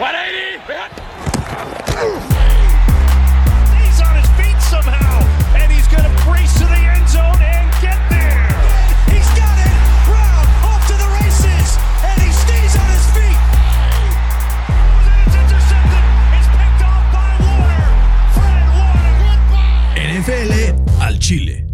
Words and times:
He's 0.00 0.08
on 4.00 4.16
his 4.16 4.30
feet 4.40 4.56
somehow, 4.62 5.20
and 5.60 5.70
he's 5.70 5.86
going 5.88 6.04
to 6.04 6.24
brace 6.24 6.54
to 6.54 6.64
the 6.64 6.72
end 6.72 7.06
zone 7.06 7.36
and 7.36 7.68
get 7.84 8.00
there. 8.08 8.48
He's 9.12 9.28
got 9.36 9.58
it. 9.60 9.76
Brown 10.08 10.46
off 10.64 10.80
to 10.88 10.94
the 10.96 11.04
races, 11.20 11.76
and 12.00 12.16
he 12.16 12.32
stays 12.32 12.76
on 12.80 12.88
his 12.96 13.04
feet. 13.12 13.40
It's 15.26 15.36
intercepted. 15.36 16.04
It's 16.32 16.48
picked 16.48 16.80
off 16.80 17.04
by 17.12 17.36
Warner. 17.44 17.92
Fred 18.32 18.72
Warner. 18.72 19.20
NFL 20.24 21.02
al 21.02 21.18
Chile. 21.18 21.66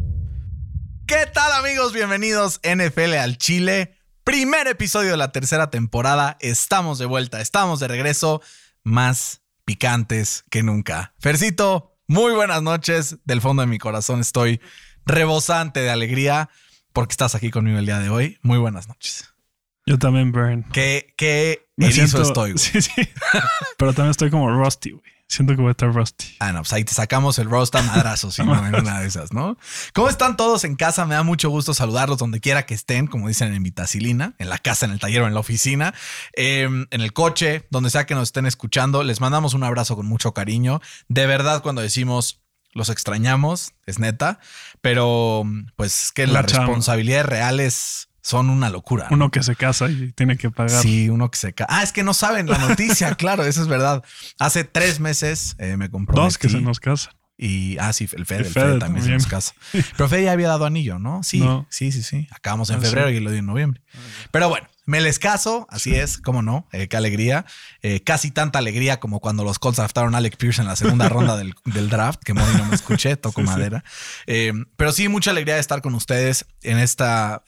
¿Qué 1.06 1.26
tal 1.32 1.52
amigos? 1.52 1.92
Bienvenidos 1.92 2.58
NFL 2.64 3.14
al 3.14 3.38
Chile. 3.38 3.95
Primer 4.26 4.66
episodio 4.66 5.12
de 5.12 5.16
la 5.16 5.30
tercera 5.30 5.70
temporada. 5.70 6.36
Estamos 6.40 6.98
de 6.98 7.06
vuelta, 7.06 7.40
estamos 7.40 7.78
de 7.78 7.86
regreso. 7.86 8.42
Más 8.82 9.40
picantes 9.64 10.42
que 10.50 10.64
nunca. 10.64 11.14
Fercito, 11.20 11.96
muy 12.08 12.32
buenas 12.32 12.60
noches. 12.60 13.18
Del 13.24 13.40
fondo 13.40 13.60
de 13.60 13.68
mi 13.68 13.78
corazón 13.78 14.18
estoy 14.18 14.60
rebosante 15.04 15.78
de 15.78 15.90
alegría 15.90 16.50
porque 16.92 17.12
estás 17.12 17.36
aquí 17.36 17.52
conmigo 17.52 17.78
el 17.78 17.86
día 17.86 18.00
de 18.00 18.10
hoy. 18.10 18.40
Muy 18.42 18.58
buenas 18.58 18.88
noches. 18.88 19.32
Yo 19.86 19.98
también, 19.98 20.32
Burn. 20.32 20.64
Qué, 20.72 21.14
qué 21.16 21.68
Me 21.76 21.86
erizo 21.86 22.06
siento- 22.08 22.22
estoy. 22.22 22.52
güey. 22.52 22.58
Sí, 22.64 22.82
sí. 22.82 23.08
Pero 23.78 23.92
también 23.92 24.10
estoy 24.10 24.30
como 24.30 24.50
rusty, 24.50 24.90
güey. 24.90 25.02
Siento 25.28 25.56
que 25.56 25.60
voy 25.60 25.68
a 25.68 25.72
estar 25.72 25.92
rusty. 25.92 26.36
Ah, 26.38 26.52
no, 26.52 26.60
pues 26.60 26.72
ahí 26.72 26.84
te 26.84 26.94
sacamos 26.94 27.40
el 27.40 27.50
roast 27.50 27.74
a 27.74 27.82
madrazos, 27.82 28.34
si 28.36 28.44
no, 28.44 28.64
en 28.64 28.72
una 28.76 29.00
de 29.00 29.08
esas, 29.08 29.32
¿no? 29.32 29.58
¿Cómo 29.92 30.08
están 30.08 30.36
todos 30.36 30.62
en 30.62 30.76
casa? 30.76 31.04
Me 31.04 31.16
da 31.16 31.24
mucho 31.24 31.50
gusto 31.50 31.74
saludarlos 31.74 32.18
donde 32.18 32.38
quiera 32.38 32.64
que 32.64 32.74
estén, 32.74 33.08
como 33.08 33.26
dicen 33.26 33.52
en 33.52 33.60
Vitacilina, 33.64 34.34
en 34.38 34.48
la 34.48 34.58
casa, 34.58 34.86
en 34.86 34.92
el 34.92 35.00
taller 35.00 35.22
o 35.22 35.26
en 35.26 35.34
la 35.34 35.40
oficina, 35.40 35.94
eh, 36.36 36.68
en 36.90 37.00
el 37.00 37.12
coche, 37.12 37.66
donde 37.70 37.90
sea 37.90 38.06
que 38.06 38.14
nos 38.14 38.28
estén 38.28 38.46
escuchando. 38.46 39.02
Les 39.02 39.20
mandamos 39.20 39.52
un 39.54 39.64
abrazo 39.64 39.96
con 39.96 40.06
mucho 40.06 40.32
cariño. 40.32 40.80
De 41.08 41.26
verdad, 41.26 41.60
cuando 41.60 41.82
decimos 41.82 42.40
los 42.72 42.88
extrañamos, 42.88 43.72
es 43.84 43.98
neta, 43.98 44.38
pero 44.80 45.42
pues 45.74 46.04
es 46.04 46.12
que 46.12 46.28
La 46.28 46.34
las 46.42 46.46
chamba. 46.52 46.66
responsabilidades 46.66 47.26
reales 47.26 48.08
son 48.26 48.50
una 48.50 48.70
locura. 48.70 49.06
Uno 49.12 49.30
que 49.30 49.40
se 49.44 49.54
casa 49.54 49.88
y 49.88 50.10
tiene 50.12 50.36
que 50.36 50.50
pagar. 50.50 50.82
Sí, 50.82 51.08
uno 51.10 51.30
que 51.30 51.38
se 51.38 51.52
ca- 51.52 51.66
Ah, 51.68 51.84
es 51.84 51.92
que 51.92 52.02
no 52.02 52.12
saben 52.12 52.48
la 52.48 52.58
noticia, 52.58 53.14
claro, 53.16 53.44
eso 53.44 53.62
es 53.62 53.68
verdad. 53.68 54.02
Hace 54.40 54.64
tres 54.64 54.98
meses 54.98 55.54
eh, 55.58 55.76
me 55.76 55.88
comprometí. 55.90 56.24
Dos 56.26 56.38
que 56.38 56.48
se 56.48 56.60
nos 56.60 56.80
casan. 56.80 57.14
Y, 57.38 57.76
ah, 57.78 57.92
sí, 57.92 58.08
el 58.14 58.26
Fede, 58.26 58.40
El 58.40 58.46
el 58.46 58.52
Fede, 58.52 58.64
Fede 58.70 58.78
también 58.80 59.04
se 59.04 59.12
nos 59.12 59.26
casa. 59.28 59.52
Pero 59.96 60.08
Fede 60.08 60.24
ya 60.24 60.32
había 60.32 60.48
dado 60.48 60.64
anillo, 60.66 60.98
¿no? 60.98 61.22
Sí, 61.22 61.38
No. 61.38 61.66
sí, 61.70 61.92
sí, 61.92 62.02
sí. 62.02 62.26
Acabamos 62.32 62.68
en 62.70 62.78
Ah, 62.78 62.80
febrero 62.80 63.10
y 63.10 63.20
lo 63.20 63.30
di 63.30 63.38
en 63.38 63.46
noviembre. 63.46 63.80
Pero 64.32 64.48
bueno, 64.48 64.66
me 64.86 65.00
les 65.00 65.18
caso, 65.18 65.66
así 65.68 65.94
es, 65.94 66.16
cómo 66.18 66.42
no, 66.42 66.66
eh, 66.72 66.88
qué 66.88 66.96
alegría. 66.96 67.44
Eh, 67.82 68.00
casi 68.02 68.30
tanta 68.30 68.58
alegría 68.60 68.98
como 69.00 69.20
cuando 69.20 69.44
los 69.44 69.58
Colts 69.58 69.76
draftaron 69.76 70.14
a 70.14 70.18
Alec 70.18 70.36
Pierce 70.36 70.62
en 70.62 70.68
la 70.68 70.76
segunda 70.76 71.08
ronda 71.08 71.36
del, 71.36 71.54
del 71.64 71.90
draft, 71.90 72.22
que 72.24 72.32
Moni 72.34 72.54
no 72.56 72.64
me 72.66 72.74
escuché, 72.74 73.16
toco 73.16 73.40
Sí, 73.42 73.46
sí. 73.46 73.52
madera. 73.52 73.84
Eh, 74.26 74.52
pero 74.76 74.92
sí, 74.92 75.08
mucha 75.08 75.32
alegría 75.32 75.54
de 75.54 75.60
estar 75.60 75.82
con 75.82 75.94
ustedes 75.94 76.46
en 76.62 76.78
esta, 76.78 77.42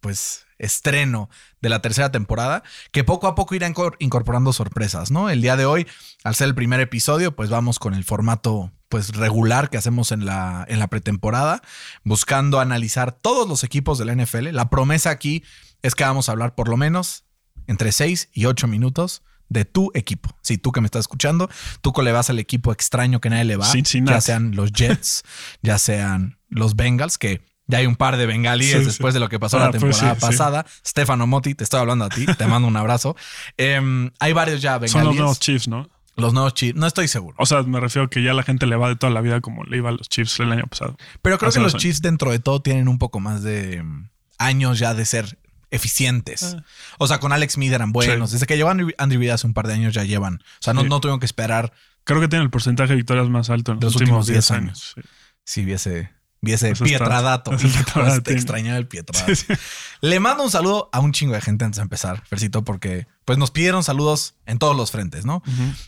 pues, 0.00 0.44
estreno 0.58 1.30
de 1.62 1.70
la 1.70 1.80
tercera 1.80 2.10
temporada, 2.12 2.62
que 2.92 3.02
poco 3.02 3.26
a 3.28 3.34
poco 3.34 3.54
irá 3.54 3.66
incor- 3.68 3.96
incorporando 3.98 4.52
sorpresas, 4.52 5.10
¿no? 5.10 5.30
El 5.30 5.40
día 5.40 5.56
de 5.56 5.64
hoy, 5.64 5.86
al 6.22 6.34
ser 6.34 6.48
el 6.48 6.54
primer 6.54 6.80
episodio, 6.80 7.34
pues 7.34 7.48
vamos 7.48 7.78
con 7.78 7.94
el 7.94 8.04
formato 8.04 8.70
pues 8.90 9.14
regular 9.14 9.70
que 9.70 9.78
hacemos 9.78 10.10
en 10.12 10.26
la, 10.26 10.66
en 10.68 10.80
la 10.80 10.88
pretemporada, 10.88 11.62
buscando 12.04 12.58
analizar 12.60 13.12
todos 13.12 13.48
los 13.48 13.62
equipos 13.64 13.98
de 13.98 14.04
la 14.04 14.14
NFL. 14.14 14.48
La 14.52 14.68
promesa 14.68 15.10
aquí 15.10 15.44
es 15.82 15.94
que 15.94 16.04
vamos 16.04 16.28
a 16.28 16.32
hablar 16.32 16.54
por 16.54 16.68
lo 16.68 16.76
menos 16.76 17.24
entre 17.66 17.92
6 17.92 18.28
y 18.32 18.46
8 18.46 18.66
minutos 18.66 19.22
de 19.48 19.64
tu 19.64 19.90
equipo. 19.94 20.30
Si 20.42 20.58
tú 20.58 20.70
que 20.72 20.80
me 20.80 20.86
estás 20.86 21.00
escuchando, 21.00 21.50
tú 21.80 21.92
que 21.92 22.02
le 22.02 22.12
vas 22.12 22.30
al 22.30 22.38
equipo 22.38 22.72
extraño 22.72 23.20
que 23.20 23.30
nadie 23.30 23.44
le 23.44 23.56
va, 23.56 23.66
Cincinnati. 23.66 24.12
ya 24.14 24.20
sean 24.20 24.54
los 24.54 24.72
Jets, 24.72 25.22
ya 25.62 25.78
sean 25.78 26.38
los 26.48 26.76
Bengals, 26.76 27.18
que 27.18 27.42
ya 27.66 27.78
hay 27.78 27.86
un 27.86 27.96
par 27.96 28.16
de 28.16 28.26
bengalíes 28.26 28.72
Sí, 28.72 28.78
sí. 28.80 28.84
después 28.86 29.14
de 29.14 29.20
lo 29.20 29.28
que 29.28 29.38
pasó 29.38 29.56
Ah, 29.58 29.66
la 29.66 29.70
pues 29.70 29.80
temporada 29.80 30.14
sí, 30.14 30.20
sí. 30.20 30.26
pasada. 30.26 30.66
Stefano 30.86 31.26
Motti, 31.26 31.54
te 31.54 31.64
estoy 31.64 31.80
hablando 31.80 32.04
a 32.04 32.08
ti, 32.08 32.26
te 32.26 32.46
mando 32.46 32.66
un 32.68 32.76
abrazo. 32.76 33.16
Em, 33.56 34.10
hay 34.20 34.32
varios 34.32 34.60
ya 34.62 34.78
bengalíes. 34.78 34.92
Son 34.92 35.04
los 35.04 35.14
nuevos 35.16 35.40
Chiefs, 35.40 35.68
¿no? 35.68 35.88
Los 36.16 36.32
nuevos 36.32 36.54
Chiefs, 36.54 36.76
no 36.78 36.86
estoy 36.86 37.06
seguro. 37.08 37.36
O 37.38 37.46
sea, 37.46 37.62
me 37.62 37.78
refiero 37.80 38.10
que 38.10 38.22
ya 38.22 38.34
la 38.34 38.42
gente 38.42 38.66
le 38.66 38.76
va 38.76 38.88
de 38.88 38.96
toda 38.96 39.12
la 39.12 39.20
vida 39.20 39.40
como 39.40 39.64
le 39.64 39.76
iba 39.78 39.88
a 39.88 39.92
los 39.92 40.08
Chiefs 40.08 40.38
el 40.40 40.50
año 40.52 40.64
pasado. 40.68 40.96
Pero 41.22 41.38
creo 41.38 41.48
hace 41.48 41.58
que 41.58 41.62
los 41.64 41.76
Chiefs 41.76 42.02
dentro 42.02 42.30
de 42.30 42.38
todo 42.40 42.60
tienen 42.60 42.88
un 42.88 42.98
poco 42.98 43.20
más 43.20 43.42
de 43.42 43.82
mm, 43.82 44.10
años 44.38 44.78
ya 44.78 44.92
de 44.94 45.04
ser 45.06 45.38
eficientes. 45.70 46.54
Ah. 46.58 46.64
O 46.98 47.06
sea, 47.06 47.20
con 47.20 47.32
Alex 47.32 47.54
Smith 47.54 47.72
eran 47.72 47.92
buenos. 47.92 48.30
Sí. 48.30 48.34
Desde 48.36 48.46
que 48.46 48.56
llevan 48.56 48.80
Andrew, 48.98 49.20
Reid 49.20 49.30
hace 49.30 49.46
un 49.46 49.54
par 49.54 49.66
de 49.66 49.74
años 49.74 49.94
ya 49.94 50.04
llevan. 50.04 50.34
O 50.34 50.62
sea, 50.62 50.74
no, 50.74 50.82
Sí. 50.82 50.88
no 50.88 51.00
tuvieron 51.00 51.20
que 51.20 51.26
esperar 51.26 51.72
Creo 52.04 52.20
que 52.20 52.28
tiene 52.28 52.44
el 52.44 52.50
porcentaje 52.50 52.90
de 52.90 52.96
victorias 52.96 53.28
más 53.28 53.50
alto 53.50 53.72
en 53.72 53.76
los, 53.76 53.84
los 53.84 53.94
últimos 53.96 54.26
últimos 54.26 54.26
10 54.26 54.48
10 54.48 54.50
años. 54.50 54.92
Sí. 54.94 55.02
si 55.44 55.64
viese 56.42 56.70
Eso 56.70 56.84
Pietradato. 56.84 57.52
está- 57.52 57.66
Hijo, 58.00 58.20
te 58.22 58.30
bien. 58.30 58.38
extrañaba 58.38 58.78
el 58.78 58.86
Pietradato. 58.88 59.34
Sí, 59.34 59.44
sí. 59.46 59.54
Le 60.00 60.20
mando 60.20 60.42
un 60.44 60.50
saludo 60.50 60.88
a 60.92 61.00
un 61.00 61.12
chingo 61.12 61.34
de 61.34 61.40
gente 61.40 61.64
antes 61.64 61.76
de 61.76 61.82
empezar, 61.82 62.22
Fercito, 62.26 62.64
porque 62.64 63.06
pues 63.24 63.38
nos 63.38 63.50
pidieron 63.50 63.84
saludos 63.84 64.34
en 64.46 64.58
todos 64.58 64.76
los 64.76 64.90
frentes, 64.90 65.24
¿no? 65.24 65.42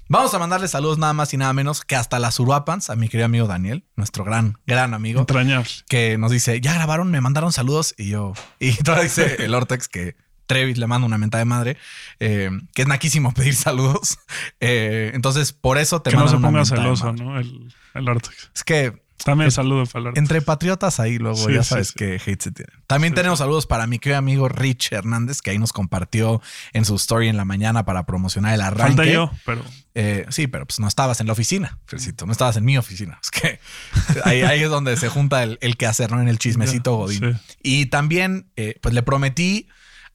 Vamos 0.09 0.33
a 0.35 0.39
mandarle 0.39 0.69
saludos 0.69 0.99
nada 0.99 1.13
más 1.13 1.33
y 1.35 1.37
nada 1.37 1.53
menos 1.53 1.81
que 1.83 1.97
hasta 1.97 2.19
las 2.19 2.39
Uruapans, 2.39 2.89
a 2.91 2.97
mi 2.97 3.09
querido 3.09 3.25
amigo 3.27 3.47
Daniel, 3.47 3.85
nuestro 3.97 4.25
gran, 4.25 4.59
gran 4.67 4.95
amigo. 4.95 5.21
Entrañable. 5.21 5.69
que 5.89 6.19
nos 6.19 6.31
dice, 6.31 6.61
ya 6.61 6.75
grabaron, 6.75 7.11
me 7.11 7.21
mandaron 7.21 7.53
saludos 7.53 7.95
y 7.99 8.11
yo, 8.11 8.35
y 8.61 8.73
todavía 8.85 9.05
dice 9.05 9.37
el 9.45 9.55
Ortex 9.55 9.89
que 9.89 10.17
Trevis 10.47 10.77
le 10.77 10.87
manda 10.87 11.07
una 11.07 11.17
mentada 11.19 11.41
de 11.41 11.45
madre, 11.47 11.77
eh, 12.21 12.51
que 12.75 12.83
es 12.83 12.89
naquísimo 12.89 13.33
pedir 13.33 13.55
saludos. 13.55 14.19
Eh, 14.61 15.11
entonces, 15.15 15.53
por 15.53 15.79
eso 15.79 16.03
te 16.03 16.11
Que 16.11 16.17
no 16.17 16.25
mandan 16.25 16.31
se 16.33 16.37
una 16.37 16.49
ponga 16.49 16.61
mentada 16.61 16.91
de 16.91 16.97
celoso. 16.97 17.13
¿no? 17.25 17.41
El, 17.41 17.73
el 17.95 18.09
Ortex. 18.09 18.51
Es 18.55 18.63
que 18.65 19.02
También 19.25 19.51
saludo 19.51 19.87
para 19.87 20.01
el 20.01 20.07
Ortex. 20.09 20.19
entre 20.23 20.43
patriotas 20.43 21.01
ahí 21.01 21.19
luego 21.19 21.37
Sí, 21.37 21.53
ya 21.55 21.63
sabes 21.63 21.89
sí. 21.89 21.95
que 21.97 22.15
hate 22.25 22.41
se 22.43 22.53
tiene. 22.53 22.73
También 22.87 23.13
Sí, 23.13 23.17
tenemos 23.17 23.39
saludos 23.39 23.67
para 23.67 23.87
mi 23.87 23.99
querido 23.99 24.19
amigo 24.19 24.49
Rich 24.49 24.93
Hernández, 24.93 25.41
que 25.43 25.51
ahí 25.51 25.59
nos 25.59 25.73
compartió 25.73 26.41
en 26.73 26.85
su 26.85 26.97
story 26.97 27.29
en 27.29 27.37
la 27.37 27.45
mañana 27.45 27.85
para 27.85 28.05
promocionar 28.07 28.55
el 28.55 28.61
arranque. 28.61 28.97
Falta 28.97 29.05
yo, 29.13 29.31
pero 29.45 29.63
Eh, 29.95 30.25
sí, 30.31 30.47
pero 30.47 30.67
pues 30.67 30.79
no 30.81 30.89
estabas 30.89 31.21
en 31.21 31.27
la 31.27 31.35
oficina, 31.35 31.79
Fercito, 31.87 32.25
no 32.27 32.33
estabas 32.33 32.57
en 32.57 32.65
mi 32.65 32.79
oficina. 32.79 33.19
Es 33.23 33.31
que 33.31 33.61
ahí, 34.25 34.43
ahí 34.43 34.63
es 34.63 34.71
donde 34.71 34.97
se 34.97 35.09
junta 35.09 35.43
el, 35.43 35.59
el 35.61 35.77
quehacer, 35.77 36.11
¿no? 36.11 36.21
En 36.21 36.29
el 36.29 36.39
chismecito 36.39 36.97
Godín. 36.97 37.39
Y 37.63 37.87
también, 37.87 38.51
eh, 38.57 38.79
pues 38.81 38.95
le 38.95 39.03
prometí 39.03 39.69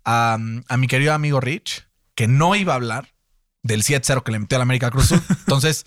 a, 0.05 0.37
a 0.67 0.77
mi 0.77 0.87
querido 0.87 1.13
amigo 1.13 1.39
Rich 1.39 1.85
que 2.15 2.27
no 2.27 2.55
iba 2.55 2.73
a 2.73 2.77
hablar 2.77 3.13
del 3.63 3.83
7-0 3.83 4.23
que 4.23 4.31
le 4.31 4.39
metió 4.39 4.55
al 4.55 4.61
América 4.63 4.89
Cruz. 4.89 5.11
Entonces, 5.29 5.85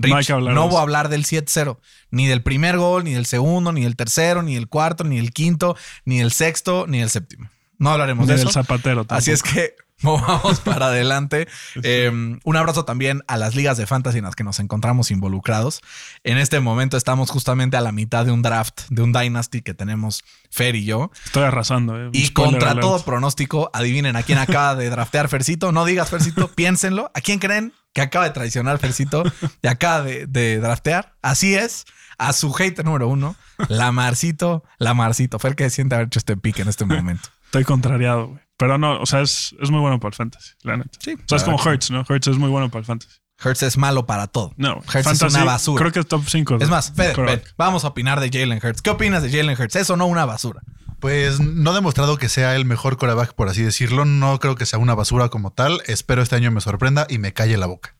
Rich, 0.00 0.30
No 0.30 0.68
voy 0.68 0.78
a 0.78 0.82
hablar 0.82 1.08
del 1.08 1.24
7-0, 1.24 1.78
ni 2.10 2.26
del 2.26 2.42
primer 2.42 2.78
gol, 2.78 3.04
ni 3.04 3.12
del 3.14 3.26
segundo, 3.26 3.72
ni 3.72 3.82
del 3.84 3.96
tercero, 3.96 4.42
ni 4.42 4.54
del 4.54 4.68
cuarto, 4.68 5.04
ni 5.04 5.16
del 5.16 5.32
quinto, 5.32 5.76
ni 6.04 6.18
del 6.18 6.32
sexto, 6.32 6.86
ni 6.88 7.00
del 7.00 7.10
séptimo. 7.10 7.48
No 7.78 7.90
hablaremos 7.90 8.26
ni 8.26 8.32
de 8.32 8.38
del 8.38 8.48
eso. 8.48 8.52
zapatero. 8.52 9.06
Así 9.08 9.30
es 9.30 9.42
tampoco. 9.42 9.60
que 9.62 9.74
movamos 10.02 10.60
para 10.60 10.86
adelante. 10.86 11.46
Eh, 11.82 12.10
un 12.44 12.56
abrazo 12.56 12.84
también 12.84 13.22
a 13.26 13.36
las 13.38 13.54
ligas 13.54 13.76
de 13.78 13.86
fantasy 13.86 14.18
en 14.18 14.24
las 14.24 14.34
que 14.34 14.44
nos 14.44 14.58
encontramos 14.60 15.10
involucrados. 15.10 15.80
En 16.24 16.36
este 16.36 16.60
momento 16.60 16.96
estamos 16.96 17.30
justamente 17.30 17.76
a 17.76 17.80
la 17.80 17.92
mitad 17.92 18.24
de 18.26 18.32
un 18.32 18.42
draft, 18.42 18.82
de 18.90 19.02
un 19.02 19.12
dynasty 19.12 19.62
que 19.62 19.72
tenemos 19.72 20.24
Fer 20.50 20.76
y 20.76 20.84
yo. 20.84 21.10
Estoy 21.24 21.44
arrasando, 21.44 21.98
¿eh? 21.98 22.10
Y 22.12 22.26
Spoiler 22.26 22.52
contra 22.52 22.70
alert. 22.72 22.86
todo 22.86 23.02
pronóstico, 23.04 23.70
adivinen 23.72 24.16
a 24.16 24.22
quién 24.22 24.38
acaba 24.38 24.74
de 24.74 24.90
draftear 24.90 25.28
Fercito. 25.28 25.72
No 25.72 25.84
digas 25.84 26.10
Fercito, 26.10 26.48
piénsenlo. 26.54 27.10
¿A 27.14 27.20
quién 27.20 27.38
creen 27.38 27.72
que 27.92 28.00
acaba 28.00 28.24
de 28.24 28.30
traicionar 28.30 28.78
Fercito 28.78 29.22
y 29.62 29.66
acaba 29.66 30.02
de, 30.02 30.26
de 30.26 30.58
draftear? 30.58 31.14
Así 31.22 31.54
es, 31.54 31.84
a 32.18 32.32
su 32.32 32.52
hater 32.52 32.84
número 32.84 33.08
uno, 33.08 33.36
Lamarcito, 33.68 34.62
Lamarcito. 34.78 35.38
Fer 35.38 35.56
que 35.56 35.70
siente 35.70 35.94
haber 35.94 36.08
hecho 36.08 36.18
este 36.18 36.36
pique 36.36 36.62
en 36.62 36.68
este 36.68 36.84
momento. 36.84 37.28
Estoy 37.46 37.64
contrariado, 37.64 38.28
güey. 38.28 38.40
Pero 38.56 38.76
no, 38.76 39.00
o 39.00 39.06
sea, 39.06 39.22
es, 39.22 39.54
es 39.60 39.70
muy 39.70 39.80
bueno 39.80 39.98
para 39.98 40.10
el 40.10 40.14
fantasy, 40.14 40.52
la 40.62 40.76
neta. 40.76 40.90
Sí, 41.00 41.14
O 41.14 41.22
sea, 41.26 41.38
es 41.38 41.44
como 41.44 41.58
Hertz, 41.58 41.90
¿no? 41.90 42.04
Hertz 42.06 42.26
es 42.26 42.36
muy 42.36 42.50
bueno 42.50 42.68
para 42.68 42.80
el 42.80 42.84
fantasy. 42.84 43.16
Hertz 43.42 43.62
es 43.62 43.78
malo 43.78 44.04
para 44.04 44.26
todo. 44.26 44.52
No, 44.58 44.82
Hertz 44.92 45.12
es 45.12 45.22
una 45.22 45.44
basura. 45.44 45.80
Creo 45.80 45.92
que 45.92 46.00
es 46.00 46.06
top 46.06 46.24
5. 46.28 46.58
Es 46.60 46.68
más, 46.68 46.92
Fede, 46.92 47.42
vamos 47.56 47.84
a 47.84 47.88
opinar 47.88 48.20
de 48.20 48.28
Jalen 48.28 48.60
Hurts. 48.62 48.82
¿Qué 48.82 48.90
opinas 48.90 49.22
de 49.22 49.30
Jalen 49.30 49.58
Hurts? 49.58 49.76
¿Eso 49.76 49.96
no 49.96 50.04
una 50.04 50.26
basura? 50.26 50.60
Pues 51.00 51.40
no 51.40 51.70
ha 51.70 51.74
demostrado 51.74 52.16
que 52.18 52.28
sea 52.28 52.54
el 52.56 52.64
mejor 52.64 52.96
coreback, 52.98 53.34
por 53.34 53.48
así 53.48 53.62
decirlo. 53.62 54.04
No 54.04 54.38
creo 54.38 54.54
que 54.54 54.66
sea 54.66 54.78
una 54.78 54.94
basura 54.94 55.28
como 55.30 55.50
tal. 55.52 55.82
Espero 55.86 56.22
este 56.22 56.36
año 56.36 56.50
me 56.50 56.60
sorprenda 56.60 57.06
y 57.08 57.18
me 57.18 57.32
calle 57.32 57.56
la 57.56 57.66
boca. 57.66 57.96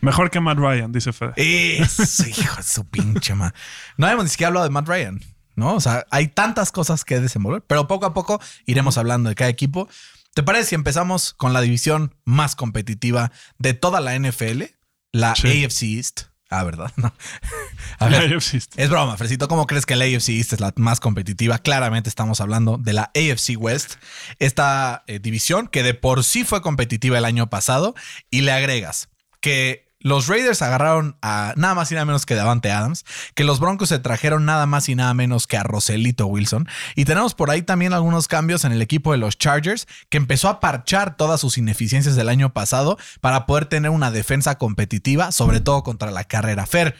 Mejor 0.00 0.30
que 0.30 0.40
Matt 0.40 0.58
Ryan, 0.58 0.92
dice 0.92 1.12
Fede. 1.12 1.32
Eso, 1.36 2.26
hijo 2.28 2.56
de 2.56 2.62
su 2.62 2.84
pinche 2.86 3.34
madre. 3.34 3.54
No 3.96 4.08
hemos 4.08 4.24
ni 4.24 4.30
siquiera 4.30 4.48
hablado 4.48 4.64
de 4.64 4.70
Matt 4.70 4.88
Ryan, 4.88 5.20
¿no? 5.56 5.74
O 5.74 5.80
sea, 5.80 6.04
hay 6.10 6.28
tantas 6.28 6.72
cosas 6.72 7.04
que 7.04 7.20
desenvolver, 7.20 7.62
pero 7.66 7.86
poco 7.86 8.04
a 8.04 8.12
poco 8.12 8.40
iremos 8.66 8.98
hablando 8.98 9.28
de 9.30 9.34
cada 9.34 9.48
equipo. 9.50 9.88
¿Te 10.34 10.42
parece 10.42 10.70
si 10.70 10.74
empezamos 10.74 11.32
con 11.32 11.52
la 11.52 11.60
división 11.60 12.14
más 12.24 12.56
competitiva 12.56 13.30
de 13.58 13.72
toda 13.72 14.00
la 14.00 14.14
NFL? 14.18 14.64
La 15.12 15.34
Sí. 15.36 15.64
AFC 15.64 15.82
East. 15.96 16.22
Ah, 16.54 16.64
¿verdad? 16.64 16.92
No. 16.96 17.12
A 17.98 18.08
ver, 18.08 18.30
La 18.30 18.36
AFC 18.36 18.54
East. 18.54 18.72
es 18.76 18.88
broma, 18.90 19.16
Fresito. 19.16 19.48
¿Cómo 19.48 19.66
crees 19.66 19.86
que 19.86 19.96
la 19.96 20.04
AFC 20.04 20.30
East 20.30 20.52
es 20.52 20.60
la 20.60 20.72
más 20.76 21.00
competitiva? 21.00 21.58
Claramente 21.58 22.08
estamos 22.08 22.40
hablando 22.40 22.78
de 22.78 22.92
la 22.92 23.10
AFC 23.14 23.56
West, 23.58 23.94
esta 24.38 25.04
eh, 25.06 25.18
división 25.18 25.68
que 25.68 25.82
de 25.82 25.94
por 25.94 26.24
sí 26.24 26.44
fue 26.44 26.62
competitiva 26.62 27.18
el 27.18 27.24
año 27.24 27.50
pasado 27.50 27.94
y 28.30 28.42
le 28.42 28.52
agregas 28.52 29.08
que 29.40 29.83
los 30.04 30.28
Raiders 30.28 30.60
agarraron 30.60 31.16
a 31.22 31.54
nada 31.56 31.74
más 31.74 31.90
y 31.90 31.94
nada 31.94 32.04
menos 32.04 32.26
que 32.26 32.34
Davante 32.34 32.70
Adams, 32.70 33.04
que 33.34 33.42
los 33.42 33.58
Broncos 33.58 33.88
se 33.88 33.98
trajeron 33.98 34.44
nada 34.44 34.66
más 34.66 34.88
y 34.90 34.94
nada 34.94 35.14
menos 35.14 35.46
que 35.46 35.56
a 35.56 35.62
Roselito 35.62 36.26
Wilson. 36.26 36.68
Y 36.94 37.06
tenemos 37.06 37.34
por 37.34 37.50
ahí 37.50 37.62
también 37.62 37.94
algunos 37.94 38.28
cambios 38.28 38.66
en 38.66 38.72
el 38.72 38.82
equipo 38.82 39.12
de 39.12 39.18
los 39.18 39.38
Chargers, 39.38 39.88
que 40.10 40.18
empezó 40.18 40.50
a 40.50 40.60
parchar 40.60 41.16
todas 41.16 41.40
sus 41.40 41.56
ineficiencias 41.56 42.16
del 42.16 42.28
año 42.28 42.52
pasado 42.52 42.98
para 43.22 43.46
poder 43.46 43.64
tener 43.64 43.90
una 43.90 44.10
defensa 44.10 44.58
competitiva, 44.58 45.32
sobre 45.32 45.60
todo 45.60 45.82
contra 45.82 46.10
la 46.10 46.24
carrera. 46.24 46.66
Fer, 46.66 46.94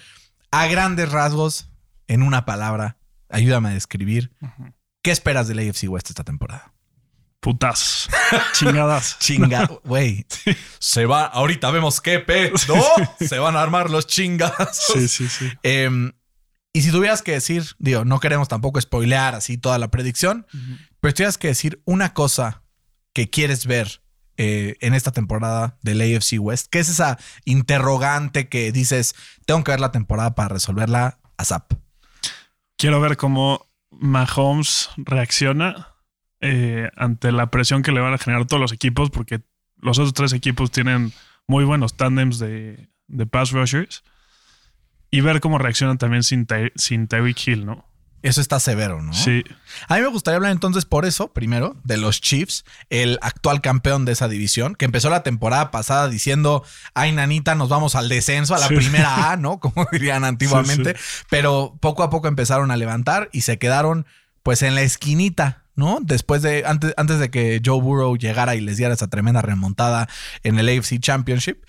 a 0.50 0.66
grandes 0.66 1.12
rasgos, 1.12 1.68
en 2.08 2.22
una 2.22 2.46
palabra, 2.46 2.96
ayúdame 3.28 3.68
a 3.68 3.74
describir, 3.74 4.32
¿qué 5.02 5.10
esperas 5.10 5.46
del 5.46 5.58
AFC 5.58 5.90
West 5.90 6.08
esta 6.08 6.24
temporada? 6.24 6.73
Putas. 7.44 8.08
Chingadas. 8.54 9.18
Chinga, 9.20 9.68
güey. 9.84 10.24
Se 10.78 11.04
va, 11.04 11.26
ahorita 11.26 11.70
vemos 11.70 12.00
qué 12.00 12.18
pe, 12.18 12.50
¿no? 12.68 12.82
Se 13.20 13.38
van 13.38 13.54
a 13.54 13.60
armar 13.60 13.90
los 13.90 14.06
chingadas. 14.06 14.86
Sí, 14.94 15.08
sí, 15.08 15.28
sí. 15.28 15.52
Em, 15.62 16.12
y 16.72 16.80
si 16.80 16.90
tuvieras 16.90 17.20
que 17.20 17.32
decir, 17.32 17.76
digo, 17.78 18.06
no 18.06 18.18
queremos 18.18 18.48
tampoco 18.48 18.80
spoilear 18.80 19.34
así 19.34 19.58
toda 19.58 19.78
la 19.78 19.90
predicción, 19.90 20.46
pero 21.00 21.10
si 21.10 21.16
tuvieras 21.16 21.36
que 21.36 21.48
decir 21.48 21.82
una 21.84 22.14
cosa 22.14 22.62
que 23.12 23.28
quieres 23.28 23.66
ver 23.66 24.00
eh, 24.38 24.76
en 24.80 24.94
esta 24.94 25.12
temporada 25.12 25.76
del 25.82 26.00
AFC 26.00 26.40
West, 26.40 26.68
¿qué 26.70 26.78
es 26.78 26.88
esa 26.88 27.18
interrogante 27.44 28.48
que 28.48 28.72
dices, 28.72 29.14
tengo 29.44 29.62
que 29.64 29.72
ver 29.72 29.80
la 29.80 29.92
temporada 29.92 30.34
para 30.34 30.48
resolverla 30.48 31.18
a? 31.36 31.66
Quiero 32.78 33.02
ver 33.02 33.18
cómo 33.18 33.70
Mahomes 33.90 34.88
reacciona 34.96 35.93
eh, 36.44 36.90
ante 36.96 37.32
la 37.32 37.50
presión 37.50 37.82
que 37.82 37.90
le 37.92 38.00
van 38.00 38.12
a 38.14 38.18
generar 38.18 38.46
todos 38.46 38.60
los 38.60 38.72
equipos, 38.72 39.10
porque 39.10 39.40
los 39.80 39.98
otros 39.98 40.12
tres 40.14 40.32
equipos 40.32 40.70
tienen 40.70 41.12
muy 41.46 41.64
buenos 41.64 41.96
tándems 41.96 42.38
de, 42.38 42.88
de 43.08 43.26
pass 43.26 43.50
rushers. 43.52 44.04
Y 45.10 45.20
ver 45.20 45.40
cómo 45.40 45.58
reaccionan 45.58 45.96
también 45.98 46.22
sin, 46.24 46.46
Ty- 46.46 46.72
sin 46.74 47.06
Tyreek 47.06 47.46
Hill, 47.46 47.66
¿no? 47.66 47.88
Eso 48.22 48.40
está 48.40 48.58
severo, 48.58 49.02
¿no? 49.02 49.12
Sí. 49.12 49.44
A 49.86 49.96
mí 49.96 50.00
me 50.00 50.06
gustaría 50.08 50.36
hablar 50.36 50.50
entonces 50.52 50.86
por 50.86 51.04
eso, 51.04 51.32
primero, 51.34 51.76
de 51.84 51.98
los 51.98 52.20
Chiefs, 52.22 52.64
el 52.88 53.18
actual 53.20 53.60
campeón 53.60 54.06
de 54.06 54.12
esa 54.12 54.28
división, 54.28 54.74
que 54.74 54.86
empezó 54.86 55.10
la 55.10 55.22
temporada 55.22 55.70
pasada 55.70 56.08
diciendo, 56.08 56.64
ay, 56.94 57.12
nanita, 57.12 57.54
nos 57.54 57.68
vamos 57.68 57.94
al 57.94 58.08
descenso, 58.08 58.54
a 58.54 58.58
la 58.58 58.68
Sí. 58.68 58.76
primera 58.76 59.30
A, 59.30 59.36
¿no? 59.38 59.60
Como 59.60 59.86
dirían 59.92 60.24
antiguamente. 60.24 60.96
Pero 61.28 61.76
poco 61.80 62.02
a 62.02 62.08
poco 62.10 62.26
empezaron 62.26 62.70
a 62.70 62.76
levantar 62.78 63.28
y 63.30 63.42
se 63.42 63.58
quedaron 63.58 64.06
pues 64.42 64.62
en 64.62 64.74
la 64.74 64.80
esquinita, 64.82 65.63
¿no? 65.76 65.98
Después 66.02 66.42
de, 66.42 66.64
antes, 66.66 66.94
antes 66.96 67.18
de 67.18 67.30
que 67.30 67.60
Joe 67.64 67.80
Burrow 67.80 68.16
llegara 68.16 68.54
y 68.54 68.60
les 68.60 68.76
diera 68.76 68.94
esa 68.94 69.08
tremenda 69.08 69.42
remontada 69.42 70.08
en 70.42 70.58
el 70.58 70.68
AFC 70.68 70.98
Championship. 71.00 71.64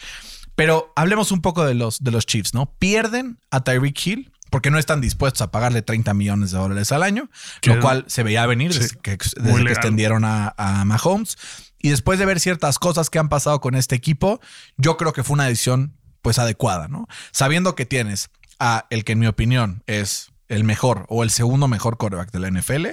Pero 0.56 0.94
hablemos 0.96 1.32
un 1.32 1.42
poco 1.42 1.66
de 1.66 1.74
los, 1.74 2.04
de 2.04 2.12
los 2.12 2.26
Chiefs, 2.26 2.54
¿no? 2.54 2.74
Pierden 2.80 3.40
a 3.52 3.64
Tyreek 3.64 4.06
Hill 4.06 4.32
porque 4.50 4.72
no 4.72 4.78
están 4.78 5.02
dispuestos 5.02 5.42
a 5.42 5.52
pagarle 5.52 5.82
30 5.82 6.14
millones 6.14 6.52
de 6.52 6.58
dólares 6.58 6.92
al 6.94 7.04
año, 7.04 7.30
lo 7.64 7.80
cual 7.82 8.06
se 8.08 8.24
veía 8.24 8.46
venir 8.46 8.72
Sí, 8.72 8.80
desde, 8.80 8.98
que, 9.02 9.18
desde 9.18 9.70
extendieron 9.70 10.24
a, 10.24 10.54
a 10.58 10.86
Mahomes. 10.86 11.38
Y 11.78 11.90
después 11.90 12.20
de 12.20 12.26
ver 12.26 12.40
ciertas 12.40 12.80
cosas 12.80 13.10
que 13.10 13.20
han 13.20 13.28
pasado 13.28 13.60
con 13.60 13.76
este 13.76 13.96
equipo, 13.96 14.40
yo 14.78 14.96
creo 14.96 15.12
que 15.12 15.24
fue 15.24 15.34
una 15.34 15.46
decisión 15.46 15.98
pues 16.22 16.40
adecuada, 16.40 16.88
¿no? 16.88 17.08
Sabiendo 17.32 17.76
que 17.76 17.86
tienes 17.86 18.30
a 18.60 18.86
el 18.90 19.04
que 19.04 19.12
en 19.12 19.20
mi 19.20 19.28
opinión 19.28 19.84
es 19.88 20.32
el 20.48 20.64
mejor 20.64 21.06
o 21.10 21.24
el 21.24 21.30
segundo 21.30 21.68
mejor 21.68 21.98
quarterback 21.98 22.32
de 22.32 22.40
la 22.40 22.50
NFL, 22.50 22.88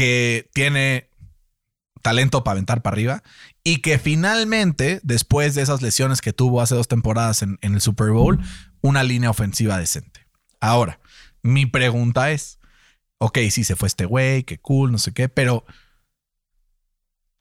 que 0.00 0.48
tiene 0.54 1.10
talento 2.00 2.42
para 2.42 2.52
aventar 2.52 2.80
para 2.80 2.94
arriba 2.94 3.22
y 3.62 3.82
que 3.82 3.98
finalmente, 3.98 4.98
después 5.02 5.54
de 5.54 5.60
esas 5.60 5.82
lesiones 5.82 6.22
que 6.22 6.32
tuvo 6.32 6.62
hace 6.62 6.74
dos 6.74 6.88
temporadas 6.88 7.42
en, 7.42 7.58
en 7.60 7.74
el 7.74 7.82
Super 7.82 8.08
Bowl, 8.08 8.40
una 8.80 9.02
línea 9.02 9.28
ofensiva 9.28 9.76
decente. 9.76 10.26
Ahora, 10.58 11.00
mi 11.42 11.66
pregunta 11.66 12.30
es, 12.30 12.60
ok, 13.18 13.40
sí 13.50 13.62
se 13.62 13.76
fue 13.76 13.88
este 13.88 14.06
güey, 14.06 14.44
qué 14.44 14.58
cool, 14.58 14.90
no 14.90 14.96
sé 14.96 15.12
qué, 15.12 15.28
pero 15.28 15.66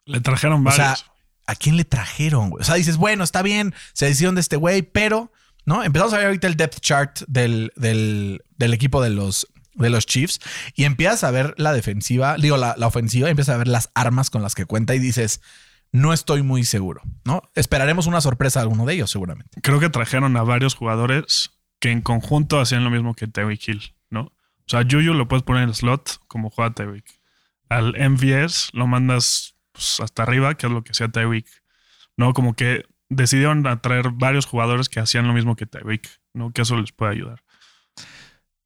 Le 0.04 0.20
trajeron 0.20 0.68
o 0.68 0.72
sea, 0.72 0.88
varios. 0.88 1.06
¿a 1.48 1.56
quién 1.56 1.78
le 1.78 1.86
trajeron? 1.86 2.50
güey? 2.50 2.62
O 2.62 2.66
sea, 2.66 2.76
dices, 2.76 2.98
bueno, 2.98 3.24
está 3.24 3.42
bien, 3.42 3.74
se 3.94 4.08
decisión 4.08 4.36
de 4.36 4.42
este 4.42 4.58
güey, 4.58 4.82
pero, 4.82 5.32
¿no? 5.64 5.82
Empezamos 5.82 6.14
a 6.14 6.18
ver 6.18 6.26
ahorita 6.26 6.48
el 6.48 6.58
depth 6.58 6.82
chart 6.82 7.22
del, 7.26 7.72
del, 7.78 8.44
del 8.58 8.74
equipo 8.74 9.02
de 9.02 9.12
los, 9.12 9.48
de 9.80 9.90
los 9.90 10.06
Chiefs 10.06 10.40
y 10.76 10.84
empiezas 10.84 11.24
a 11.24 11.32
ver 11.32 11.56
la 11.58 11.74
defensiva, 11.74 12.36
digo, 12.38 12.58
la, 12.58 12.76
la 12.78 12.88
ofensiva, 12.88 13.28
y 13.28 13.32
empiezas 13.32 13.56
a 13.56 13.58
ver 13.58 13.68
las 13.68 13.90
armas 13.96 14.30
con 14.30 14.42
las 14.42 14.56
que 14.56 14.66
cuenta 14.66 14.94
y 14.96 15.00
dices, 15.00 15.42
no 15.92 16.14
estoy 16.14 16.44
muy 16.44 16.64
seguro, 16.64 17.02
¿no? 17.26 17.42
Esperaremos 17.56 18.08
una 18.08 18.22
sorpresa 18.22 18.60
de 18.60 18.64
alguno 18.64 18.86
de 18.86 18.94
ellos, 18.94 19.10
seguramente. 19.10 19.60
Creo 19.62 19.80
que 19.80 19.90
trajeron 19.90 20.38
a 20.38 20.44
varios 20.44 20.76
jugadores 20.76 21.52
que 21.80 21.92
en 21.92 22.02
conjunto 22.02 22.60
hacían 22.60 22.84
lo 22.84 22.90
mismo 22.90 23.16
que 23.16 23.28
Tyreek 23.28 23.68
Hill, 23.68 23.96
¿no? 24.10 24.22
O 24.22 24.70
sea, 24.70 24.84
Juju 24.84 25.14
lo 25.14 25.28
puedes 25.28 25.44
poner 25.44 25.64
en 25.64 25.70
el 25.70 25.76
slot 25.76 26.20
como 26.28 26.52
juega 26.52 26.76
Tyreek. 26.76 27.06
Al 27.70 27.96
MVS 27.98 28.70
lo 28.74 28.86
mandas 28.86 29.56
pues, 29.72 30.00
hasta 30.00 30.24
arriba, 30.24 30.56
que 30.56 30.68
es 30.68 30.72
lo 30.72 30.84
que 30.84 30.92
hacía 30.92 31.08
Tyreek. 31.08 31.48
¿No? 32.18 32.34
Como 32.34 32.54
que 32.54 32.86
decidieron 33.08 33.66
atraer 33.66 34.12
varios 34.12 34.46
jugadores 34.46 34.90
que 34.90 35.00
hacían 35.00 35.26
lo 35.26 35.34
mismo 35.34 35.56
que 35.56 35.66
Tyreek, 35.66 36.08
¿no? 36.34 36.52
Que 36.52 36.62
eso 36.62 36.78
les 36.78 36.92
puede 36.92 37.14
ayudar. 37.14 37.42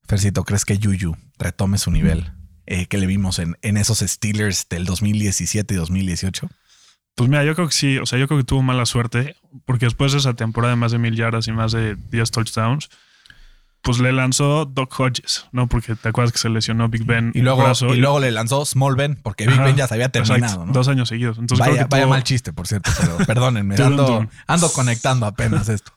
Fercito, 0.08 0.44
¿crees 0.44 0.66
que 0.66 0.78
Yuyu 0.78 1.16
retome 1.38 1.78
su 1.78 1.92
nivel 1.92 2.32
eh, 2.66 2.86
que 2.88 2.98
le 2.98 3.08
vimos 3.08 3.40
en, 3.40 3.58
en 3.62 3.78
esos 3.78 4.00
Steelers 4.00 4.68
del 4.70 4.86
2017 4.86 5.74
y 5.74 5.78
2018? 5.78 6.50
Pues 7.16 7.30
mira, 7.30 7.44
yo 7.44 7.56
creo 7.56 7.68
que 7.68 7.74
sí, 7.74 7.98
o 8.00 8.06
sea, 8.06 8.18
yo 8.18 8.28
creo 8.28 8.40
que 8.40 8.44
tuvo 8.44 8.64
mala 8.64 8.86
suerte, 8.86 9.36
porque 9.66 9.86
después 9.86 10.12
de 10.14 10.18
esa 10.18 10.34
temporada 10.34 10.74
de 10.74 10.78
más 10.78 10.92
de 10.92 10.98
mil 10.98 11.16
yardas 11.16 11.48
y 11.48 11.52
más 11.52 11.72
de 11.72 11.96
10 12.10 12.32
touchdowns, 12.32 12.90
pues 13.84 14.00
le 14.00 14.14
lanzó 14.14 14.66
Doc 14.66 14.98
Hodges, 15.00 15.46
¿no? 15.52 15.68
Porque 15.68 15.96
te 15.96 16.10
acuerdas 16.10 16.32
que 16.32 16.40
se 16.40 16.50
lesionó 16.50 16.88
Big 16.90 17.06
Ben. 17.06 17.32
Y 17.36 17.42
luego, 17.42 17.72
y 17.94 17.98
luego 17.98 18.20
le 18.20 18.32
lanzó 18.32 18.66
Small 18.66 18.96
Ben, 18.96 19.20
porque 19.22 19.46
Big 19.46 19.56
Ajá, 19.56 19.66
Ben 19.66 19.76
ya 19.76 19.88
se 19.88 19.94
había 19.94 20.10
terminado, 20.10 20.66
¿no? 20.66 20.72
Dos 20.72 20.88
años 20.88 21.10
seguidos. 21.10 21.38
Entonces 21.38 21.60
vaya 21.60 21.74
creo 21.74 21.90
que 21.90 21.96
vaya 21.96 22.08
mal 22.08 22.24
chiste, 22.24 22.54
por 22.54 22.66
cierto, 22.66 22.90
pero 23.00 23.18
perdónenme, 23.28 23.76
ando, 23.76 24.28
ando 24.48 24.72
conectando 24.72 25.26
apenas 25.26 25.70
esto. 25.70 25.92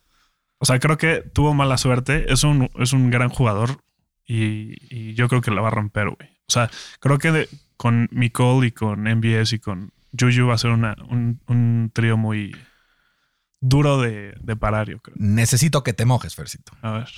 O 0.59 0.67
sea, 0.67 0.81
creo 0.81 0.99
que 0.99 1.23
tuvo 1.33 1.55
mala 1.55 1.79
suerte. 1.79 2.33
Es 2.33 2.43
un, 2.43 2.69
es 2.77 2.93
un 2.93 3.11
gran 3.11 3.29
jugador 3.29 3.79
y, 4.27 4.75
y 4.95 5.15
yo 5.15 5.29
creo 5.29 5.41
que 5.41 5.51
la 5.51 5.61
va 5.63 5.69
a 5.69 5.73
romper, 5.73 6.09
güey. 6.11 6.29
O 6.49 6.53
sea, 6.53 6.71
creo 7.01 7.19
que 7.19 7.33
de- 7.33 7.49
con 7.77 8.09
Nicole 8.11 8.69
y 8.69 8.73
con 8.73 9.03
MBS 9.03 9.53
y 9.55 9.59
con 9.59 9.93
Juju 10.19 10.47
va 10.47 10.55
a 10.55 10.59
ser 10.59 10.71
una, 10.71 10.97
un, 11.09 11.41
un 11.47 11.91
trío 11.93 12.17
muy 12.17 12.57
duro 13.61 14.01
de, 14.01 14.35
de 14.41 14.57
parar, 14.57 14.89
yo 14.89 14.99
creo. 15.01 15.17
Necesito 15.19 15.83
que 15.83 15.93
te 15.93 16.05
mojes, 16.05 16.35
Fercito. 16.35 16.73
A 16.83 16.93
ver. 16.93 17.09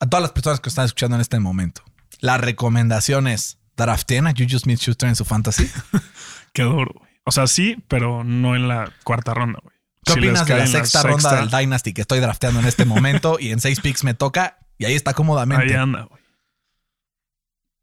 A 0.00 0.06
todas 0.08 0.22
las 0.22 0.32
personas 0.32 0.60
que 0.60 0.68
están 0.68 0.84
escuchando 0.86 1.16
en 1.16 1.20
este 1.20 1.38
momento, 1.40 1.82
la 2.20 2.36
recomendación 2.38 3.28
es 3.28 3.58
drafteen 3.76 4.26
a 4.26 4.32
Juju 4.36 4.58
Smith-Schuster 4.58 5.08
en 5.08 5.16
su 5.16 5.24
fantasy. 5.24 5.70
Qué 6.52 6.62
duro, 6.62 6.92
güey. 6.94 7.10
O 7.24 7.30
sea, 7.30 7.46
sí, 7.46 7.82
pero 7.88 8.24
no 8.24 8.56
en 8.56 8.66
la 8.68 8.92
cuarta 9.04 9.32
ronda, 9.32 9.60
güey. 9.62 9.74
¿Qué 10.04 10.12
Si 10.14 10.18
opinas 10.18 10.44
de 10.46 10.56
la 10.56 10.66
sexta 10.66 11.04
ronda 11.04 11.36
del 11.36 11.48
Dynasty 11.50 11.92
que 11.94 12.00
estoy 12.00 12.18
drafteando 12.18 12.58
en 12.58 12.66
este 12.66 12.84
momento 12.84 13.38
y 13.38 13.52
en 13.52 13.60
seis 13.60 13.80
picks 13.80 14.02
me 14.02 14.14
toca 14.14 14.58
y 14.76 14.84
ahí 14.84 14.94
está 14.94 15.14
cómodamente? 15.14 15.64
Ahí 15.72 15.78
anda, 15.80 16.02
güey. 16.02 16.20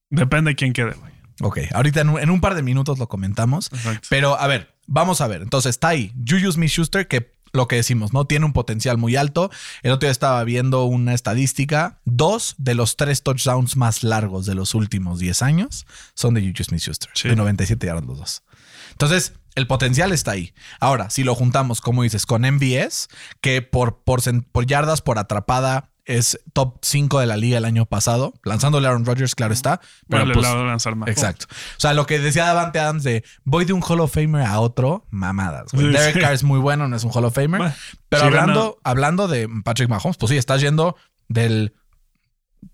Depende 0.09 0.51
de 0.51 0.55
quién 0.55 0.73
quede, 0.73 0.93
güey. 0.93 1.13
Ok, 1.41 1.59
ahorita 1.73 2.01
en 2.01 2.09
un, 2.09 2.19
en 2.19 2.29
un 2.29 2.41
par 2.41 2.55
de 2.55 2.63
minutos 2.63 2.99
lo 2.99 3.07
comentamos. 3.07 3.69
Exacto. 3.71 4.07
Pero 4.09 4.39
a 4.39 4.47
ver, 4.47 4.75
vamos 4.87 5.21
a 5.21 5.27
ver. 5.27 5.41
Entonces 5.41 5.71
está 5.71 5.89
ahí 5.89 6.13
Juju 6.27 6.51
Smith 6.51 6.69
Schuster, 6.69 7.07
que 7.07 7.33
lo 7.53 7.67
que 7.67 7.77
decimos, 7.77 8.13
¿no? 8.13 8.25
Tiene 8.25 8.45
un 8.45 8.53
potencial 8.53 8.97
muy 8.97 9.15
alto. 9.15 9.49
El 9.81 9.91
otro 9.91 10.05
día 10.07 10.11
estaba 10.11 10.43
viendo 10.43 10.83
una 10.85 11.13
estadística. 11.13 11.99
Dos 12.05 12.55
de 12.57 12.75
los 12.75 12.95
tres 12.95 13.23
touchdowns 13.23 13.75
más 13.75 14.03
largos 14.03 14.45
de 14.45 14.55
los 14.55 14.75
últimos 14.75 15.19
10 15.19 15.41
años 15.41 15.87
son 16.13 16.33
de 16.33 16.41
Juju 16.41 16.63
Smith 16.63 16.81
Schuster. 16.81 17.09
Sí. 17.13 17.29
De 17.29 17.35
97 17.35 17.87
yardas 17.87 18.05
los 18.05 18.17
dos. 18.19 18.43
Entonces, 18.91 19.33
el 19.55 19.67
potencial 19.67 20.11
está 20.11 20.31
ahí. 20.31 20.53
Ahora, 20.79 21.09
si 21.09 21.23
lo 21.23 21.35
juntamos, 21.35 21.81
como 21.81 22.03
dices, 22.03 22.25
con 22.25 22.41
MVS, 22.43 23.07
que 23.41 23.61
por, 23.61 24.03
por, 24.03 24.21
por 24.51 24.65
yardas 24.65 25.01
por 25.01 25.17
atrapada 25.17 25.91
es 26.17 26.39
top 26.53 26.77
5 26.81 27.19
de 27.19 27.25
la 27.27 27.37
liga 27.37 27.57
el 27.57 27.65
año 27.65 27.85
pasado, 27.85 28.33
lanzándole 28.43 28.87
a 28.87 28.89
Aaron 28.89 29.05
Rodgers, 29.05 29.35
claro 29.35 29.53
está. 29.53 29.79
Pero 30.07 30.23
Pero 30.23 30.33
pues, 30.33 30.45
va 30.47 30.51
a 30.59 30.63
lanzar 30.63 30.95
más. 30.95 31.07
Exacto. 31.09 31.45
O 31.49 31.79
sea, 31.79 31.93
lo 31.93 32.05
que 32.05 32.19
decía 32.19 32.45
Davante 32.45 32.79
Adams 32.79 33.03
de 33.03 33.23
voy 33.43 33.65
de 33.65 33.73
un 33.73 33.81
Hall 33.87 33.99
of 34.01 34.13
Famer 34.13 34.45
a 34.45 34.59
otro, 34.59 35.05
mamadas. 35.11 35.71
güey. 35.71 35.85
Sí, 35.87 35.91
Derek 35.93 36.13
sí. 36.15 36.19
Carr 36.19 36.33
es 36.33 36.43
muy 36.43 36.59
bueno, 36.59 36.87
no 36.87 36.95
es 36.95 37.03
un 37.03 37.11
Hall 37.13 37.25
of 37.25 37.35
Famer. 37.35 37.59
Bueno, 37.59 37.75
pero 38.09 38.21
sí 38.23 38.27
hablando, 38.27 38.79
hablando 38.83 39.27
de 39.27 39.47
Patrick 39.63 39.89
Mahomes, 39.89 40.17
pues 40.17 40.31
sí, 40.31 40.37
estás 40.37 40.61
yendo 40.61 40.95
del 41.27 41.73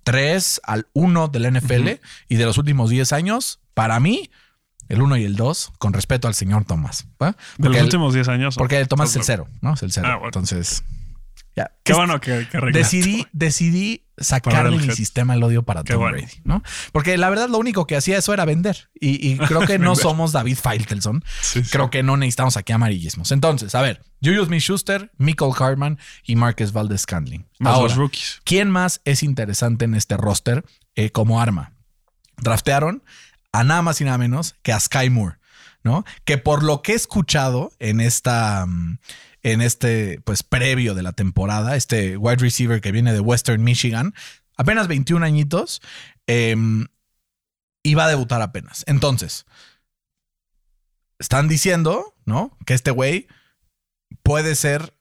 3 0.04 0.62
al 0.63 0.88
1 0.94 1.27
del 1.27 1.54
NFL 1.54 2.00
y 2.27 2.36
de 2.36 2.46
los 2.46 2.58
últimos 2.58 2.89
10 2.89 3.13
años, 3.13 3.60
para 3.74 4.00
mí, 4.00 4.30
el 4.88 5.01
1 5.01 5.18
y 5.18 5.25
el 5.25 5.36
2, 5.36 5.74
con 5.80 5.94
respeto 5.94 6.27
al 6.27 6.36
señor 6.36 6.65
Thomas. 6.65 7.08
¿va? 7.22 7.32
De 7.32 7.36
Porque 7.58 7.70
los 7.70 7.77
el- 7.77 7.84
últimos 7.86 8.13
10 8.13 8.27
años. 8.30 8.56
porque 8.56 8.86
Tomás 8.86 9.10
es 9.10 9.15
el 9.15 9.22
Estás 9.22 9.36
0, 9.46 9.48
¿no? 9.62 9.74
Es 9.74 9.84
el 9.84 9.92
0. 9.92 10.08
Ah, 10.08 10.13
bueno. 10.15 10.27
Entonces, 10.27 10.84
Ya. 11.56 11.72
Qué 11.84 11.94
Es- 11.94 11.98
bueno 11.98 12.20
que, 12.20 12.48
que. 12.52 12.60
Decidí, 12.74 13.26
decidí 13.32 14.02
sacarle 14.18 14.78
mi 14.78 14.92
sistema 14.94 15.34
el 15.36 15.44
odio 15.44 15.64
para 15.64 15.84
Qué 15.84 15.94
Tom 15.94 16.02
bueno. 16.02 16.18
Brady, 16.18 16.34
¿no? 16.44 16.64
Porque 16.92 17.18
la 17.18 17.30
verdad 17.30 17.50
lo 17.50 17.58
único 17.58 17.86
que 17.88 17.96
hacía 17.96 18.18
eso 18.18 18.34
era 18.34 18.44
vender. 18.46 18.90
Y, 19.00 19.26
y 19.32 19.38
creo 19.48 19.62
que 19.66 19.78
no 19.80 19.96
somos 19.96 20.32
David 20.32 20.58
Feitelson. 20.58 21.24
Sí, 21.42 21.64
sí. 21.64 21.70
Creo 21.72 21.90
que 21.90 22.04
no 22.04 22.18
necesitamos 22.18 22.58
aquí 22.58 22.74
amarillismos. 22.74 23.32
Entonces, 23.32 23.74
a 23.76 23.82
ver, 23.82 24.04
Julius 24.24 24.48
Smith-Schuster, 24.48 25.12
Michael 25.18 25.54
Carman 25.58 26.00
y 26.24 26.36
Marcus 26.36 26.72
Valdez 26.74 27.02
Scantling. 27.02 27.46
Más 27.60 27.74
Ahora, 27.76 27.88
los 27.90 27.98
rookies. 27.98 28.42
¿quién 28.44 28.70
más 28.70 29.02
es 29.06 29.24
interesante 29.24 29.86
en 29.86 29.96
este 29.96 30.18
roster 30.18 30.66
eh, 30.96 31.12
como 31.12 31.42
arma? 31.42 31.74
Draftearon 32.38 33.04
a 33.52 33.64
nada 33.64 33.82
más 33.82 34.02
y 34.02 34.04
nada 34.04 34.18
menos 34.18 34.56
que 34.62 34.74
a 34.74 34.80
Sky 34.80 35.10
Moore, 35.10 35.38
¿no? 35.84 36.04
Que 36.26 36.38
por 36.38 36.64
lo 36.64 36.82
que 36.82 36.92
he 36.92 36.96
escuchado 36.96 37.72
en 37.80 38.02
esta, 38.02 38.66
mm, 38.66 38.98
en 39.46 39.62
este, 39.62 40.20
pues 40.22 40.42
previo 40.42 40.96
de 40.96 41.04
la 41.04 41.14
temporada, 41.14 41.75
este 41.75 42.18
wide 42.18 42.38
receiver 42.38 42.82
que 42.82 42.92
viene 42.92 43.14
de 43.14 43.20
Western 43.20 43.64
Michigan, 43.64 44.16
apenas 44.58 44.88
21 44.88 45.24
añitos, 45.24 45.84
eh, 46.25 46.56
iba 47.84 48.06
a 48.06 48.10
debutar 48.10 48.42
apenas. 48.42 48.84
Entonces, 48.88 49.46
están 51.20 51.48
diciendo, 51.48 52.16
¿no? 52.25 52.58
Que 52.66 52.74
este 52.74 52.90
güey 52.90 53.28
puede 54.24 54.56
ser 54.56 54.96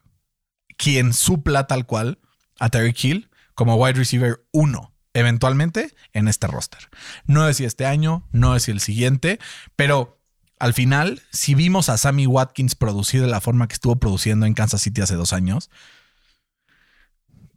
quien 0.77 1.15
supla 1.15 1.67
tal 1.67 1.87
cual 1.87 2.19
a 2.59 2.69
Terry 2.69 2.95
Hill 2.95 3.31
como 3.55 3.77
wide 3.77 3.95
receiver 3.95 4.45
1 4.53 4.93
eventualmente 5.15 5.95
en 6.13 6.29
este 6.29 6.49
roster. 6.49 6.91
No 7.25 7.49
es 7.49 7.57
si 7.57 7.65
este 7.65 7.87
año, 7.87 8.29
no 8.31 8.55
es 8.57 8.65
si 8.65 8.73
el 8.73 8.81
siguiente, 8.81 9.39
pero 9.75 10.21
al 10.65 10.73
final, 10.73 11.21
si 11.31 11.55
vimos 11.55 11.91
a 11.91 11.99
Sammy 11.99 12.27
Watkins 12.27 12.75
producir 12.75 13.21
de 13.21 13.27
la 13.27 13.43
forma 13.43 13.69
que 13.69 13.75
estuvo 13.75 13.97
produciendo 13.97 14.47
en 14.47 14.55
Kansas 14.55 14.81
City 14.81 15.03
hace 15.03 15.15
dos 15.15 15.35
años, 15.35 15.69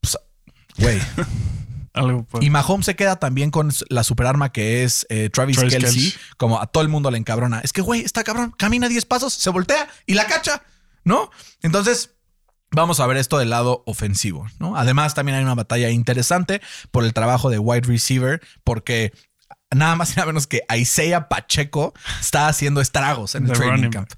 pues, 0.01 0.17
güey. 0.77 0.99
Y 2.41 2.51
Mahomes 2.51 2.85
se 2.85 2.95
queda 2.95 3.15
también 3.15 3.49
con 3.49 3.71
la 3.89 4.03
superarma 4.03 4.51
que 4.51 4.83
es 4.83 5.07
eh, 5.09 5.31
Travis, 5.31 5.55
Travis 5.57 5.73
Kelsey, 5.73 6.11
Kelce. 6.11 6.19
como 6.37 6.61
a 6.61 6.67
todo 6.67 6.83
el 6.83 6.89
mundo 6.89 7.09
le 7.09 7.17
encabrona. 7.17 7.61
Es 7.61 7.73
que, 7.73 7.81
güey, 7.81 8.01
está 8.01 8.23
cabrón, 8.23 8.53
camina 8.55 8.87
10 8.87 9.05
pasos, 9.05 9.33
se 9.33 9.49
voltea 9.49 9.87
y 10.05 10.13
la 10.13 10.27
cacha, 10.27 10.61
¿no? 11.03 11.31
Entonces, 11.63 12.11
vamos 12.69 12.99
a 12.99 13.07
ver 13.07 13.17
esto 13.17 13.39
del 13.39 13.49
lado 13.49 13.83
ofensivo, 13.87 14.45
¿no? 14.59 14.77
Además, 14.77 15.15
también 15.15 15.37
hay 15.37 15.43
una 15.43 15.55
batalla 15.55 15.89
interesante 15.89 16.61
por 16.91 17.03
el 17.03 17.13
trabajo 17.13 17.49
de 17.49 17.57
wide 17.57 17.87
receiver, 17.87 18.41
porque 18.63 19.11
nada 19.75 19.95
más 19.95 20.11
y 20.11 20.15
nada 20.15 20.27
menos 20.27 20.47
que 20.47 20.61
Isaiah 20.75 21.27
Pacheco 21.29 21.93
está 22.19 22.47
haciendo 22.47 22.81
estragos 22.81 23.35
en 23.35 23.47
el 23.47 23.53
training 23.53 23.89
camp. 23.89 24.09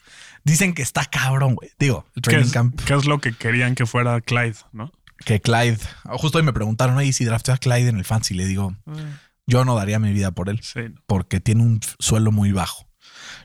Dicen 0.44 0.74
que 0.74 0.82
está 0.82 1.06
cabrón, 1.06 1.56
güey. 1.56 1.70
Digo, 1.80 2.06
el 2.16 2.22
¿Qué 2.22 2.30
training 2.30 2.48
es, 2.48 2.54
camp 2.54 2.82
qué 2.86 2.94
es 2.94 3.06
lo 3.06 3.20
que 3.20 3.34
querían 3.34 3.76
que 3.76 3.86
fuera 3.86 4.22
Clyde, 4.22 4.56
no? 4.72 4.92
que 5.26 5.42
Clyde. 5.42 5.80
Justo 6.06 6.38
hoy 6.38 6.44
me 6.46 6.54
preguntaron, 6.54 6.96
oye, 6.98 7.12
si 7.12 7.26
drafté 7.26 7.52
a 7.52 7.58
Clyde 7.58 7.90
en 7.90 7.98
el 7.98 8.06
fancy, 8.06 8.34
le 8.34 8.46
digo, 8.46 8.74
yo 9.48 9.66
no 9.66 9.76
daría 9.76 10.00
mi 10.00 10.14
vida 10.14 10.32
por 10.32 10.48
él 10.50 10.62
Sí. 10.64 10.82
porque 11.08 11.42
tiene 11.42 11.62
un 11.64 11.82
suelo 12.00 12.32
muy 12.32 12.54
bajo, 12.54 12.88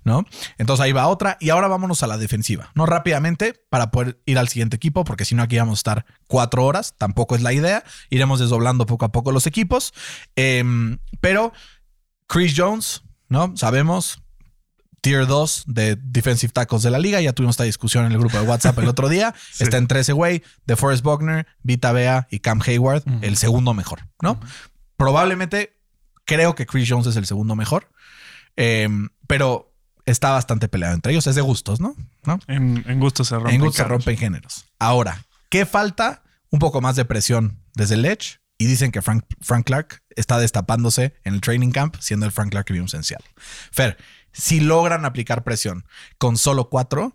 ¿no? 0.04 0.24
Entonces 0.56 0.84
ahí 0.84 0.92
va 0.92 1.08
otra 1.08 1.36
y 1.40 1.50
ahora 1.50 1.66
vámonos 1.66 2.04
a 2.04 2.06
la 2.06 2.16
defensiva, 2.16 2.70
¿no? 2.76 2.86
Rápidamente 2.86 3.54
para 3.70 3.90
poder 3.90 4.20
ir 4.24 4.38
al 4.38 4.46
siguiente 4.48 4.76
equipo, 4.76 5.02
porque 5.02 5.24
si 5.24 5.34
no 5.34 5.42
aquí 5.42 5.58
vamos 5.58 5.78
a 5.78 5.80
estar 5.80 6.06
cuatro 6.28 6.64
horas, 6.64 6.94
tampoco 6.96 7.34
es 7.34 7.42
la 7.42 7.52
idea, 7.52 7.82
iremos 8.08 8.38
desdoblando 8.38 8.86
poco 8.86 9.04
a 9.06 9.10
poco 9.10 9.32
los 9.32 9.48
equipos, 9.48 9.92
Em, 10.36 10.98
pero 11.20 11.52
Chris 12.34 12.52
Jones, 12.56 13.04
¿no? 13.28 13.56
Sabemos. 13.56 14.20
Tier 15.02 15.26
2 15.26 15.64
de 15.68 15.96
defensive 15.96 16.52
tackles 16.52 16.82
de 16.82 16.90
la 16.90 16.98
liga. 16.98 17.20
Ya 17.20 17.32
tuvimos 17.32 17.52
esta 17.52 17.62
discusión 17.62 18.06
en 18.06 18.12
el 18.12 18.18
grupo 18.18 18.40
de 18.40 18.44
WhatsApp 18.44 18.76
el 18.80 18.88
otro 18.88 19.08
día. 19.08 19.32
Sí. 19.52 19.62
Está 19.62 19.76
en 19.76 19.86
13 19.86 20.14
güey, 20.14 20.42
de 20.66 20.74
Forrest 20.74 21.04
Buckner, 21.04 21.46
Vita 21.62 21.92
Bea 21.92 22.26
y 22.28 22.40
Cam 22.40 22.60
Hayward, 22.66 23.04
el 23.22 23.36
segundo 23.36 23.72
mejor, 23.72 24.08
¿no? 24.20 24.40
Probablemente 24.96 25.78
creo 26.24 26.56
que 26.56 26.66
Chris 26.66 26.88
Jones 26.90 27.06
es 27.06 27.14
el 27.14 27.26
segundo 27.26 27.54
mejor, 27.54 27.88
em, 28.56 29.10
pero 29.28 29.72
está 30.04 30.30
bastante 30.30 30.66
peleado 30.66 30.94
entre 30.94 31.12
ellos. 31.12 31.28
Es 31.28 31.36
de 31.36 31.42
gustos, 31.42 31.80
¿no? 31.80 31.94
¿No? 32.24 32.40
En, 32.48 32.82
en 32.88 32.98
gusto 32.98 33.22
se 33.22 33.36
rompe. 33.36 33.54
en 33.54 33.60
gustos 33.60 33.76
se 33.76 33.84
rompen 33.84 34.16
géneros. 34.16 34.64
Ahora, 34.80 35.24
¿qué 35.50 35.66
falta? 35.66 36.24
Un 36.50 36.58
poco 36.58 36.80
más 36.80 36.96
de 36.96 37.04
presión 37.04 37.60
desde 37.74 37.94
el 37.94 38.06
edge. 38.06 38.40
Y 38.64 38.66
dicen 38.66 38.92
que 38.92 39.02
Frank, 39.02 39.26
Frank 39.42 39.66
Clark 39.66 40.02
está 40.16 40.38
destapándose 40.38 41.12
en 41.22 41.34
el 41.34 41.42
training 41.42 41.70
camp, 41.70 41.96
siendo 42.00 42.24
el 42.24 42.32
Frank 42.32 42.48
Clark 42.48 42.64
que 42.64 42.72
vimos 42.72 42.94
en. 42.94 43.02
Fer, 43.70 43.98
si 44.32 44.60
logran 44.60 45.04
aplicar 45.04 45.44
presión 45.44 45.84
con 46.16 46.38
solo 46.38 46.70
cuatro, 46.70 47.14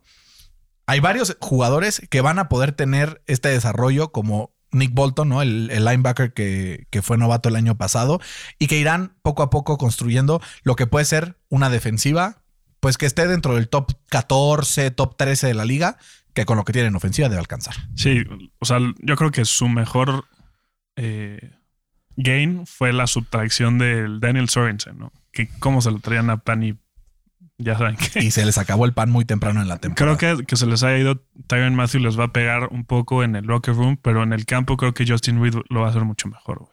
hay 0.85 0.99
varios 0.99 1.35
jugadores 1.41 2.03
que 2.11 2.21
van 2.21 2.37
a 2.37 2.49
poder 2.49 2.73
tener 2.73 3.23
este 3.25 3.49
desarrollo 3.49 4.11
como 4.11 4.53
Nick 4.69 4.93
Bolton, 4.93 5.29
¿no? 5.29 5.41
El, 5.41 5.71
el 5.71 5.85
linebacker 5.85 6.33
que, 6.33 6.85
que 6.91 7.01
fue 7.01 7.17
novato 7.17 7.49
el 7.49 7.55
año 7.55 7.79
pasado 7.79 8.21
y 8.59 8.67
que 8.67 8.77
irán 8.77 9.15
poco 9.23 9.41
a 9.41 9.49
poco 9.49 9.79
construyendo 9.79 10.43
lo 10.61 10.75
que 10.75 10.85
puede 10.85 11.05
ser 11.05 11.39
una 11.49 11.71
defensiva, 11.71 12.43
pues 12.79 12.99
que 12.99 13.07
esté 13.07 13.27
dentro 13.27 13.55
del 13.55 13.69
top 13.69 13.93
14, 14.09 14.91
top 14.91 15.17
13 15.17 15.47
de 15.47 15.55
la 15.55 15.65
liga, 15.65 15.97
que 16.35 16.45
con 16.45 16.57
lo 16.57 16.63
que 16.63 16.73
tienen 16.73 16.95
ofensiva 16.95 17.27
debe 17.27 17.39
alcanzar. 17.39 17.73
Sí, 17.95 18.23
o 18.59 18.65
sea, 18.65 18.77
yo 18.99 19.15
creo 19.15 19.31
que 19.31 19.45
su 19.45 19.67
mejor 19.67 20.25
eh, 21.01 21.51
gain 22.17 22.65
fue 22.65 22.91
la 22.91 23.07
subtracción 23.07 23.77
del 23.77 24.19
Daniel 24.19 24.49
Sorensen, 24.49 24.97
¿no? 24.97 25.13
Que 25.31 25.47
cómo 25.59 25.81
se 25.81 25.91
lo 25.91 25.99
traían 25.99 26.29
a 26.29 26.37
Pani, 26.37 26.77
ya 27.57 27.77
saben 27.77 27.95
que. 27.95 28.19
Y 28.19 28.31
se 28.31 28.45
les 28.45 28.57
acabó 28.57 28.83
el 28.85 28.93
pan 28.93 29.09
muy 29.09 29.23
temprano 29.23 29.61
en 29.61 29.69
la 29.69 29.77
temporada. 29.77 30.17
Creo 30.17 30.37
que, 30.37 30.45
que 30.45 30.57
se 30.57 30.65
les 30.65 30.83
haya 30.83 30.97
ido 30.97 31.23
Tyron 31.47 31.75
Matthew 31.75 32.01
les 32.01 32.19
va 32.19 32.25
a 32.25 32.33
pegar 32.33 32.67
un 32.71 32.83
poco 32.83 33.23
en 33.23 33.37
el 33.37 33.45
locker 33.45 33.73
room, 33.75 33.97
pero 34.01 34.23
en 34.23 34.33
el 34.33 34.45
campo 34.45 34.75
creo 34.75 34.93
que 34.93 35.07
Justin 35.07 35.41
Reed 35.41 35.55
lo 35.69 35.81
va 35.81 35.87
a 35.87 35.89
hacer 35.91 36.03
mucho 36.03 36.27
mejor, 36.27 36.59
güey. 36.59 36.71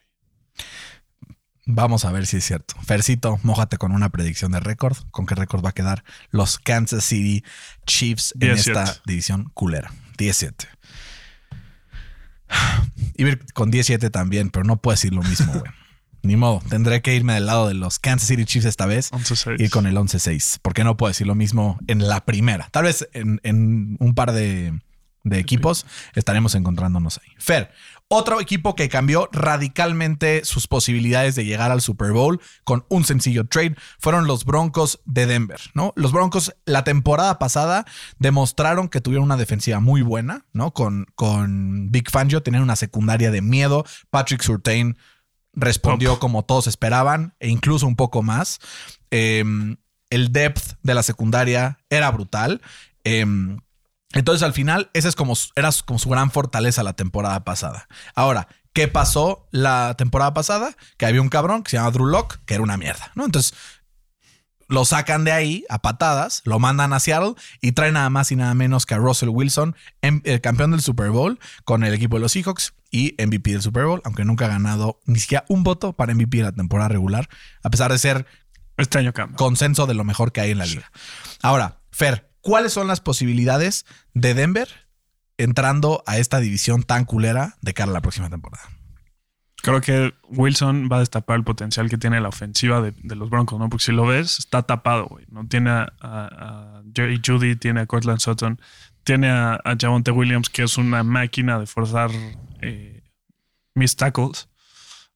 Vamos 1.69 2.05
a 2.05 2.13
ver 2.13 2.27
si 2.27 2.37
es 2.37 2.45
cierto. 2.45 2.75
Fercito, 2.85 3.39
mójate 3.43 3.77
con 3.77 3.93
una 3.93 4.09
predicción 4.11 4.53
de 4.53 4.61
récord. 4.61 4.97
¿Con 5.11 5.27
qué 5.27 5.35
récord 5.35 5.65
va 5.65 5.71
a 5.71 5.73
quedar 5.73 6.05
los 6.31 6.59
Kansas 6.59 7.05
City 7.05 7.45
Chiefs 7.87 8.33
en 8.35 8.55
17. 8.55 8.81
esta 8.81 9.03
división 9.05 9.51
culera? 9.53 9.93
17. 10.17 10.69
Iba 13.17 13.37
con 13.55 13.71
17 13.71 14.11
también, 14.11 14.51
pero 14.51 14.65
no 14.65 14.77
puedo 14.77 14.95
decir 14.95 15.15
lo 15.15 15.23
mismo, 15.23 15.53
güey. 15.53 15.73
Ni 16.23 16.37
modo. 16.37 16.61
Tendré 16.69 17.03
que 17.03 17.15
irme 17.15 17.35
del 17.35 17.47
lado 17.47 17.69
de 17.69 17.75
los 17.75 17.99
Kansas 18.01 18.29
City 18.29 18.45
Chiefs 18.45 18.67
esta 18.67 18.87
vez. 18.87 19.13
11-6. 19.13 19.61
Ir 19.61 19.71
con 19.71 19.87
el 19.87 19.97
11-6. 19.97 20.59
Porque 20.61 20.83
no 20.83 20.97
puedo 20.97 21.09
decir 21.09 21.27
lo 21.27 21.37
mismo 21.37 21.79
en 21.87 22.07
la 22.09 22.25
primera. 22.25 22.69
Tal 22.73 22.85
vez 22.85 23.09
en, 23.13 23.41
en 23.45 23.97
un 24.01 24.15
par 24.15 24.33
de, 24.33 24.73
de 25.27 25.39
equipos 25.39 25.87
estaremos 26.15 26.55
encontrándonos 26.55 27.19
ahí. 27.19 27.33
Fer, 27.39 27.71
otro 28.09 28.41
equipo 28.41 28.75
que 28.77 28.89
cambió 28.89 29.29
radicalmente 29.33 30.45
sus 30.45 30.69
posibilidades 30.69 31.35
de 31.35 31.45
llegar 31.45 31.73
al 31.73 31.81
Super 31.81 32.13
Bowl 32.13 32.41
con 32.65 32.85
un 32.89 33.05
sencillo 33.05 33.47
trade 33.47 33.77
fueron 33.99 34.27
los 34.27 34.45
Broncos 34.45 35.01
de 35.05 35.27
Denver, 35.27 35.61
¿no? 35.75 35.93
Los 35.97 36.13
Broncos 36.13 36.55
la 36.67 36.85
temporada 36.85 37.39
pasada 37.39 37.85
demostraron 38.19 38.89
que 38.89 39.01
tuvieron 39.01 39.25
una 39.25 39.37
defensiva 39.37 39.81
muy 39.81 40.03
buena, 40.03 40.47
¿no? 40.53 40.73
Con, 40.73 41.07
con 41.17 41.91
Big 41.91 42.11
Fangio, 42.11 42.43
tenían 42.43 42.63
una 42.63 42.77
secundaria 42.77 43.31
de 43.31 43.43
miedo. 43.43 43.85
Patrick 44.11 44.43
Surtain 44.43 44.97
respondió 45.53 46.11
Top. 46.11 46.19
como 46.21 46.45
todos 46.45 46.69
esperaban 46.69 47.35
e 47.41 47.49
incluso 47.49 47.87
un 47.87 47.97
poco 47.97 48.23
más. 48.23 48.61
Em, 49.11 49.79
el 50.11 50.31
depth 50.31 50.79
de 50.83 50.95
la 50.95 51.03
secundaria 51.03 51.79
era 51.91 52.11
brutal. 52.13 52.61
Em, 53.03 53.59
entonces 54.19 54.43
al 54.43 54.53
final 54.53 54.91
esa 54.95 55.09
es 55.09 55.15
como, 55.17 55.35
su- 55.37 55.51
era 55.57 55.71
como 55.85 55.99
su 55.99 56.09
gran 56.09 56.31
fortaleza 56.31 56.83
la 56.83 56.95
temporada 56.95 57.45
pasada. 57.45 57.87
Ahora, 58.15 58.49
¿qué 58.73 58.89
pasó 58.89 59.47
la 59.53 59.95
temporada 59.97 60.35
pasada? 60.35 60.75
Que 60.97 61.07
había 61.07 61.21
un 61.23 61.29
cabrón 61.29 61.63
que 61.63 61.71
se 61.71 61.77
llama 61.77 61.91
Drew 61.91 62.07
Lock, 62.07 62.39
que 62.45 62.55
era 62.55 62.63
una 62.63 62.77
mierda, 62.77 63.13
¿no? 63.15 63.25
Entonces 63.25 63.55
lo 64.69 64.85
sacan 64.85 65.23
de 65.23 65.31
ahí 65.31 65.65
a 65.69 65.81
patadas, 65.81 66.43
lo 66.45 66.59
mandan 66.59 66.93
a 66.93 66.99
Seattle 66.99 67.35
y 67.61 67.71
traen 67.73 67.95
nada 67.95 68.11
más 68.11 68.33
y 68.33 68.37
nada 68.37 68.53
menos 68.55 68.85
que 68.85 68.95
a 68.95 68.99
Russell 68.99 69.29
Wilson, 69.29 69.77
em- 70.03 70.23
el 70.25 70.41
campeón 70.41 70.73
del 70.73 70.81
Super 70.81 71.11
Bowl 71.11 71.39
con 71.65 71.85
el 71.85 71.95
equipo 71.95 72.17
de 72.17 72.23
los 72.23 72.33
Seahawks 72.33 72.75
y 72.91 73.15
MVP 73.17 73.53
del 73.53 73.63
Super 73.63 73.85
Bowl, 73.85 74.01
aunque 74.05 74.25
nunca 74.25 74.47
ha 74.47 74.49
ganado 74.49 74.99
ni 75.05 75.21
siquiera 75.21 75.45
un 75.49 75.63
voto 75.63 75.93
para 75.93 76.13
MVP 76.15 76.39
de 76.39 76.43
la 76.45 76.53
temporada 76.53 76.89
regular, 76.89 77.29
a 77.63 77.71
pesar 77.71 77.93
de 77.93 77.99
ser 77.99 78.27
Este 78.77 78.99
año 78.99 79.13
cambia. 79.13 79.37
consenso 79.37 79.87
de 79.87 79.95
lo 79.95 80.03
mejor 80.03 80.33
que 80.33 80.41
hay 80.41 80.51
en 80.51 80.59
la 80.59 80.67
liga. 80.67 80.91
Ahora, 81.43 81.79
Fer, 81.93 82.29
¿cuáles 82.47 82.73
son 82.73 82.87
las 82.87 83.01
posibilidades 83.01 83.87
de 84.15 84.33
Denver 84.33 84.69
entrando 85.37 86.05
a 86.07 86.19
esta 86.19 86.39
división 86.39 86.85
tan 86.85 87.05
culera 87.05 87.57
de 87.61 87.75
cara 87.75 87.91
a 87.91 87.93
la 87.93 88.01
próxima 88.01 88.31
temporada? 88.31 88.63
Creo 89.63 89.81
que 89.81 90.15
Wilson 90.29 90.89
va 90.91 90.99
a 90.99 91.01
destapar 91.01 91.39
el 91.39 91.43
potencial 91.43 91.91
que 91.91 91.99
tiene 91.99 92.21
la 92.21 92.29
ofensiva 92.29 92.81
de, 92.81 93.17
los 93.17 93.31
Broncos, 93.31 93.59
¿no? 93.59 93.69
Porque 93.69 93.87
si 93.87 93.91
lo 93.91 94.07
ves, 94.07 94.39
está 94.39 94.63
tapado, 94.63 95.07
güey. 95.07 95.25
No 95.29 95.49
tiene 95.49 95.71
a 95.71 96.83
Jerry 96.95 97.21
Judy, 97.25 97.57
tiene 97.57 97.81
a 97.81 97.87
Cortland 97.87 98.21
Sutton, 98.21 98.61
tiene 99.03 99.29
a, 99.29 99.55
a 99.65 99.77
Javonte 99.77 100.13
Williams, 100.13 100.49
que 100.49 100.63
es 100.63 100.79
una 100.79 101.03
máquina 101.03 101.59
de 101.59 101.67
forzar 101.67 102.13
eh, 102.63 103.03
mis 103.75 103.97
tackles. 103.97 104.49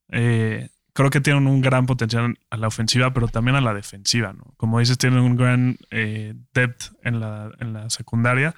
Eh, 0.08 0.68
creo 1.00 1.08
que 1.08 1.22
tienen 1.22 1.46
un 1.46 1.62
gran 1.62 1.86
potencial 1.86 2.38
a 2.50 2.58
la 2.58 2.66
ofensiva, 2.66 3.10
pero 3.14 3.26
también 3.26 3.56
a 3.56 3.62
la 3.62 3.72
defensiva, 3.72 4.34
¿no? 4.34 4.52
Como 4.58 4.80
dices, 4.80 4.98
tienen 4.98 5.20
un 5.20 5.34
gran 5.34 5.78
eh, 5.90 6.34
depth 6.52 6.92
en 7.02 7.20
la, 7.20 7.50
en 7.58 7.72
la 7.72 7.88
secundaria. 7.88 8.54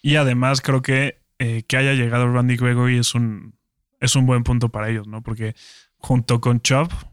Y 0.00 0.14
además 0.14 0.60
creo 0.60 0.80
que 0.80 1.20
eh, 1.40 1.64
que 1.66 1.76
haya 1.76 1.94
llegado 1.94 2.32
Randy 2.32 2.56
Gregory 2.56 2.98
es 2.98 3.16
un, 3.16 3.56
es 3.98 4.14
un 4.14 4.26
buen 4.26 4.44
punto 4.44 4.68
para 4.68 4.90
ellos, 4.90 5.08
¿no? 5.08 5.22
Porque 5.22 5.56
junto 5.96 6.40
con 6.40 6.60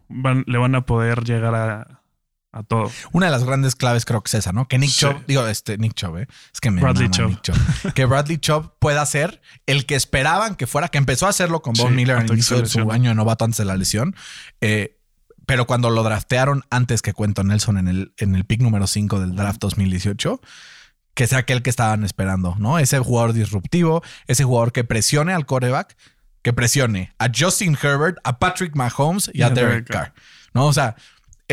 van- 0.08 0.44
le 0.46 0.56
van 0.56 0.76
a 0.76 0.86
poder 0.86 1.24
llegar 1.24 1.56
a, 1.56 1.99
a 2.52 2.62
todo. 2.62 2.90
Una 3.12 3.26
de 3.26 3.32
las 3.32 3.44
grandes 3.44 3.76
claves 3.76 4.04
creo 4.04 4.22
que 4.22 4.28
es 4.28 4.34
esa, 4.34 4.52
¿no? 4.52 4.66
Que 4.66 4.78
Nick 4.78 4.90
Sí. 4.90 5.00
Chubb, 5.00 5.24
digo, 5.26 5.46
este, 5.46 5.78
Nick 5.78 5.94
Chubb, 5.94 6.18
¿eh? 6.18 6.26
Es 6.52 6.60
que 6.60 6.70
me 6.70 6.80
Bradley 6.80 7.08
mama 7.08 7.16
Chubb. 7.16 7.28
Nick 7.30 7.42
Chubb. 7.42 7.92
Que 7.94 8.04
Bradley 8.06 8.38
Chubb 8.38 8.72
pueda 8.78 9.04
ser 9.06 9.40
el 9.66 9.86
que 9.86 9.94
esperaban 9.94 10.56
que 10.56 10.66
fuera, 10.66 10.88
que 10.88 10.98
empezó 10.98 11.26
a 11.26 11.30
hacerlo 11.30 11.62
con 11.62 11.74
Von 11.74 11.90
Sí, 11.90 11.94
Miller 11.94 12.16
en 12.16 12.24
el 12.24 12.32
inicio 12.32 12.60
de 12.60 12.66
su 12.66 12.90
año 12.90 13.10
de 13.10 13.14
novato 13.14 13.44
antes 13.44 13.58
de 13.58 13.64
la 13.64 13.76
lesión. 13.76 14.16
Eh, 14.60 14.96
pero 15.46 15.66
cuando 15.66 15.90
lo 15.90 16.02
draftearon 16.02 16.62
antes 16.70 17.02
que 17.02 17.12
Cuento 17.12 17.42
Nelson 17.42 17.78
en 17.78 17.88
el, 17.88 18.14
en 18.18 18.34
el 18.34 18.44
pick 18.44 18.60
número 18.60 18.86
5 18.86 19.20
del 19.20 19.34
draft 19.34 19.60
2018, 19.60 20.40
que 21.14 21.26
sea 21.26 21.38
aquel 21.38 21.62
que 21.62 21.70
estaban 21.70 22.04
esperando, 22.04 22.54
¿no? 22.58 22.78
Ese 22.78 22.98
jugador 23.00 23.32
disruptivo, 23.32 24.02
ese 24.26 24.44
jugador 24.44 24.72
que 24.72 24.84
presione 24.84 25.32
al 25.32 25.46
quarterback, 25.46 25.96
que 26.42 26.52
presione 26.52 27.12
a 27.18 27.28
Justin 27.36 27.76
Herbert, 27.80 28.18
a 28.24 28.38
Patrick 28.38 28.74
Mahomes 28.76 29.30
y 29.34 29.42
a 29.42 29.50
Derek 29.50 29.88
Carr, 29.88 30.14
¿no? 30.54 30.66
O 30.66 30.72
sea, 30.72 30.96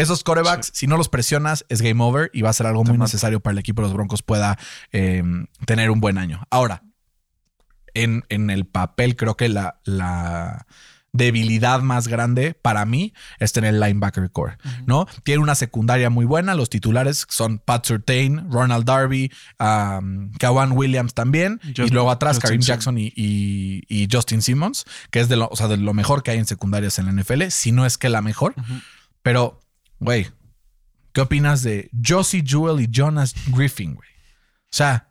esos 0.01 0.23
quarterbacks, 0.23 0.71
si 0.73 0.87
no 0.87 0.97
los 0.97 1.09
presionas, 1.09 1.65
es 1.69 1.81
game 1.81 2.03
over 2.03 2.29
y 2.33 2.41
va 2.41 2.49
a 2.49 2.53
ser 2.53 2.67
algo 2.67 2.83
muy 2.83 2.97
necesario 2.97 3.39
para 3.39 3.51
el 3.53 3.57
equipo 3.59 3.81
de 3.81 3.87
los 3.87 3.93
Broncos 3.93 4.21
pueda 4.23 4.57
eh, 4.91 5.23
tener 5.65 5.91
un 5.91 5.99
buen 5.99 6.17
año. 6.17 6.43
Ahora, 6.49 6.83
en, 7.93 8.23
en 8.29 8.49
el 8.49 8.65
papel, 8.65 9.15
creo 9.15 9.35
que 9.35 9.49
la, 9.49 9.79
la 9.83 10.67
debilidad 11.13 11.81
más 11.81 12.07
grande 12.07 12.53
para 12.53 12.85
mí 12.85 13.13
es 13.39 13.53
tener 13.53 13.73
el 13.73 13.79
linebacker 13.79 14.29
core, 14.31 14.57
¿no? 14.85 15.07
Tiene 15.23 15.41
una 15.41 15.55
secundaria 15.55 16.11
muy 16.11 16.25
buena. 16.25 16.53
Los 16.53 16.69
titulares 16.69 17.25
son 17.29 17.57
Pat 17.57 17.85
Surtain, 17.87 18.51
Ronald 18.51 18.85
Darby, 18.85 19.31
um, 19.59 20.31
Kawan 20.33 20.73
Williams 20.73 21.15
también. 21.15 21.59
y 21.63 21.89
luego 21.89 22.11
atrás 22.11 22.37
Karim. 22.39 22.61
Jackson 22.61 22.99
y, 22.99 23.11
y- 23.15 23.81
y 23.87 24.07
Justin 24.11 24.43
Simmons, 24.43 24.85
que 25.09 25.19
es 25.21 25.27
de 25.29 25.37
lo, 25.37 25.47
o 25.47 25.55
sea, 25.55 25.67
de 25.67 25.77
lo 25.77 25.93
mejor 25.95 26.21
que 26.21 26.31
hay 26.31 26.37
en 26.37 26.45
secundarias 26.45 26.99
en 26.99 27.05
la 27.05 27.11
NFL, 27.19 27.45
si 27.49 27.71
no 27.71 27.85
es 27.87 27.97
que 27.97 28.09
la 28.09 28.21
mejor. 28.21 28.53
Pero, 29.23 29.59
güey, 29.99 30.27
¿qué 31.13 31.21
opinas 31.21 31.63
de 31.63 31.89
Josie 32.05 32.43
Jewell 32.45 32.81
y 32.81 32.87
Jonas 32.91 33.33
Griffin, 33.47 33.95
güey? 33.95 34.09
O 34.09 34.75
sea, 34.75 35.09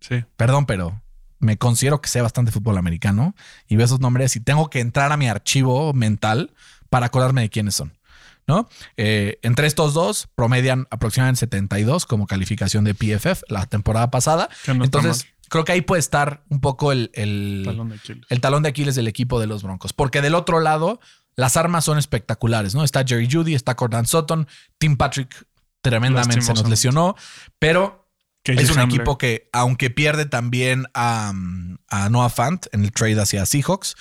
Sí. 0.00 0.24
perdón, 0.36 0.66
pero 0.66 1.02
me 1.40 1.56
considero 1.56 2.00
que 2.00 2.08
sé 2.08 2.20
bastante 2.20 2.52
fútbol 2.52 2.78
americano 2.78 3.34
y 3.68 3.76
veo 3.76 3.84
esos 3.86 4.00
nombres 4.00 4.36
y 4.36 4.40
tengo 4.40 4.70
que 4.70 4.80
entrar 4.80 5.12
a 5.12 5.16
mi 5.16 5.28
archivo 5.28 5.92
mental 5.92 6.52
para 6.90 7.06
acordarme 7.06 7.42
de 7.42 7.50
quiénes 7.50 7.74
son. 7.74 7.96
¿No? 8.46 8.66
Eh, 8.96 9.38
entre 9.42 9.66
estos 9.66 9.92
dos 9.92 10.26
promedian 10.34 10.86
aproximadamente 10.90 11.40
72 11.40 12.06
como 12.06 12.26
calificación 12.26 12.82
de 12.82 12.94
PFF 12.94 13.42
la 13.48 13.66
temporada 13.66 14.10
pasada. 14.10 14.48
No 14.66 14.84
Entonces, 14.84 15.26
creo 15.50 15.66
que 15.66 15.72
ahí 15.72 15.82
puede 15.82 16.00
estar 16.00 16.44
un 16.48 16.60
poco 16.62 16.90
el, 16.92 17.10
el- 17.12 17.64
Talón 17.66 17.90
de 17.90 17.98
el 18.30 18.40
talón 18.40 18.62
de 18.62 18.70
Aquiles 18.70 18.94
del 18.94 19.06
equipo 19.06 19.38
de 19.38 19.48
los 19.48 19.62
Broncos. 19.62 19.92
Porque 19.92 20.22
del 20.22 20.34
otro 20.34 20.60
lado, 20.60 20.98
las 21.38 21.56
armas 21.56 21.84
son 21.84 21.98
espectaculares, 21.98 22.74
¿no? 22.74 22.82
Está 22.82 23.04
Jerry 23.06 23.28
Judy, 23.30 23.54
está 23.54 23.76
Cordan 23.76 24.06
Sutton, 24.06 24.48
Tim 24.76 24.96
Patrick 24.96 25.46
tremendamente 25.80 26.42
se 26.42 26.52
nos 26.52 26.68
lesionó, 26.68 27.14
pero 27.60 28.10
es 28.42 28.70
un 28.70 28.80
equipo 28.80 29.18
que, 29.18 29.48
aunque 29.52 29.88
pierde 29.88 30.26
también 30.26 30.86
a, 30.94 31.32
a 31.90 32.08
Noah 32.08 32.28
Fant 32.28 32.66
en 32.72 32.82
el 32.82 32.90
trade 32.90 33.20
hacia 33.20 33.46
Seahawks, 33.46 33.94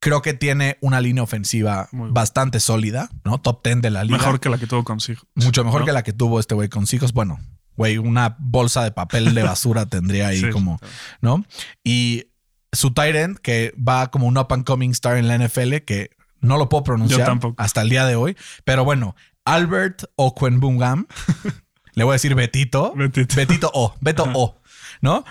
creo 0.00 0.22
que 0.22 0.32
tiene 0.32 0.78
una 0.80 1.02
línea 1.02 1.22
ofensiva 1.22 1.90
bastante 1.92 2.58
sólida, 2.58 3.10
¿no? 3.22 3.38
Top 3.38 3.62
10 3.62 3.82
de 3.82 3.90
la 3.90 4.04
liga. 4.04 4.16
Mejor 4.16 4.40
que 4.40 4.48
la 4.48 4.56
que 4.56 4.66
tuvo 4.66 4.82
consigo. 4.82 5.20
Mucho 5.34 5.62
mejor 5.62 5.80
¿no? 5.80 5.86
que 5.86 5.92
la 5.92 6.02
que 6.02 6.14
tuvo 6.14 6.40
este 6.40 6.54
güey 6.54 6.70
con 6.70 6.86
Seahawks. 6.86 7.12
Bueno, 7.12 7.38
güey, 7.76 7.98
una 7.98 8.34
bolsa 8.38 8.82
de 8.82 8.92
papel 8.92 9.34
de 9.34 9.42
basura 9.42 9.84
tendría 9.90 10.28
ahí 10.28 10.40
Sí, 10.40 10.48
como. 10.48 10.80
¿no? 11.20 11.44
Y 11.84 12.28
su 12.72 12.92
tight 12.92 13.14
end, 13.14 13.38
que 13.40 13.74
va 13.76 14.10
como 14.10 14.26
un 14.26 14.38
up 14.38 14.46
and 14.54 14.64
coming 14.64 14.90
star 14.92 15.18
en 15.18 15.28
la 15.28 15.36
NFL, 15.36 15.76
que 15.84 16.15
no 16.46 16.56
lo 16.56 16.68
puedo 16.68 16.84
pronunciar 16.84 17.20
Yo 17.20 17.26
tampoco. 17.26 17.62
hasta 17.62 17.82
el 17.82 17.88
día 17.90 18.06
de 18.06 18.16
hoy. 18.16 18.36
Pero 18.64 18.84
bueno, 18.84 19.14
Albert 19.44 20.04
Okwembungam, 20.16 21.06
le 21.94 22.04
voy 22.04 22.12
a 22.12 22.14
decir 22.14 22.34
Betito. 22.34 22.92
Betito. 22.96 23.36
Betito 23.36 23.70
O, 23.74 23.94
Beto 24.00 24.24
Ajá. 24.24 24.32
O, 24.36 24.60
¿no? 25.00 25.24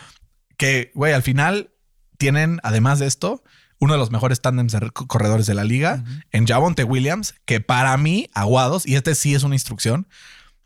Que, 0.57 0.91
güey, 0.95 1.13
al 1.13 1.24
final 1.24 1.72
tienen, 2.17 2.60
además 2.63 3.00
de 3.00 3.07
esto, 3.07 3.43
uno 3.79 3.93
de 3.93 4.00
los 4.00 4.10
mejores 4.12 4.41
tándems 4.41 4.72
de 4.72 4.89
co- 4.91 5.05
corredores 5.07 5.45
de 5.48 5.53
la 5.53 5.63
liga 5.65 6.03
en 6.31 6.48
Javonte 6.48 6.83
Williams, 6.85 7.35
que 7.46 7.59
para 7.59 7.96
mí, 7.98 8.29
aguados, 8.33 8.87
y 8.87 8.96
este 8.96 9.16
sí 9.16 9.35
es 9.35 9.44
una 9.44 9.55
instrucción, 9.55 10.07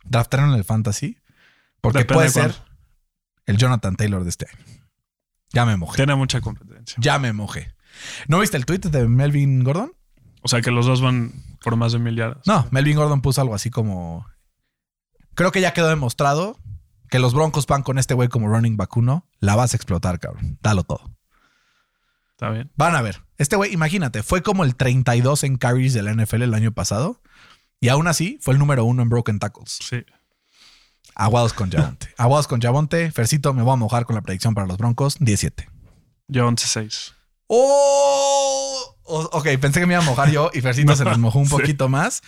draftaron 0.06 0.54
el 0.54 0.63
fantasy, 0.63 1.17
porque 1.82 2.00
Depende 2.00 2.13
puede 2.13 2.28
de 2.28 2.34
ser 2.34 2.56
el 3.47 3.58
Jonathan 3.58 3.95
Taylor 3.95 4.23
de 4.23 4.30
este 4.30 4.45
año. 4.47 4.63
Ya 5.52 5.65
me 5.65 5.76
mojé. 5.76 5.95
Tiene 5.95 6.13
mucha 6.13 6.39
competencia. 6.41 6.95
Ya 7.00 7.17
me 7.17 7.34
mojé. 7.34 7.73
¿No 8.28 8.39
viste 8.39 8.56
el 8.58 8.65
tweet 8.67 8.80
de 8.82 9.08
Melvin 9.08 9.63
Gordon? 9.63 9.91
O 10.41 10.47
sea 10.47 10.62
que 10.62 10.71
los 10.71 10.86
dos 10.86 11.02
van 11.02 11.34
por 11.63 11.75
más 11.75 11.91
de 11.91 11.99
mil 11.99 12.15
yardas. 12.15 12.45
No, 12.45 12.67
Melvin 12.71 12.95
Gordon 12.97 13.21
puso 13.21 13.41
algo 13.41 13.56
así 13.56 13.69
como. 13.69 14.25
Creo 15.36 15.52
que 15.52 15.62
ya 15.62 15.73
quedó 15.73 15.89
demostrado 15.89 16.58
que 17.10 17.19
los 17.19 17.34
Broncos 17.34 17.65
van 17.67 17.84
con 17.84 17.97
este 17.97 18.13
güey 18.13 18.30
como 18.30 18.47
running 18.47 18.78
back 18.78 18.95
uno. 18.97 19.28
La 19.39 19.56
vas 19.56 19.73
a 19.73 19.78
explotar, 19.78 20.19
cabrón. 20.19 20.58
Dalo 20.62 20.84
todo. 20.84 21.12
Está 22.32 22.49
bien. 22.52 22.71
Van 22.75 22.95
a 22.95 23.02
ver. 23.02 23.21
Este 23.38 23.56
güey, 23.56 23.73
imagínate, 23.73 24.23
fue 24.23 24.41
como 24.41 24.63
el 24.63 24.75
32 24.75 25.43
en 25.43 25.58
carries 25.58 25.93
de 25.93 26.04
la 26.04 26.13
NFL 26.13 26.43
el 26.43 26.54
año 26.54 26.71
pasado. 26.71 27.21
Y 27.82 27.89
aún 27.89 28.08
así 28.08 28.38
fue 28.41 28.54
el 28.54 28.60
número 28.60 28.86
uno 28.86 29.02
en 29.02 29.10
broken 29.10 29.39
tackles. 29.39 29.80
Sí. 29.82 30.06
Aguados 31.15 31.54
con 31.54 31.69
Javonte. 31.71 32.13
Aguados 32.17 32.47
con 32.47 32.62
Javonte. 32.62 33.12
Fercito, 33.12 33.54
me 33.54 33.63
voy 33.63 33.73
a 33.73 33.78
mojar 33.78 34.06
con 34.06 34.15
la 34.15 34.21
predicción 34.21 34.54
para 34.54 34.67
los 34.67 34.78
Broncos. 34.78 35.17
17. 35.19 35.69
Ya 36.28 36.43
11-6. 36.43 37.13
¡Oh! 37.47 38.95
Ok, 39.12 39.48
pensé 39.60 39.80
que 39.80 39.86
me 39.88 39.93
iba 39.95 40.04
a 40.04 40.06
mojar 40.06 40.30
yo 40.32 40.52
y 40.54 40.62
Fercito 40.62 40.95
se 40.95 41.04
nos 41.06 41.17
mojó 41.17 41.39
un 41.39 41.45
Sí. 41.45 41.52
poquito 41.52 41.89
más. 41.89 42.22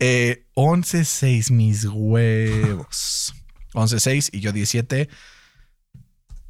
Eh, 0.00 0.46
11-6, 0.54 1.50
mis 1.52 1.84
huevos. 1.86 3.34
11-6 3.72 4.30
y 4.32 4.40
yo 4.40 4.52
17. 4.52 5.08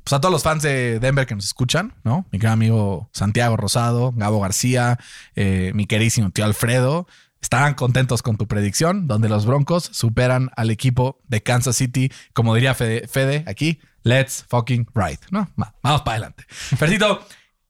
Pues 0.05 0.13
a 0.13 0.21
todos 0.21 0.33
los 0.33 0.43
fans 0.43 0.63
de 0.63 1.01
Denver 1.01 1.27
que 1.27 1.35
nos 1.35 1.47
escuchan, 1.47 1.95
¿no? 2.05 2.27
Mi 2.31 2.39
gran 2.39 2.55
amigo 2.55 3.09
Santiago 3.15 3.57
Rosado, 3.57 4.13
Gabo 4.15 4.41
García, 4.41 4.99
eh, 5.35 5.73
mi 5.75 5.87
queridísimo 5.87 6.31
tío 6.31 6.45
Alfredo, 6.45 7.07
estarán 7.41 7.73
contentos 7.75 8.21
con 8.23 8.37
tu 8.37 8.47
predicción, 8.47 9.07
donde 9.07 9.31
los 9.31 9.47
Broncos 9.47 9.89
superan 9.93 10.51
al 10.57 10.71
equipo 10.71 11.21
de 11.29 11.43
Kansas 11.43 11.77
City, 11.77 12.13
como 12.35 12.55
diría 12.55 12.75
Fede, 12.75 13.09
Fede 13.09 13.45
aquí, 13.47 13.81
let's 14.03 14.45
fucking 14.49 14.87
ride, 14.95 15.21
¿no? 15.31 15.49
Va, 15.61 15.75
vamos 15.83 16.03
para 16.03 16.17
adelante. 16.17 16.45
Fercito, 16.49 17.27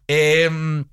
Em, 0.06 0.84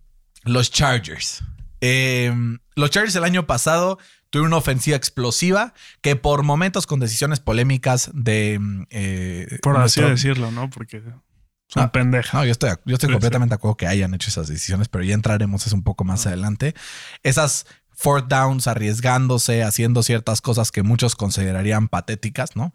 los 0.44 0.72
Chargers. 0.72 1.44
Em, 1.82 2.60
los 2.76 2.90
Chargers 2.92 3.16
el 3.16 3.24
año 3.24 3.48
pasado 3.48 3.98
tuvieron 4.30 4.48
una 4.48 4.58
ofensiva 4.58 4.96
explosiva 4.96 5.74
que 6.02 6.16
por 6.16 6.44
momentos 6.44 6.88
con 6.88 7.00
decisiones 7.00 7.40
polémicas 7.40 8.10
de... 8.14 8.54
em, 8.54 8.86
eh, 8.90 9.58
Por 9.62 9.78
así 9.78 10.02
decirlo, 10.02 10.52
¿no? 10.52 10.70
Porque 10.70 11.02
son 11.68 11.84
Ah, 11.84 11.92
pendejas. 11.92 12.34
No, 12.34 12.46
yo 12.46 12.52
estoy, 12.52 12.70
yo 12.86 12.96
estoy 12.96 13.08
Sí, 13.08 13.14
completamente 13.14 13.52
de 13.54 13.56
acuerdo 13.56 13.78
que 13.78 13.88
hayan 13.88 14.14
hecho 14.14 14.30
esas 14.30 14.48
decisiones, 14.48 14.88
pero 14.90 15.04
ya 15.04 15.14
entraremos 15.16 15.66
eso 15.66 15.76
un 15.76 15.84
poco 15.84 16.04
más 16.04 16.26
adelante. 16.28 16.76
Esas 17.24 17.66
fourth 17.94 18.28
downs 18.28 18.68
arriesgándose, 18.68 19.64
haciendo 19.64 20.02
ciertas 20.04 20.42
cosas 20.42 20.72
que 20.72 20.82
muchos 20.84 21.16
considerarían 21.16 21.88
patéticas, 21.88 22.56
¿no? 22.56 22.74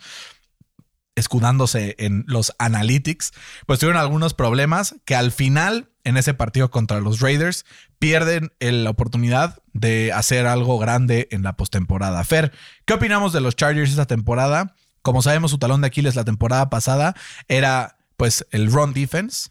Escudándose 1.15 1.95
en 1.99 2.25
los 2.27 2.55
analytics, 2.59 3.33
pues 3.67 3.79
tuvieron 3.79 3.99
algunos 4.01 4.35
problemas 4.35 4.97
que 5.07 5.15
al 5.15 5.33
final, 5.33 5.91
en 6.07 6.17
ese 6.17 6.33
partido 6.35 6.71
contra 6.71 7.01
los 7.01 7.21
Raiders, 7.21 7.67
pierden 7.99 8.53
el- 8.61 8.85
la 8.85 8.91
oportunidad 8.91 9.59
de 9.73 10.13
hacer 10.13 10.47
algo 10.47 10.79
grande 10.79 11.29
en 11.33 11.43
la 11.43 11.57
postemporada. 11.57 12.23
Fer, 12.25 12.53
¿qué 12.85 12.95
opinamos 12.95 13.33
de 13.33 13.41
los 13.41 13.57
Chargers 13.57 13.91
esta 13.91 14.07
temporada? 14.07 14.75
Como 15.03 15.21
sabemos, 15.21 15.51
su 15.51 15.59
talón 15.59 15.81
de 15.83 15.89
Aquiles 15.89 16.15
la 16.17 16.25
temporada 16.25 16.71
pasada 16.71 17.15
era 17.49 17.97
pues 18.17 18.47
el 18.51 18.73
run 18.73 18.95
defense, 18.95 19.51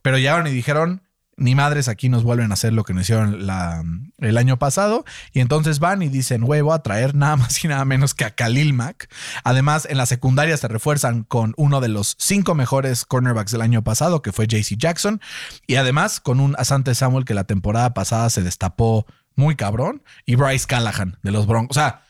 pero 0.00 0.16
llegaron 0.16 0.46
y 0.46 0.50
dijeron, 0.50 1.02
ni 1.38 1.54
madres, 1.54 1.88
aquí 1.88 2.08
nos 2.08 2.22
vuelven 2.22 2.50
a 2.50 2.54
hacer 2.54 2.72
lo 2.72 2.82
que 2.84 2.94
nos 2.94 3.02
hicieron 3.02 3.46
la- 3.46 3.84
el 4.18 4.38
año 4.38 4.58
pasado. 4.58 5.04
Y 5.32 5.40
entonces 5.40 5.80
van 5.80 6.00
y 6.02 6.08
dicen, 6.08 6.40
voy 6.42 6.62
a 6.72 6.78
traer 6.78 7.14
nada 7.14 7.36
más 7.36 7.62
y 7.62 7.68
nada 7.68 7.84
menos 7.84 8.14
que 8.14 8.24
a 8.24 8.34
Khalil 8.34 8.72
Mack. 8.72 9.12
Además, 9.44 9.86
en 9.90 9.98
la 9.98 10.06
secundaria 10.06 10.56
se 10.56 10.68
refuerzan 10.68 11.24
con 11.24 11.52
uno 11.58 11.80
de 11.80 11.88
los 11.88 12.16
cinco 12.18 12.54
mejores 12.54 13.04
cornerbacks 13.04 13.52
del 13.52 13.60
año 13.60 13.82
pasado, 13.84 14.22
que 14.22 14.32
fue 14.32 14.46
JC 14.46 14.76
Jackson. 14.78 15.20
Y 15.66 15.74
además 15.76 16.20
con 16.20 16.40
un 16.40 16.54
Asante 16.58 16.94
Samuel 16.94 17.24
que 17.26 17.34
la 17.34 17.44
temporada 17.44 17.92
pasada 17.92 18.30
se 18.30 18.42
destapó 18.42 19.06
muy 19.34 19.56
cabrón. 19.56 20.02
Y 20.24 20.36
Bryce 20.36 20.66
Callahan 20.66 21.18
de 21.22 21.32
los 21.32 21.46
Broncos. 21.46 21.76
O 21.76 21.80
sea, 21.80 22.02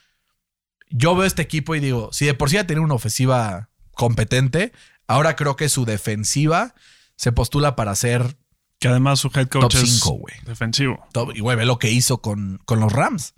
yo 0.89 1.17
veo 1.17 1.27
este 1.27 1.43
equipo 1.43 1.75
y 1.75 1.81
digo, 1.81 2.11
si 2.13 2.27
de 2.27 2.35
por 2.35 2.49
sí 2.49 2.55
ya 2.55 2.67
tiene 2.67 2.81
una 2.83 2.95
ofensiva 2.95 3.71
competente, 3.91 4.73
ahora 5.09 5.35
creo 5.35 5.57
que 5.57 5.69
su 5.69 5.85
defensiva 5.85 6.75
se 7.17 7.33
postula 7.33 7.75
para 7.75 7.95
ser 7.97 8.37
Que 8.79 8.89
además 8.89 9.21
su 9.21 9.29
head 9.35 9.49
coach 9.49 9.73
Top 9.73 9.83
es 9.83 10.01
cinco, 10.01 10.21
defensivo. 10.45 11.07
top. 11.13 11.35
Y 11.35 11.41
güey, 11.41 11.57
ve 11.57 11.65
lo 11.65 11.79
que 11.79 11.91
hizo 11.91 12.19
con, 12.19 12.61
con 12.67 12.79
los 12.81 12.93
Rams. 12.93 13.33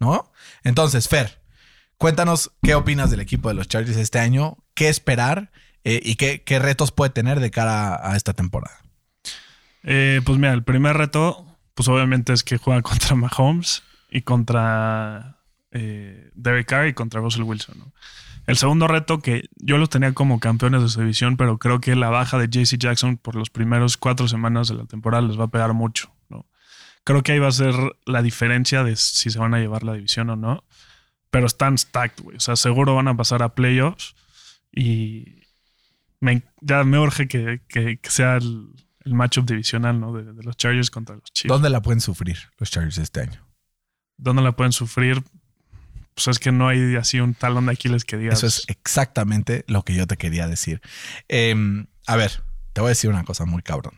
¿no? 0.00 0.32
Entonces, 0.64 1.08
Fer, 1.08 1.42
cuéntanos 1.98 2.52
qué 2.62 2.74
opinas 2.74 3.10
del 3.10 3.20
equipo 3.20 3.48
de 3.48 3.54
los 3.54 3.68
Chargers 3.68 3.98
este 3.98 4.18
año, 4.18 4.56
qué 4.74 4.88
esperar 4.88 5.50
eh, 5.84 6.00
y 6.02 6.16
qué, 6.16 6.42
qué 6.42 6.58
retos 6.58 6.90
puede 6.92 7.10
tener 7.10 7.40
de 7.40 7.50
cara 7.50 7.94
a, 7.94 8.12
a 8.12 8.16
esta 8.16 8.32
temporada. 8.32 8.78
Eh, 9.82 10.20
pues 10.24 10.38
mira, 10.38 10.52
el 10.54 10.64
primer 10.64 10.96
reto, 10.96 11.58
pues 11.74 11.88
obviamente 11.88 12.32
es 12.32 12.42
que 12.42 12.56
juega 12.58 12.80
contra 12.82 13.14
Mahomes 13.14 13.82
y 14.10 14.22
contra 14.22 15.38
eh, 15.70 16.30
Derek 16.34 16.66
Carr 16.66 16.88
y 16.88 16.94
contra 16.94 17.20
Russell 17.20 17.42
Wilson. 17.42 17.78
¿no? 17.78 17.92
El 18.48 18.56
segundo 18.56 18.88
reto 18.88 19.20
que 19.20 19.48
yo 19.56 19.76
los 19.78 19.90
tenía 19.90 20.14
como 20.14 20.40
campeones 20.40 20.80
de 20.82 20.88
su 20.88 21.00
división, 21.00 21.36
pero 21.36 21.58
creo 21.58 21.80
que 21.80 21.94
la 21.94 22.08
baja 22.08 22.38
de 22.38 22.48
JC 22.48 22.78
Jackson 22.78 23.18
por 23.18 23.34
los 23.36 23.50
primeros 23.50 23.96
cuatro 23.98 24.26
semanas 24.26 24.68
de 24.68 24.74
la 24.74 24.86
temporada 24.86 25.22
les 25.26 25.38
va 25.38 25.44
a 25.44 25.48
pegar 25.48 25.74
mucho. 25.74 26.14
¿no? 26.30 26.46
Creo 27.04 27.22
que 27.22 27.32
ahí 27.32 27.38
va 27.38 27.48
a 27.48 27.52
ser 27.52 27.74
la 28.06 28.22
diferencia 28.22 28.84
de 28.84 28.96
si 28.96 29.30
se 29.30 29.38
van 29.38 29.52
a 29.54 29.58
llevar 29.58 29.82
la 29.84 29.92
división 29.92 30.30
o 30.30 30.36
no. 30.36 30.64
Pero 31.30 31.46
están 31.46 31.76
stacked, 31.76 32.24
güey. 32.24 32.38
O 32.38 32.40
sea, 32.40 32.56
seguro 32.56 32.94
van 32.94 33.08
a 33.08 33.16
pasar 33.16 33.42
a 33.42 33.54
playoffs 33.54 34.14
y 34.72 35.42
me- 36.20 36.42
ya 36.62 36.84
me 36.84 36.98
urge 36.98 37.28
que, 37.28 37.60
que- 37.68 37.98
que 37.98 38.10
sea 38.10 38.36
el, 38.38 38.68
el 39.04 39.12
matchup 39.14 39.44
divisional, 39.46 40.00
¿no? 40.00 40.14
De, 40.14 40.24
de 40.32 40.42
los 40.42 40.56
Chargers 40.56 40.90
contra 40.90 41.16
los 41.16 41.30
Chiefs. 41.34 41.48
¿Dónde 41.52 41.68
la 41.68 41.82
pueden 41.82 42.00
sufrir 42.00 42.38
los 42.58 42.70
Chargers 42.70 42.96
este 42.96 43.20
año? 43.20 43.46
¿Dónde 44.16 44.40
la 44.42 44.52
pueden 44.52 44.72
sufrir? 44.72 45.22
Pues 46.18 46.26
es 46.26 46.40
que 46.40 46.50
no 46.50 46.66
hay 46.66 46.96
así 46.96 47.20
un 47.20 47.32
talón 47.32 47.66
de 47.66 47.72
Aquiles 47.72 48.04
que 48.04 48.16
digas. 48.16 48.38
Eso 48.38 48.48
es 48.48 48.64
exactamente 48.66 49.64
lo 49.68 49.84
que 49.84 49.94
yo 49.94 50.04
te 50.08 50.16
quería 50.16 50.48
decir. 50.48 50.80
Em, 51.28 51.86
a 52.08 52.16
ver, 52.16 52.42
te 52.72 52.80
voy 52.80 52.88
a 52.88 52.90
decir 52.90 53.08
una 53.08 53.22
cosa 53.22 53.44
muy 53.44 53.62
cabrón. 53.62 53.94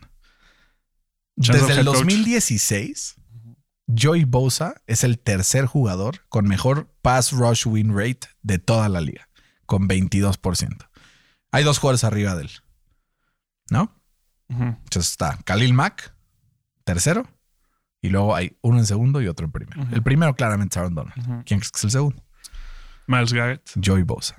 Desde 1.35 1.71
el 1.71 1.79
head 1.79 1.85
coach. 1.85 1.97
2016, 1.97 3.15
Joey 3.99 4.25
Bosa 4.25 4.75
es 4.85 5.03
el 5.03 5.17
tercer 5.17 5.65
jugador 5.65 6.27
con 6.29 6.47
mejor 6.47 6.93
pass 7.01 7.31
rush 7.31 7.65
win 7.65 7.97
rate 7.97 8.27
de 8.43 8.59
toda 8.59 8.87
la 8.87 9.01
liga, 9.01 9.27
con 9.65 9.89
22%. 9.89 10.87
Hay 11.51 11.63
dos 11.63 11.79
jugadores 11.79 12.03
arriba 12.03 12.35
de 12.35 12.43
él, 12.43 12.51
¿no? 13.71 13.99
Ujú. 14.47 14.63
Entonces 14.63 15.09
está 15.09 15.39
Khalil 15.43 15.73
Mack, 15.73 16.13
tercero, 16.83 17.27
y 18.01 18.09
luego 18.09 18.35
hay 18.35 18.57
uno 18.61 18.79
en 18.79 18.85
segundo 18.85 19.21
y 19.21 19.27
otro 19.27 19.45
en 19.45 19.51
primero. 19.51 19.81
El 19.91 20.01
primero 20.03 20.35
claramente 20.35 20.73
es 20.73 20.77
Aaron 20.77 20.95
Donald. 20.95 21.13
¿Quién 21.45 21.59
crees 21.59 21.71
que 21.71 21.77
es 21.77 21.83
el 21.83 21.91
segundo? 21.91 22.23
Miles 23.07 23.33
Garrett. 23.33 23.69
Joey 23.83 24.03
Bosa. 24.03 24.35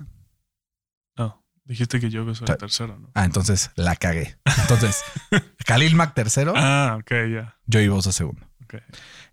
No, 1.15 1.43
dijiste 1.65 1.99
que 1.99 2.09
yo 2.09 2.23
soy 2.35 2.47
el 2.49 2.57
tercero, 2.57 2.97
¿no? 2.99 3.09
Ah, 3.13 3.25
entonces 3.25 3.71
la 3.75 3.95
cagué. 3.95 4.37
Entonces, 4.61 5.03
Khalil 5.65 5.95
Mack 5.95 6.13
tercero, 6.13 6.53
Ah, 6.55 6.97
ok, 6.99 7.11
ya. 7.33 7.57
Joey 7.71 7.87
Bosa 7.87 8.11
segundo. 8.11 8.45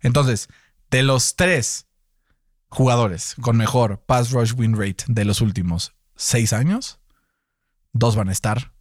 Entonces, 0.01 0.47
de 0.91 1.01
los 1.03 1.35
tres 1.35 1.87
jugadores 2.69 3.35
con 3.41 3.57
mejor 3.57 4.03
pass 4.05 4.31
rush 4.31 4.53
win 4.55 4.77
rate 4.77 5.03
de 5.07 5.25
los 5.25 5.41
últimos 5.41 5.95
seis 6.15 6.53
años, 6.53 6.99
dos 7.91 8.15
van 8.15 8.29
a 8.29 8.31
estar 8.31 8.71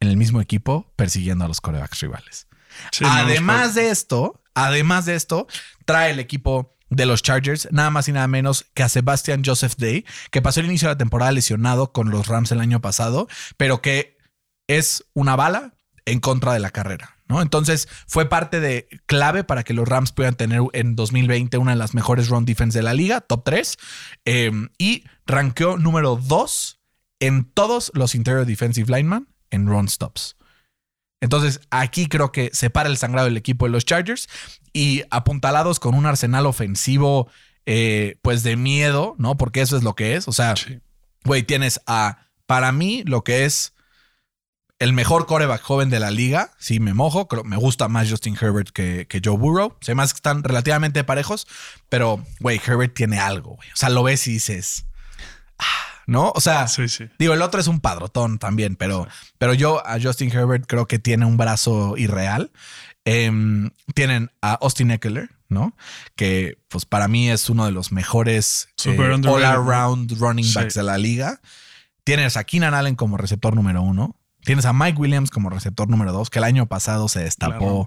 en 0.00 0.08
el 0.08 0.16
mismo 0.16 0.40
equipo 0.40 0.92
persiguiendo 0.96 1.44
a 1.44 1.48
los 1.48 1.60
corebacks 1.60 2.00
rivales. 2.00 2.48
Sí, 2.90 3.04
no, 3.04 3.10
además 3.12 3.74
de 3.76 3.90
esto, 3.90 4.41
además 4.54 5.06
de 5.06 5.14
esto, 5.14 5.46
trae 5.84 6.10
el 6.10 6.18
equipo 6.18 6.76
de 6.90 7.06
los 7.06 7.22
Chargers 7.22 7.68
nada 7.70 7.90
más 7.90 8.08
y 8.08 8.12
nada 8.12 8.28
menos 8.28 8.66
que 8.74 8.82
a 8.82 8.88
Sebastian 8.88 9.42
Joseph 9.44 9.74
Day, 9.78 10.04
que 10.30 10.42
pasó 10.42 10.60
el 10.60 10.66
inicio 10.66 10.88
de 10.88 10.94
la 10.94 10.98
temporada 10.98 11.32
lesionado 11.32 11.92
con 11.92 12.10
los 12.10 12.26
Rams 12.26 12.52
el 12.52 12.60
año 12.60 12.80
pasado, 12.80 13.28
pero 13.56 13.80
que 13.80 14.18
es 14.66 15.04
una 15.14 15.34
bala 15.36 15.74
en 16.04 16.20
contra 16.20 16.52
de 16.52 16.60
la 16.60 16.70
carrera. 16.70 17.16
¿no? 17.28 17.40
Entonces 17.40 17.88
fue 18.06 18.28
parte 18.28 18.60
de 18.60 18.88
clave 19.06 19.42
para 19.42 19.62
que 19.64 19.72
los 19.72 19.88
Rams 19.88 20.12
puedan 20.12 20.34
tener 20.34 20.60
en 20.74 20.94
2020 20.94 21.56
una 21.56 21.72
de 21.72 21.78
las 21.78 21.94
mejores 21.94 22.28
run 22.28 22.44
defense 22.44 22.78
de 22.78 22.82
la 22.82 22.94
liga, 22.94 23.22
top 23.22 23.44
3, 23.44 23.78
eh, 24.26 24.52
y 24.76 25.04
ranqueó 25.26 25.78
número 25.78 26.16
2 26.16 26.80
en 27.20 27.44
todos 27.44 27.90
los 27.94 28.14
interior 28.14 28.44
defensive 28.44 28.94
linemen 28.94 29.28
en 29.50 29.66
run 29.66 29.88
stops. 29.88 30.36
Entonces, 31.22 31.60
aquí 31.70 32.08
creo 32.08 32.32
que 32.32 32.50
se 32.52 32.68
para 32.68 32.90
el 32.90 32.98
sangrado 32.98 33.26
del 33.28 33.36
equipo 33.38 33.64
de 33.64 33.70
los 33.72 33.86
Chargers 33.86 34.28
y 34.74 35.04
apuntalados 35.10 35.80
con 35.80 35.94
un 35.94 36.04
arsenal 36.04 36.44
ofensivo, 36.46 37.30
eh, 37.64 38.16
pues 38.22 38.42
de 38.42 38.56
miedo, 38.56 39.14
¿no? 39.18 39.36
Porque 39.38 39.62
eso 39.62 39.76
es 39.76 39.84
lo 39.84 39.94
que 39.94 40.16
es. 40.16 40.26
O 40.28 40.32
sea, 40.32 40.56
Sí. 40.56 40.80
güey, 41.24 41.44
tienes 41.44 41.80
a, 41.86 42.26
para 42.46 42.72
mí, 42.72 43.04
lo 43.06 43.22
que 43.22 43.44
es 43.44 43.72
el 44.80 44.92
mejor 44.92 45.26
coreback 45.26 45.62
joven 45.62 45.90
de 45.90 46.00
la 46.00 46.10
liga. 46.10 46.50
Sí, 46.58 46.80
me 46.80 46.92
mojo. 46.92 47.28
Creo, 47.28 47.44
me 47.44 47.56
gusta 47.56 47.86
más 47.86 48.10
Justin 48.10 48.36
Herbert 48.38 48.70
que, 48.70 49.06
que 49.08 49.20
Joe 49.24 49.36
Burrow. 49.38 49.76
Se 49.80 49.92
hace 49.92 50.12
que 50.12 50.16
están 50.16 50.42
relativamente 50.42 51.04
parejos, 51.04 51.46
pero, 51.88 52.26
güey, 52.40 52.60
Herbert 52.66 52.94
tiene 52.94 53.20
algo, 53.20 53.54
güey. 53.54 53.68
O 53.70 53.76
sea, 53.76 53.90
lo 53.90 54.02
ves 54.02 54.26
y 54.26 54.32
dices, 54.32 54.86
ah, 55.58 55.91
¿no? 56.06 56.32
O 56.34 56.40
sea, 56.40 56.68
Sí, 56.68 56.88
sí. 56.88 57.08
Digo, 57.18 57.34
el 57.34 57.42
otro 57.42 57.60
es 57.60 57.66
un 57.66 57.80
padrotón 57.80 58.38
también, 58.38 58.76
pero, 58.76 59.06
pero 59.38 59.54
yo 59.54 59.86
a 59.86 60.00
Justin 60.00 60.30
Herbert 60.30 60.66
creo 60.66 60.86
que 60.86 60.98
tiene 60.98 61.24
un 61.24 61.36
brazo 61.36 61.96
irreal. 61.96 62.50
Em, 63.04 63.70
tienen 63.94 64.30
a 64.40 64.54
Austin 64.54 64.92
Eckler, 64.92 65.30
¿no? 65.48 65.76
Que 66.14 66.58
pues 66.68 66.84
para 66.84 67.08
mí 67.08 67.30
es 67.30 67.50
uno 67.50 67.64
de 67.66 67.72
los 67.72 67.90
mejores 67.90 68.68
eh, 68.84 68.96
all-around 68.96 70.18
running 70.20 70.52
backs 70.54 70.74
de 70.74 70.82
la 70.84 70.98
liga. 70.98 71.40
Tienes 72.04 72.36
a 72.36 72.44
Keenan 72.44 72.74
Allen 72.74 72.94
como 72.94 73.16
receptor 73.16 73.54
número 73.54 73.82
uno. 73.82 74.16
Tienes 74.44 74.64
a 74.64 74.72
Mike 74.72 74.98
Williams 74.98 75.30
como 75.30 75.50
receptor 75.50 75.88
número 75.88 76.12
dos, 76.12 76.30
que 76.30 76.38
el 76.38 76.44
año 76.44 76.66
pasado 76.66 77.08
se 77.08 77.20
destapó. 77.20 77.86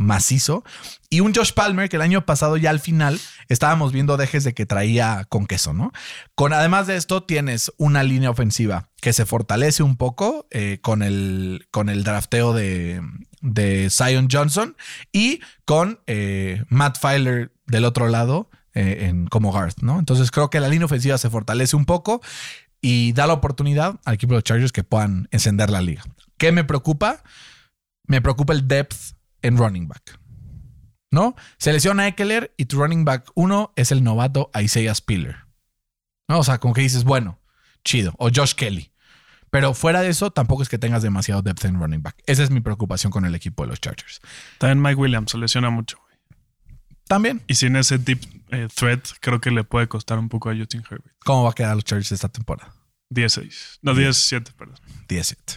Macizo. 0.00 0.64
Y 1.10 1.20
un 1.20 1.34
Josh 1.34 1.52
Palmer 1.52 1.88
que 1.88 1.96
el 1.96 2.02
año 2.02 2.24
pasado 2.24 2.56
ya 2.56 2.70
al 2.70 2.80
final 2.80 3.20
estábamos 3.48 3.92
viendo 3.92 4.16
dejes 4.16 4.44
de 4.44 4.54
que 4.54 4.64
traía 4.64 5.26
con 5.28 5.46
queso, 5.46 5.72
¿no? 5.72 5.92
Con 6.34 6.52
además 6.52 6.86
de 6.86 6.96
esto 6.96 7.22
tienes 7.22 7.70
una 7.76 8.02
línea 8.02 8.30
ofensiva 8.30 8.88
que 9.00 9.12
se 9.12 9.26
fortalece 9.26 9.82
un 9.82 9.96
poco 9.96 10.46
eh, 10.50 10.78
con, 10.80 11.02
el, 11.02 11.66
con 11.70 11.88
el 11.88 12.02
drafteo 12.02 12.54
de, 12.54 13.02
Zion 13.90 14.28
Johnson 14.30 14.76
y 15.12 15.40
con 15.64 16.00
eh, 16.06 16.64
Matt 16.68 16.98
Filer 16.98 17.52
del 17.66 17.84
otro 17.84 18.08
lado 18.08 18.50
eh, 18.74 19.06
en, 19.08 19.26
como 19.26 19.52
guard, 19.52 19.74
¿no? 19.82 19.98
Entonces 19.98 20.30
creo 20.30 20.48
que 20.48 20.60
la 20.60 20.68
línea 20.68 20.86
ofensiva 20.86 21.18
se 21.18 21.28
fortalece 21.28 21.76
un 21.76 21.84
poco 21.84 22.22
y 22.80 23.12
da 23.12 23.26
la 23.26 23.34
oportunidad 23.34 24.00
al 24.04 24.14
equipo 24.14 24.32
de 24.32 24.38
los 24.38 24.44
Chargers 24.44 24.72
que 24.72 24.84
puedan 24.84 25.28
encender 25.30 25.68
la 25.68 25.82
liga. 25.82 26.04
¿Qué 26.38 26.52
me 26.52 26.64
preocupa? 26.64 27.22
Me 28.06 28.22
preocupa 28.22 28.54
el 28.54 28.66
depth 28.66 29.19
en 29.42 29.56
running 29.56 29.88
back. 29.88 30.18
¿No? 31.10 31.34
Se 31.58 31.72
lesiona 31.72 32.06
Eckler 32.06 32.54
y 32.56 32.66
tu 32.66 32.78
running 32.78 33.04
back 33.04 33.30
uno 33.34 33.72
es 33.76 33.90
el 33.90 34.04
novato 34.04 34.50
Isaiah 34.60 34.94
Spiller. 34.94 35.46
¿No? 36.28 36.38
O 36.38 36.44
sea, 36.44 36.58
como 36.58 36.72
que 36.74 36.82
dices, 36.82 37.04
bueno, 37.04 37.40
chido. 37.84 38.14
O 38.18 38.30
Josh 38.34 38.54
Kelly. 38.54 38.92
Pero 39.50 39.74
fuera 39.74 40.00
de 40.00 40.08
eso, 40.08 40.30
tampoco 40.30 40.62
es 40.62 40.68
que 40.68 40.78
tengas 40.78 41.02
demasiado 41.02 41.42
depth 41.42 41.64
en 41.64 41.80
running 41.80 42.02
back. 42.02 42.22
Esa 42.26 42.44
es 42.44 42.50
mi 42.50 42.60
preocupación 42.60 43.10
con 43.10 43.24
el 43.24 43.34
equipo 43.34 43.64
de 43.64 43.70
los 43.70 43.80
Chargers. 43.80 44.20
También 44.58 44.80
Mike 44.80 44.94
Williams 44.94 45.32
se 45.32 45.38
lesiona 45.38 45.70
mucho. 45.70 45.98
También, 47.08 47.42
Y 47.48 47.56
sin 47.56 47.74
ese 47.74 47.98
deep 47.98 48.20
eh, 48.50 48.68
threat, 48.72 49.08
creo 49.20 49.40
que 49.40 49.50
le 49.50 49.64
puede 49.64 49.88
costar 49.88 50.20
un 50.20 50.28
poco 50.28 50.48
a 50.48 50.56
Justin 50.56 50.84
Herbert. 50.88 51.16
¿cómo 51.24 51.42
va 51.42 51.50
a 51.50 51.52
quedar 51.54 51.74
los 51.74 51.84
Chargers 51.84 52.12
esta 52.12 52.28
temporada? 52.28 52.72
16. 53.10 53.80
No, 53.82 53.94
17, 53.94 54.52
perdón. 54.52 54.76
17. 55.08 55.54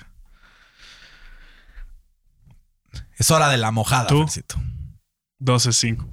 Es 3.18 3.32
hora 3.32 3.50
de 3.50 3.58
la 3.58 3.72
mojada, 3.72 4.08
¿Tú? 4.08 4.20
Fercito. 4.22 4.56
12-5. 5.40 6.08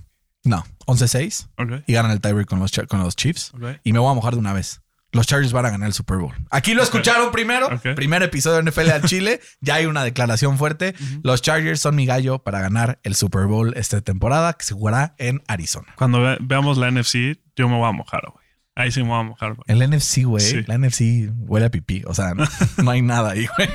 No, 0.45 0.64
11-6 0.87 1.49
Ok. 1.59 1.85
y 1.87 1.93
ganan 1.93 2.11
el 2.12 2.21
tiebreak 2.21 2.49
con 2.49 2.61
los, 2.61 2.73
con 2.88 3.01
los 3.01 3.14
Chiefs. 3.16 3.53
Y 3.85 3.93
me 3.93 3.99
voy 3.99 4.11
a 4.11 4.14
mojar 4.14 4.33
de 4.35 4.38
una 4.38 4.53
vez. 4.53 4.81
Los 5.12 5.27
Chargers 5.27 5.53
van 5.53 5.66
a 5.66 5.71
ganar 5.71 5.88
el 5.88 5.93
Super 5.93 6.19
Bowl. 6.19 6.33
Aquí 6.51 6.73
lo 6.73 6.85
escucharon 6.85 7.33
primero. 7.33 7.69
Primer 7.97 8.23
episodio 8.23 8.62
de 8.62 8.71
NFL 8.71 8.90
al 8.90 9.03
Chile. 9.03 9.40
Ya 9.61 9.75
hay 9.75 9.87
una 9.87 10.05
declaración 10.05 10.57
fuerte. 10.57 10.95
Los 11.25 11.43
Chargers 11.43 11.81
son 11.81 11.97
mi 11.97 12.07
gallo 12.07 12.38
para 12.45 12.61
ganar 12.61 13.01
el 13.03 13.16
Super 13.16 13.47
Bowl 13.47 13.75
esta 13.77 14.01
temporada 14.03 14.53
que 14.53 14.64
se 14.64 14.75
jugará 14.75 15.14
en 15.19 15.43
Arizona. 15.49 15.88
Cuando 15.97 16.21
ve- 16.23 16.38
veamos 16.40 16.79
la 16.79 16.90
NFC, 16.93 17.38
yo 17.57 17.69
me 17.69 17.77
voy 17.77 17.88
a 17.88 17.93
mojar, 17.93 18.23
güey. 18.33 18.47
Ahí 18.77 18.93
sí 18.93 19.03
me 19.03 19.09
voy 19.09 19.19
a 19.19 19.23
mojar, 19.25 19.55
güey. 19.55 19.64
El 19.66 19.90
NFC, 19.90 20.23
güey. 20.25 20.45
Sí. 20.45 20.62
La 20.69 20.79
NFC 20.79 21.29
huele 21.40 21.66
a 21.66 21.71
pipí. 21.71 22.05
O 22.07 22.14
sea, 22.14 22.35
no, 22.35 22.45
no 22.83 22.90
hay 22.93 23.03
nada 23.03 23.31
ahí, 23.33 23.49
güey. 23.57 23.69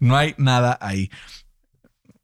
No 0.00 0.16
hay 0.16 0.34
nada 0.38 0.76
ahí. 0.82 1.08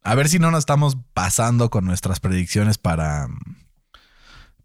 A 0.03 0.15
ver 0.15 0.29
si 0.29 0.39
no 0.39 0.51
nos 0.51 0.59
estamos 0.59 0.97
pasando 1.13 1.69
con 1.69 1.85
nuestras 1.85 2.19
predicciones 2.19 2.77
para, 2.77 3.27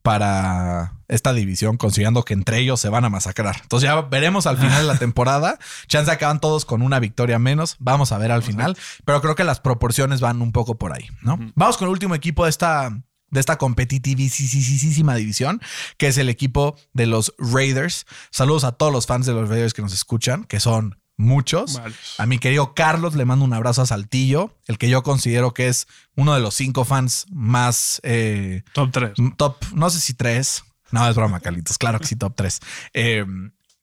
para 0.02 0.94
esta 1.08 1.32
división, 1.32 1.76
considerando 1.76 2.24
que 2.24 2.34
entre 2.34 2.58
ellos 2.58 2.80
se 2.80 2.88
van 2.88 3.04
a 3.04 3.10
masacrar. 3.10 3.56
Entonces 3.62 3.88
ya 3.88 4.00
veremos 4.02 4.46
al 4.46 4.58
final 4.58 4.82
de 4.82 4.86
la 4.86 4.98
temporada. 4.98 5.58
Chance 5.86 6.10
acaban 6.10 6.40
todos 6.40 6.64
con 6.64 6.82
una 6.82 6.98
victoria 7.00 7.38
menos. 7.38 7.76
Vamos 7.78 8.12
a 8.12 8.18
ver 8.18 8.32
al 8.32 8.42
final. 8.42 8.76
Pero 9.04 9.20
creo 9.20 9.34
que 9.34 9.44
las 9.44 9.60
proporciones 9.60 10.20
van 10.20 10.42
un 10.42 10.52
poco 10.52 10.76
por 10.76 10.92
ahí, 10.92 11.08
¿no? 11.22 11.38
Vamos 11.54 11.76
con 11.76 11.86
el 11.86 11.92
último 11.92 12.14
equipo 12.14 12.44
de 12.44 12.50
esta, 12.50 12.90
de 13.30 13.40
esta 13.40 13.58
competitivísima 13.58 15.14
división, 15.14 15.60
que 15.96 16.08
es 16.08 16.18
el 16.18 16.28
equipo 16.28 16.76
de 16.92 17.06
los 17.06 17.34
Raiders. 17.38 18.06
Saludos 18.30 18.64
a 18.64 18.72
todos 18.72 18.92
los 18.92 19.06
fans 19.06 19.26
de 19.26 19.32
los 19.32 19.48
Raiders 19.48 19.74
que 19.74 19.82
nos 19.82 19.92
escuchan, 19.92 20.44
que 20.44 20.60
son 20.60 21.01
muchos. 21.16 21.74
Varios. 21.74 22.14
A 22.18 22.26
mi 22.26 22.38
querido 22.38 22.74
Carlos 22.74 23.14
le 23.14 23.24
mando 23.24 23.44
un 23.44 23.52
abrazo 23.52 23.82
a 23.82 23.86
Saltillo, 23.86 24.56
el 24.66 24.78
que 24.78 24.88
yo 24.88 25.02
considero 25.02 25.54
que 25.54 25.68
es 25.68 25.86
uno 26.16 26.34
de 26.34 26.40
los 26.40 26.54
cinco 26.54 26.84
fans 26.84 27.26
más 27.30 28.00
eh, 28.02 28.62
Top 28.72 28.90
3. 28.92 29.12
top, 29.36 29.56
no 29.74 29.90
sé 29.90 30.00
si 30.00 30.14
tres. 30.14 30.64
No, 30.90 31.08
es 31.08 31.16
broma, 31.16 31.40
Carlitos. 31.40 31.78
Claro 31.78 31.98
que 31.98 32.06
sí, 32.06 32.16
top 32.16 32.34
tres. 32.36 32.60
Eh, 32.92 33.24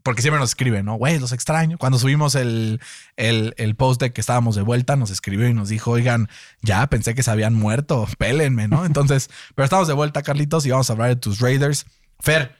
porque 0.03 0.21
siempre 0.21 0.39
nos 0.39 0.51
escriben, 0.51 0.85
¿no? 0.85 0.95
Güey, 0.95 1.19
los 1.19 1.33
extraño. 1.33 1.77
Cuando 1.77 1.99
subimos 1.99 2.35
el, 2.35 2.79
el, 3.17 3.53
el, 3.57 3.75
post 3.75 4.01
de 4.01 4.13
que 4.13 4.21
estábamos 4.21 4.55
de 4.55 4.61
vuelta, 4.61 4.95
nos 4.95 5.11
escribió 5.11 5.47
y 5.47 5.53
nos 5.53 5.69
dijo, 5.69 5.91
oigan, 5.91 6.29
ya 6.61 6.87
pensé 6.87 7.15
que 7.15 7.23
se 7.23 7.31
habían 7.31 7.53
muerto, 7.53 8.07
pélenme, 8.17 8.67
¿no? 8.67 8.85
Entonces, 8.85 9.29
pero 9.55 9.65
estamos 9.65 9.87
de 9.87 9.93
vuelta, 9.93 10.23
Carlitos, 10.23 10.65
y 10.65 10.71
vamos 10.71 10.89
a 10.89 10.93
hablar 10.93 11.09
de 11.09 11.15
tus 11.17 11.39
Raiders. 11.39 11.85
Fer, 12.19 12.55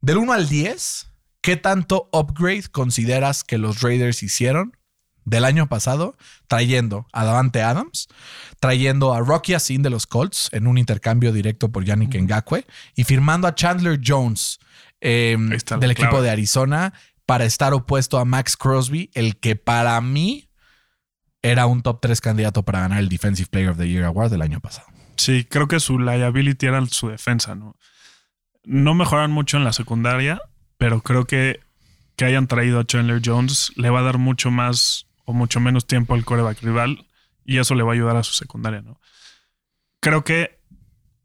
del 0.00 0.18
1 0.18 0.32
al 0.32 0.48
10, 0.48 1.08
¿qué 1.42 1.56
tanto 1.56 2.08
upgrade 2.12 2.64
consideras 2.70 3.44
que 3.44 3.58
los 3.58 3.82
Raiders 3.82 4.22
hicieron 4.22 4.76
del 5.24 5.44
año 5.44 5.68
pasado, 5.68 6.16
trayendo 6.48 7.06
a 7.12 7.24
Davante 7.24 7.62
Adams, 7.62 8.08
trayendo 8.60 9.12
a 9.12 9.20
Rocky 9.20 9.54
Asin 9.54 9.82
de 9.82 9.90
los 9.90 10.06
Colts 10.06 10.48
en 10.52 10.66
un 10.66 10.78
intercambio 10.78 11.32
directo 11.32 11.70
por 11.70 11.84
Yannick 11.84 12.14
Ngakwe 12.14 12.66
y 12.96 13.04
firmando 13.04 13.46
a 13.46 13.54
Chandler 13.54 14.00
Jones 14.04 14.58
eh, 15.00 15.36
del 15.78 15.90
equipo 15.90 16.22
de 16.22 16.30
Arizona 16.30 16.92
para 17.26 17.44
estar 17.44 17.72
opuesto 17.72 18.18
a 18.18 18.24
Max 18.24 18.56
Crosby, 18.56 19.10
el 19.14 19.36
que 19.36 19.56
para 19.56 20.00
mí 20.00 20.48
era 21.42 21.66
un 21.66 21.82
top 21.82 22.00
3 22.00 22.20
candidato 22.20 22.64
para 22.64 22.80
ganar 22.80 22.98
el 22.98 23.08
Defensive 23.08 23.48
Player 23.50 23.70
of 23.70 23.78
the 23.78 23.88
Year 23.88 24.04
Award 24.04 24.30
del 24.30 24.42
año 24.42 24.60
pasado. 24.60 24.88
Sí, 25.16 25.44
creo 25.44 25.68
que 25.68 25.80
su 25.80 25.98
liability 25.98 26.66
era 26.66 26.84
su 26.86 27.08
defensa, 27.08 27.54
¿no? 27.54 27.76
No 28.64 28.94
mejoran 28.94 29.30
mucho 29.30 29.56
en 29.56 29.64
la 29.64 29.72
secundaria, 29.72 30.40
pero 30.82 31.00
creo 31.00 31.26
que 31.26 31.60
que 32.16 32.24
hayan 32.24 32.48
traído 32.48 32.80
a 32.80 32.84
Chandler 32.84 33.22
Jones 33.24 33.72
le 33.76 33.88
va 33.88 34.00
a 34.00 34.02
dar 34.02 34.18
mucho 34.18 34.50
más 34.50 35.06
o 35.24 35.32
mucho 35.32 35.60
menos 35.60 35.86
tiempo 35.86 36.14
al 36.14 36.24
coreback 36.24 36.60
rival 36.60 37.06
y 37.44 37.58
eso 37.58 37.76
le 37.76 37.84
va 37.84 37.92
a 37.92 37.94
ayudar 37.94 38.16
a 38.16 38.24
su 38.24 38.34
secundaria, 38.34 38.82
¿no? 38.82 39.00
Creo 40.00 40.24
que 40.24 40.58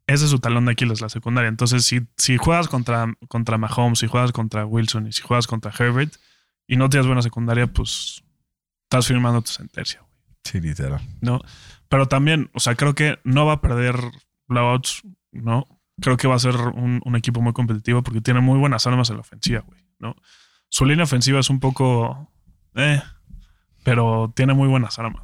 ese 0.05 0.25
es 0.25 0.29
su 0.29 0.37
talón 0.37 0.65
de 0.65 0.73
Aquiles, 0.73 1.01
la 1.01 1.09
secundaria. 1.09 1.49
Entonces, 1.49 1.85
si, 1.85 2.07
si 2.17 2.37
juegas 2.37 2.67
contra, 2.67 3.11
contra 3.29 3.57
Mahomes, 3.57 3.97
si 3.97 4.05
juegas 4.05 4.31
contra 4.31 4.63
Wilson 4.63 5.07
y 5.07 5.11
si 5.11 5.23
juegas 5.23 5.47
contra 5.47 5.73
Herbert 5.75 6.13
y 6.67 6.77
no 6.77 6.87
tienes 6.87 7.07
buena 7.07 7.23
secundaria, 7.23 7.65
pues 7.65 8.23
estás 8.83 9.07
firmando 9.07 9.41
tu 9.41 9.49
sentencia. 9.49 10.05
Sí, 10.43 10.61
literal. 10.61 11.01
¿No? 11.19 11.41
Pero 11.89 12.07
también, 12.07 12.51
o 12.53 12.59
sea, 12.59 12.75
creo 12.75 12.93
que 12.93 13.17
no 13.23 13.47
va 13.47 13.53
a 13.53 13.61
perder 13.61 13.95
blowouts, 14.47 15.01
¿no? 15.31 15.76
Creo 15.99 16.17
que 16.17 16.27
va 16.27 16.35
a 16.35 16.39
ser 16.39 16.55
un, 16.55 17.01
un 17.03 17.15
equipo 17.15 17.41
muy 17.41 17.53
competitivo 17.53 18.03
porque 18.03 18.21
tiene 18.21 18.39
muy 18.39 18.59
buenas 18.59 18.85
armas 18.85 19.09
en 19.09 19.15
la 19.17 19.21
ofensiva, 19.21 19.61
güey, 19.61 19.81
¿no? 19.99 20.15
Su 20.69 20.85
línea 20.85 21.05
ofensiva 21.05 21.39
es 21.39 21.49
un 21.49 21.59
poco... 21.59 22.31
Eh, 22.75 23.01
pero 23.83 24.31
tiene 24.35 24.53
muy 24.53 24.67
buenas 24.67 24.99
armas. 24.99 25.23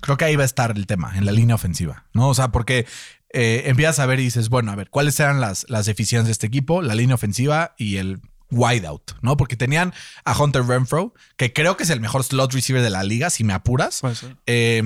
Creo 0.00 0.16
que 0.16 0.24
ahí 0.24 0.36
va 0.36 0.42
a 0.42 0.46
estar 0.46 0.70
el 0.76 0.86
tema, 0.86 1.16
en 1.16 1.26
la 1.26 1.32
línea 1.32 1.56
ofensiva, 1.56 2.06
¿no? 2.14 2.28
O 2.28 2.34
sea, 2.34 2.52
porque 2.52 2.86
eh, 3.30 3.64
empiezas 3.66 3.98
a 3.98 4.06
ver 4.06 4.20
y 4.20 4.24
dices, 4.24 4.48
bueno, 4.48 4.70
a 4.70 4.76
ver, 4.76 4.88
¿cuáles 4.88 5.18
eran 5.18 5.40
las, 5.40 5.66
las 5.68 5.86
deficiencias 5.86 6.26
de 6.26 6.32
este 6.32 6.46
equipo? 6.46 6.80
La 6.80 6.94
línea 6.94 7.16
ofensiva 7.16 7.74
y 7.76 7.96
el 7.96 8.20
wideout, 8.50 9.12
¿no? 9.20 9.36
Porque 9.36 9.56
tenían 9.56 9.92
a 10.24 10.40
Hunter 10.40 10.64
Renfro, 10.64 11.12
que 11.36 11.52
creo 11.52 11.76
que 11.76 11.82
es 11.82 11.90
el 11.90 12.00
mejor 12.00 12.22
slot 12.22 12.52
receiver 12.52 12.82
de 12.82 12.90
la 12.90 13.02
liga, 13.02 13.30
si 13.30 13.44
me 13.44 13.52
apuras. 13.52 14.00
Eh, 14.46 14.82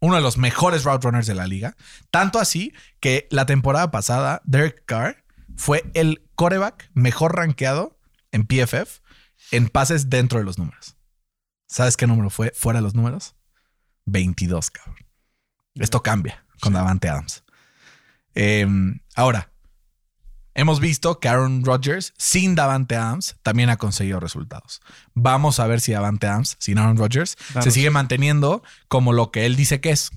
uno 0.00 0.16
de 0.16 0.20
los 0.20 0.38
mejores 0.38 0.84
route 0.84 1.04
runners 1.04 1.26
de 1.26 1.34
la 1.34 1.46
liga. 1.46 1.76
Tanto 2.10 2.38
así 2.38 2.72
que 3.00 3.26
la 3.30 3.46
temporada 3.46 3.90
pasada, 3.90 4.40
Derek 4.44 4.84
Carr 4.86 5.24
fue 5.56 5.90
el 5.94 6.28
coreback 6.34 6.90
mejor 6.94 7.36
rankeado 7.36 7.98
en 8.30 8.46
PFF 8.46 9.00
en 9.50 9.68
pases 9.68 10.10
dentro 10.10 10.38
de 10.38 10.44
los 10.44 10.58
números. 10.58 10.96
¿Sabes 11.66 11.96
qué 11.96 12.06
número 12.06 12.30
fue 12.30 12.52
fuera 12.54 12.78
de 12.78 12.82
los 12.82 12.94
números? 12.94 13.34
22, 14.06 14.70
cabrón. 14.70 14.96
Esto 15.74 16.02
cambia 16.02 16.44
con 16.60 16.72
Davante 16.72 17.08
Adams. 17.08 17.44
Em, 18.34 19.00
ahora, 19.14 19.52
hemos 20.58 20.80
visto 20.80 21.20
que 21.20 21.28
Aaron 21.28 21.64
Rodgers 21.64 22.12
sin 22.18 22.54
Davante 22.54 22.96
Adams 22.96 23.36
también 23.42 23.70
ha 23.70 23.76
conseguido 23.76 24.20
resultados. 24.20 24.80
Vamos 25.14 25.60
a 25.60 25.66
ver 25.66 25.80
si 25.80 25.92
Davante 25.92 26.26
Adams 26.26 26.56
sin 26.58 26.78
Aaron 26.78 26.96
Rodgers 26.96 27.36
se 27.60 27.70
sigue 27.70 27.90
manteniendo 27.90 28.62
como 28.88 29.12
lo 29.12 29.30
que 29.30 29.46
él 29.46 29.56
dice 29.56 29.80
que 29.80 29.90
es 29.90 30.10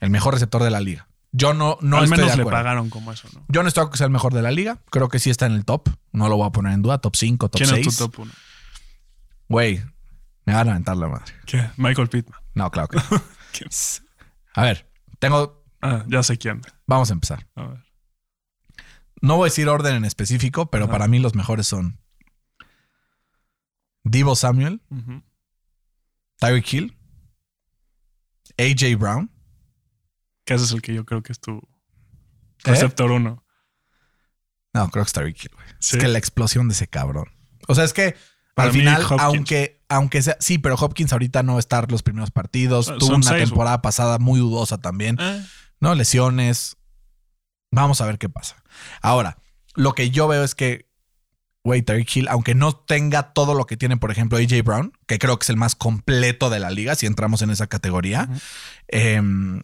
el 0.00 0.10
mejor 0.10 0.34
receptor 0.34 0.62
de 0.62 0.70
la 0.70 0.80
liga. 0.80 1.08
Yo 1.32 1.54
no, 1.54 1.78
no 1.80 1.98
Al 1.98 2.04
estoy 2.04 2.18
menos 2.18 2.32
de 2.32 2.36
le 2.36 2.42
acuerdo. 2.42 2.58
pagaron 2.58 2.90
como 2.90 3.10
eso, 3.12 3.28
¿no? 3.34 3.44
Yo 3.48 3.62
no 3.62 3.68
estoy 3.68 3.88
que 3.90 3.96
sea 3.96 4.06
el 4.06 4.12
mejor 4.12 4.34
de 4.34 4.42
la 4.42 4.50
liga. 4.50 4.78
Creo 4.90 5.08
que 5.08 5.18
sí 5.18 5.30
está 5.30 5.46
en 5.46 5.52
el 5.52 5.64
top. 5.64 5.88
No 6.12 6.28
lo 6.28 6.36
voy 6.36 6.46
a 6.46 6.50
poner 6.50 6.72
en 6.72 6.82
duda. 6.82 6.98
Top 6.98 7.16
5, 7.16 7.48
top 7.48 7.58
¿Quién 7.58 7.70
6. 7.70 7.86
es 7.86 7.96
tu 7.96 8.08
top 8.08 8.20
1? 8.20 8.32
Güey, 9.48 9.82
me 10.46 10.54
van 10.54 10.68
a 10.68 10.72
aventar 10.72 10.96
la 10.96 11.08
madre. 11.08 11.32
¿Qué? 11.46 11.70
Michael 11.76 12.08
Pittman. 12.08 12.38
No, 12.54 12.70
claro 12.70 12.88
que 12.88 12.96
no. 12.98 13.02
¿Quién? 13.52 13.68
A 14.54 14.62
ver, 14.62 14.88
tengo. 15.18 15.64
Ah, 15.82 16.04
ya 16.06 16.22
sé 16.22 16.38
quién. 16.38 16.60
Vamos 16.86 17.10
a 17.10 17.14
empezar. 17.14 17.46
A 17.56 17.62
ver. 17.66 17.83
No 19.20 19.36
voy 19.36 19.46
a 19.46 19.50
decir 19.50 19.68
orden 19.68 19.94
en 19.96 20.04
específico, 20.04 20.70
pero 20.70 20.84
Ajá. 20.84 20.92
para 20.92 21.08
mí 21.08 21.18
los 21.18 21.34
mejores 21.34 21.66
son 21.66 21.98
Divo 24.02 24.36
Samuel, 24.36 24.82
Ujú. 24.90 25.22
Tyreek 26.38 26.72
Hill, 26.72 26.98
AJ 28.58 28.96
Brown. 28.98 29.30
Que 30.44 30.54
ese 30.54 30.64
es 30.64 30.72
el 30.72 30.82
que 30.82 30.92
yo 30.92 31.04
creo 31.06 31.22
que 31.22 31.32
es 31.32 31.40
tu 31.40 31.52
¿Eh? 31.56 31.60
receptor 32.64 33.10
1. 33.10 33.42
No, 34.74 34.90
creo 34.90 35.04
que 35.04 35.08
es 35.08 35.12
Tyreek 35.12 35.42
Hill, 35.44 35.50
güey. 35.54 35.66
Sí. 35.78 35.96
Es 35.96 36.02
que 36.02 36.08
la 36.08 36.18
explosión 36.18 36.68
de 36.68 36.74
ese 36.74 36.86
cabrón. 36.88 37.26
O 37.68 37.74
sea, 37.74 37.84
es 37.84 37.94
que 37.94 38.14
Para 38.54 38.68
al 38.68 38.74
mí, 38.74 38.80
final, 38.80 39.02
Hopkins. 39.04 39.22
aunque, 39.22 39.84
aunque 39.88 40.20
sea. 40.22 40.36
Sí, 40.40 40.58
pero 40.58 40.74
Hopkins 40.74 41.12
ahorita 41.12 41.42
no 41.42 41.52
va 41.52 41.58
a 41.58 41.60
estar 41.60 41.90
los 41.90 42.02
primeros 42.02 42.30
partidos. 42.30 42.90
Ah, 42.90 42.96
Tuvo 42.98 43.14
una 43.14 43.26
seis, 43.26 43.48
temporada 43.48 43.80
pasada 43.80 44.18
muy 44.18 44.38
dudosa 44.38 44.76
también. 44.78 45.16
Eh, 45.18 45.46
¿no? 45.80 45.94
Lesiones. 45.94 46.76
Vamos 47.74 48.00
a 48.00 48.06
ver 48.06 48.18
qué 48.18 48.28
pasa. 48.28 48.56
Ahora, 49.02 49.38
lo 49.74 49.92
que 49.94 50.10
yo 50.10 50.28
veo 50.28 50.44
es 50.44 50.54
que, 50.54 50.88
güey, 51.64 51.82
Tyreek 51.82 52.16
Hill, 52.16 52.28
aunque 52.28 52.54
no 52.54 52.72
tenga 52.74 53.32
todo 53.32 53.54
lo 53.54 53.66
que 53.66 53.76
tiene, 53.76 53.96
por 53.96 54.10
ejemplo, 54.10 54.38
AJ 54.38 54.62
Brown, 54.64 54.92
que 55.06 55.18
creo 55.18 55.38
que 55.38 55.44
es 55.44 55.50
el 55.50 55.56
más 55.56 55.74
completo 55.74 56.50
de 56.50 56.60
la 56.60 56.70
liga, 56.70 56.94
si 56.94 57.06
entramos 57.06 57.42
en 57.42 57.50
esa 57.50 57.66
categoría, 57.66 58.28
em, 58.88 59.62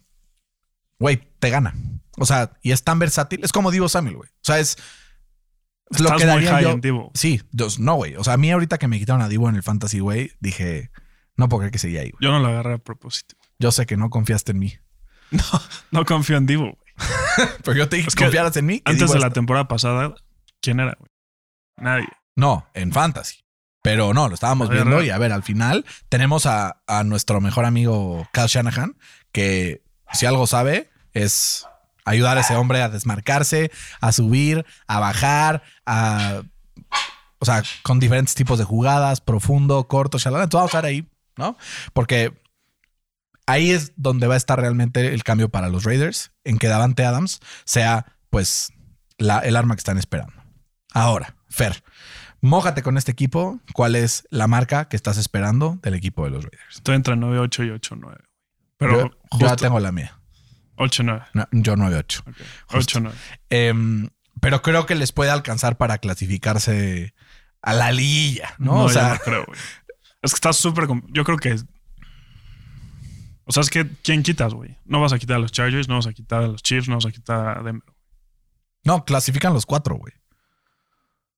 güey, 0.99 1.21
te 1.39 1.49
gana. 1.49 1.73
O 2.17 2.25
sea, 2.25 2.53
y 2.61 2.71
es 2.71 2.83
tan 2.83 2.99
versátil. 2.99 3.43
Es 3.43 3.51
como 3.51 3.71
Divo 3.71 3.87
Samuel, 3.89 4.17
güey. 4.17 4.29
O 4.29 4.43
sea, 4.43 4.59
es. 4.59 4.77
lo 5.99 6.09
que 6.15 6.25
muy 6.25 6.25
daría 6.25 6.51
high 6.51 6.63
yo- 6.63 6.71
en 6.71 6.81
Divo. 6.81 7.11
Sí, 7.13 7.41
dos- 7.51 7.79
no, 7.79 7.95
güey. 7.95 8.15
O 8.15 8.23
sea, 8.23 8.33
a 8.33 8.37
mí 8.37 8.51
ahorita 8.51 8.77
que 8.77 8.87
me 8.87 8.97
quitaron 8.99 9.21
a 9.21 9.27
Divo 9.29 9.49
en 9.49 9.55
el 9.55 9.63
Fantasy, 9.63 9.99
güey, 9.99 10.31
dije, 10.39 10.91
no 11.35 11.49
puedo 11.49 11.59
creer 11.61 11.71
que 11.71 11.79
seguía 11.79 12.01
ahí, 12.01 12.11
güey. 12.11 12.19
Yo 12.21 12.31
no 12.31 12.39
lo 12.39 12.47
agarré 12.47 12.73
a 12.75 12.77
propósito. 12.77 13.35
Yo 13.59 13.71
sé 13.71 13.85
que 13.85 13.97
no 13.97 14.09
confiaste 14.09 14.51
en 14.51 14.59
mí. 14.59 14.73
No 15.91 16.05
confío 16.05 16.37
en 16.37 16.45
Divo. 16.45 16.77
Pero 17.63 17.77
yo 17.77 17.89
te 17.89 17.97
dije 17.97 18.09
Es 18.09 18.15
que 18.15 18.25
confiaras 18.25 18.55
en 18.57 18.65
mí. 18.65 18.81
Antes 18.85 19.11
de 19.11 19.19
la 19.19 19.29
temporada 19.31 19.67
pasada, 19.67 20.13
¿quién 20.61 20.79
era? 20.79 20.95
güey? 20.97 21.09
Nadie. 21.77 22.07
No, 22.35 22.67
en 22.73 22.91
fantasy. 22.91 23.43
Pero 23.83 24.13
no, 24.13 24.27
lo 24.27 24.35
estábamos 24.35 24.69
ver, 24.69 24.77
viendo 24.77 24.97
ver. 24.97 25.05
y 25.07 25.09
a 25.09 25.17
ver, 25.17 25.31
al 25.31 25.43
final 25.43 25.85
tenemos 26.09 26.45
a, 26.45 26.83
a 26.85 27.03
nuestro 27.03 27.41
mejor 27.41 27.65
amigo 27.65 28.27
Kyle 28.31 28.47
Shanahan, 28.47 28.95
que 29.31 29.83
si 30.13 30.25
algo 30.25 30.45
sabe 30.45 30.89
es 31.13 31.65
ayudar 32.05 32.37
a 32.37 32.41
ese 32.41 32.55
hombre 32.55 32.81
a 32.81 32.89
desmarcarse, 32.89 33.71
a 33.99 34.11
subir, 34.11 34.65
a 34.87 34.99
bajar, 34.99 35.63
a... 35.85 36.43
O 37.39 37.45
sea, 37.45 37.63
con 37.81 37.99
diferentes 37.99 38.35
tipos 38.35 38.59
de 38.59 38.65
jugadas, 38.65 39.19
profundo, 39.19 39.87
corto, 39.87 40.19
shalala. 40.19 40.43
Entonces 40.43 40.59
vamos 40.59 40.75
a 40.75 40.77
estar 40.77 40.85
ahí, 40.85 41.09
¿no? 41.37 41.57
Porque 41.91 42.39
ahí 43.51 43.71
es 43.71 43.93
donde 43.95 44.27
va 44.27 44.33
a 44.35 44.37
estar 44.37 44.59
realmente 44.59 45.13
el 45.13 45.23
cambio 45.23 45.49
para 45.49 45.69
los 45.69 45.83
Raiders, 45.83 46.31
en 46.43 46.57
que 46.57 46.67
Davante 46.67 47.05
Adams 47.05 47.39
sea, 47.65 48.05
pues, 48.29 48.71
la- 49.17 49.39
el 49.39 49.55
arma 49.55 49.75
que 49.75 49.79
están 49.79 49.97
esperando. 49.97 50.33
Ahora, 50.93 51.35
Fer, 51.49 51.83
mójate 52.41 52.81
con 52.83 52.97
este 52.97 53.11
equipo. 53.11 53.59
¿Cuál 53.73 53.95
es 53.95 54.25
la 54.29 54.47
marca 54.47 54.85
que 54.89 54.95
estás 54.95 55.17
esperando 55.17 55.79
del 55.83 55.93
equipo 55.93 56.23
de 56.25 56.31
los 56.31 56.43
Raiders? 56.43 56.75
Estoy 56.75 56.95
entre 56.95 57.15
9-8 57.15 57.63
y 57.65 57.69
8-9. 57.69 58.17
Pero 58.77 58.91
yo, 58.93 59.03
yo 59.09 59.17
justo 59.31 59.55
tengo 59.57 59.79
la 59.79 59.91
mía. 59.91 60.17
8-9. 60.77 61.27
No, 61.33 61.47
yo 61.51 61.75
9-8. 61.75 62.21
Ok. 62.27 62.35
Justo. 62.67 62.99
8-9. 62.99 63.11
Em, 63.49 64.09
pero 64.39 64.61
creo 64.61 64.85
que 64.87 64.95
les 64.95 65.11
puede 65.11 65.29
alcanzar 65.29 65.77
para 65.77 65.99
clasificarse 65.99 67.13
a 67.61 67.73
la 67.73 67.91
liguilla, 67.91 68.55
¿no? 68.57 68.73
No, 68.75 68.83
o 68.85 68.89
sea, 68.89 69.13
no 69.13 69.19
creo, 69.19 69.45
güey. 69.45 69.59
Es 70.23 70.31
que 70.31 70.35
está 70.35 70.53
súper. 70.53 70.87
Yo 71.09 71.23
creo 71.23 71.37
que. 71.37 71.59
O 73.51 73.53
sea, 73.53 73.61
es 73.61 73.69
que 73.69 73.85
¿quién 74.01 74.23
quitas, 74.23 74.53
güey? 74.53 74.77
No 74.85 75.01
vas 75.01 75.11
a 75.11 75.19
quitar 75.19 75.35
a 75.35 75.39
los 75.39 75.51
Chargers, 75.51 75.89
no 75.89 75.95
vas 75.95 76.07
a 76.07 76.13
quitar 76.13 76.41
a 76.41 76.47
los 76.47 76.63
Chiefs, 76.63 76.87
no 76.87 76.95
vas 76.95 77.05
a 77.05 77.11
quitar 77.11 77.57
a 77.57 77.61
Denver. 77.63 77.83
no, 78.85 79.03
clasifican 79.03 79.53
los 79.53 79.65
cuatro, 79.65 79.95
güey. 79.95 80.13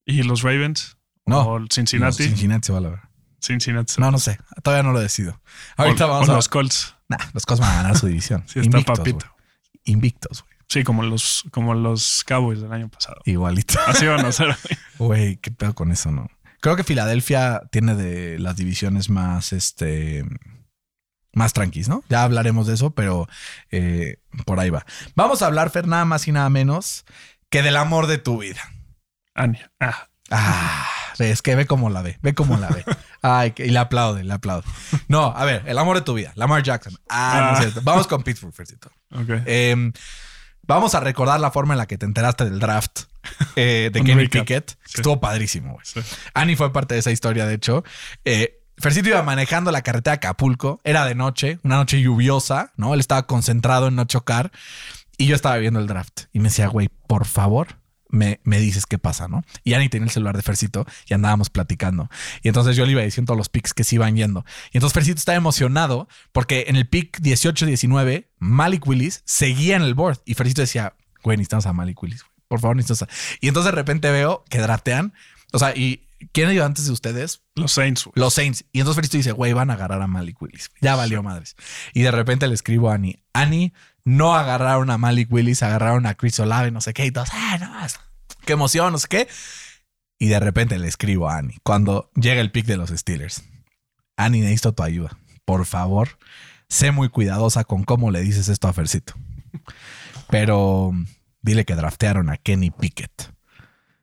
¿Y 0.05 0.21
los 0.21 0.43
Ravens? 0.43 0.95
No. 1.25 1.39
¿O 1.41 1.59
Cincinnati? 1.73 2.23
No, 2.23 2.29
Cincinnati 2.29 2.65
se 2.67 2.71
va 2.71 2.77
a 2.77 2.81
la 2.81 2.89
ver. 2.89 2.99
Cincinnati. 3.41 3.93
No, 3.97 4.11
no 4.11 4.19
sé. 4.19 4.37
Todavía 4.61 4.83
no 4.83 4.91
lo 4.91 4.99
decido. 4.99 5.41
Ahorita 5.75 6.05
O- 6.05 6.09
vamos 6.09 6.29
o 6.29 6.33
a. 6.33 6.35
los 6.35 6.49
Colts. 6.49 6.95
Nah, 7.09 7.17
los 7.33 7.45
Cosmos 7.45 7.67
van 7.67 7.77
a 7.79 7.81
ganar 7.83 7.97
su 7.97 8.07
división. 8.07 8.43
Sí, 8.47 8.59
está 8.59 8.65
Invictos, 8.77 8.99
papito. 8.99 9.25
Invictos, 9.85 10.43
güey. 10.43 10.53
Sí, 10.69 10.83
como 10.83 11.01
los, 11.03 11.43
como 11.51 11.73
los 11.73 12.23
Cowboys 12.27 12.61
del 12.61 12.71
año 12.71 12.89
pasado. 12.89 13.21
Igualito. 13.25 13.79
Así 13.87 14.05
van 14.05 14.25
a 14.25 14.31
ser. 14.31 14.47
güey. 14.97 15.09
Güey, 15.23 15.37
qué 15.37 15.51
pedo 15.51 15.73
con 15.73 15.91
eso, 15.91 16.11
¿no? 16.11 16.27
Creo 16.61 16.75
que 16.75 16.83
Filadelfia 16.83 17.61
tiene 17.71 17.95
de 17.95 18.39
las 18.39 18.55
divisiones 18.55 19.09
más, 19.09 19.51
este, 19.51 20.23
más 21.33 21.53
tranquis, 21.53 21.87
¿no? 21.89 22.03
Ya 22.09 22.23
hablaremos 22.23 22.67
de 22.67 22.75
eso, 22.75 22.91
pero 22.91 23.27
eh, 23.71 24.17
por 24.45 24.59
ahí 24.59 24.69
va. 24.69 24.85
Vamos 25.15 25.41
a 25.41 25.47
hablar, 25.47 25.69
Fer, 25.69 25.87
nada 25.87 26.05
más 26.05 26.27
y 26.27 26.31
nada 26.31 26.49
menos 26.49 27.05
que 27.49 27.61
del 27.61 27.75
amor 27.77 28.07
de 28.07 28.17
tu 28.17 28.39
vida. 28.39 28.61
Ania. 29.35 29.71
Ah, 29.79 30.07
Ah, 30.31 30.87
Es 31.19 31.41
que 31.43 31.55
ve 31.55 31.67
cómo 31.67 31.89
la 31.91 32.01
ve, 32.01 32.17
ve 32.21 32.33
cómo 32.33 32.57
la 32.57 32.69
ve. 32.69 32.83
Ay, 33.21 33.51
que- 33.51 33.65
y 33.67 33.69
le 33.69 33.77
aplaude, 33.79 34.23
le 34.23 34.33
aplaude. 34.33 34.63
No, 35.07 35.25
a 35.35 35.45
ver, 35.45 35.63
el 35.67 35.77
amor 35.77 35.95
de 35.97 36.01
tu 36.01 36.13
vida, 36.15 36.31
Lamar 36.35 36.63
Jackson. 36.63 36.95
Ah, 37.09 37.39
no 37.39 37.51
es 37.53 37.57
Ah. 37.57 37.61
cierto. 37.61 37.81
Vamos 37.83 38.07
con 38.07 38.23
Pittsburgh, 38.23 38.53
Fercito. 38.53 38.89
Ok. 39.11 39.29
Eh, 39.45 39.91
vamos 40.63 40.95
a 40.95 40.99
recordar 41.01 41.39
la 41.39 41.51
forma 41.51 41.73
en 41.75 41.77
la 41.77 41.85
que 41.85 41.97
te 41.97 42.05
enteraste 42.05 42.45
del 42.45 42.59
draft 42.59 43.01
eh, 43.55 43.89
de 43.93 44.01
Kenny. 44.01 44.27
Pickett. 44.27 44.71
Sí. 44.85 44.95
Estuvo 44.97 45.19
padrísimo, 45.19 45.73
güey. 45.73 45.85
Sí. 45.85 45.99
Annie 46.33 46.55
fue 46.55 46.73
parte 46.73 46.95
de 46.95 47.01
esa 47.01 47.11
historia, 47.11 47.45
de 47.45 47.53
hecho. 47.55 47.83
Eh, 48.25 48.62
Fercito 48.77 49.09
iba 49.09 49.21
manejando 49.23 49.71
la 49.71 49.81
carretera 49.81 50.13
a 50.13 50.15
Acapulco. 50.15 50.81
Era 50.83 51.05
de 51.05 51.15
noche, 51.15 51.59
una 51.63 51.77
noche 51.77 52.01
lluviosa, 52.01 52.71
¿no? 52.75 52.93
Él 52.93 52.99
estaba 52.99 53.27
concentrado 53.27 53.87
en 53.87 53.95
no 53.95 54.05
chocar. 54.05 54.51
Y 55.17 55.27
yo 55.27 55.35
estaba 55.35 55.57
viendo 55.57 55.79
el 55.79 55.87
draft. 55.87 56.21
Y 56.33 56.39
me 56.39 56.49
decía, 56.49 56.67
güey, 56.67 56.89
por 57.07 57.25
favor, 57.25 57.77
me, 58.09 58.39
me 58.43 58.59
dices 58.59 58.85
qué 58.85 58.97
pasa, 58.97 59.27
¿no? 59.27 59.43
Y 59.63 59.73
Annie 59.73 59.89
tenía 59.89 60.05
el 60.05 60.11
celular 60.11 60.35
de 60.35 60.41
Fercito 60.41 60.85
y 61.07 61.13
andábamos 61.13 61.49
platicando. 61.49 62.09
Y 62.41 62.47
entonces 62.47 62.75
yo 62.75 62.85
le 62.85 62.91
iba 62.93 63.01
diciendo 63.01 63.31
todos 63.31 63.37
los 63.37 63.49
picks 63.49 63.73
que 63.73 63.83
se 63.83 63.95
iban 63.95 64.15
yendo. 64.15 64.45
Y 64.71 64.77
entonces 64.77 64.93
Fercito 64.93 65.17
estaba 65.17 65.35
emocionado 65.35 66.07
porque 66.31 66.65
en 66.67 66.75
el 66.75 66.87
pick 66.87 67.19
18-19, 67.19 68.27
Malik 68.39 68.87
Willis 68.87 69.21
seguía 69.25 69.75
en 69.75 69.81
el 69.81 69.95
board. 69.95 70.19
Y 70.25 70.35
Fercito 70.35 70.61
decía, 70.61 70.95
güey, 71.23 71.37
necesitamos 71.37 71.65
a 71.65 71.73
Malik 71.73 72.01
Willis. 72.01 72.23
Por 72.47 72.59
favor, 72.59 72.75
necesitamos 72.75 73.11
a... 73.11 73.37
Y 73.41 73.47
entonces 73.47 73.71
de 73.71 73.75
repente 73.75 74.11
veo 74.11 74.43
que 74.49 74.59
draftean. 74.59 75.13
O 75.51 75.59
sea, 75.59 75.75
¿y 75.75 76.07
quién 76.31 76.49
ha 76.49 76.53
ido 76.53 76.65
antes 76.65 76.85
de 76.85 76.91
ustedes? 76.91 77.41
Los 77.55 77.73
Saints. 77.73 78.09
Los 78.15 78.33
Saints. 78.33 78.65
Y 78.71 78.79
entonces 78.79 78.95
Fercito 78.95 79.17
dice, 79.17 79.31
güey, 79.31 79.53
van 79.53 79.69
a 79.69 79.73
agarrar 79.73 80.01
a 80.01 80.07
Malik 80.07 80.41
Willis. 80.41 80.71
Ya 80.81 80.95
valió 80.95 81.23
madres. 81.23 81.55
Y 81.93 82.01
de 82.01 82.11
repente 82.11 82.47
le 82.47 82.53
escribo 82.53 82.89
a 82.89 82.95
Annie, 82.95 83.21
Annie, 83.33 83.73
no 84.05 84.35
agarraron 84.35 84.89
a 84.89 84.97
Malik 84.97 85.31
Willis, 85.31 85.63
agarraron 85.63 86.05
a 86.05 86.15
Chris 86.15 86.39
Olave, 86.39 86.71
no 86.71 86.81
sé 86.81 86.93
qué. 86.93 87.05
Y 87.05 87.11
todos, 87.11 87.29
ah, 87.33 87.57
no 87.59 87.69
más. 87.69 87.99
Qué 88.45 88.53
emoción, 88.53 88.91
no 88.91 88.99
sé 88.99 89.07
qué. 89.07 89.27
Y 90.19 90.27
de 90.27 90.39
repente 90.39 90.77
le 90.79 90.87
escribo 90.87 91.29
a 91.29 91.37
Annie 91.37 91.59
cuando 91.63 92.09
llega 92.15 92.41
el 92.41 92.51
pick 92.51 92.65
de 92.65 92.77
los 92.77 92.89
Steelers. 92.89 93.43
Annie, 94.17 94.41
necesito 94.41 94.73
tu 94.73 94.83
ayuda. 94.83 95.17
Por 95.45 95.65
favor, 95.65 96.17
sé 96.69 96.91
muy 96.91 97.09
cuidadosa 97.09 97.63
con 97.63 97.83
cómo 97.83 98.11
le 98.11 98.21
dices 98.21 98.47
esto 98.47 98.67
a 98.67 98.73
Fercito. 98.73 99.13
Pero 100.29 100.91
dile 101.41 101.65
que 101.65 101.75
draftearon 101.75 102.29
a 102.29 102.37
Kenny 102.37 102.71
Pickett. 102.71 103.33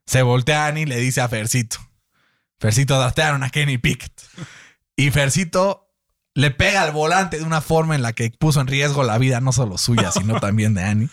Se 0.06 0.22
voltea 0.22 0.64
a 0.64 0.68
Annie 0.68 0.82
y 0.82 0.86
le 0.86 0.96
dice 0.98 1.20
a 1.20 1.28
Fercito. 1.28 1.78
Fercito 2.60 2.96
draftearon 2.98 3.42
a 3.42 3.50
Kenny 3.50 3.78
Pickett. 3.78 4.12
Y 4.96 5.10
Fercito 5.10 5.88
le 6.34 6.50
pega 6.52 6.82
al 6.82 6.92
volante 6.92 7.38
de 7.38 7.42
una 7.44 7.60
forma 7.60 7.94
en 7.96 8.02
la 8.02 8.12
que 8.12 8.30
puso 8.30 8.60
en 8.60 8.66
riesgo 8.68 9.02
la 9.02 9.18
vida 9.18 9.40
no 9.40 9.50
solo 9.52 9.78
suya, 9.78 10.12
sino 10.12 10.38
también 10.40 10.74
de 10.74 10.84
Annie. 10.84 11.08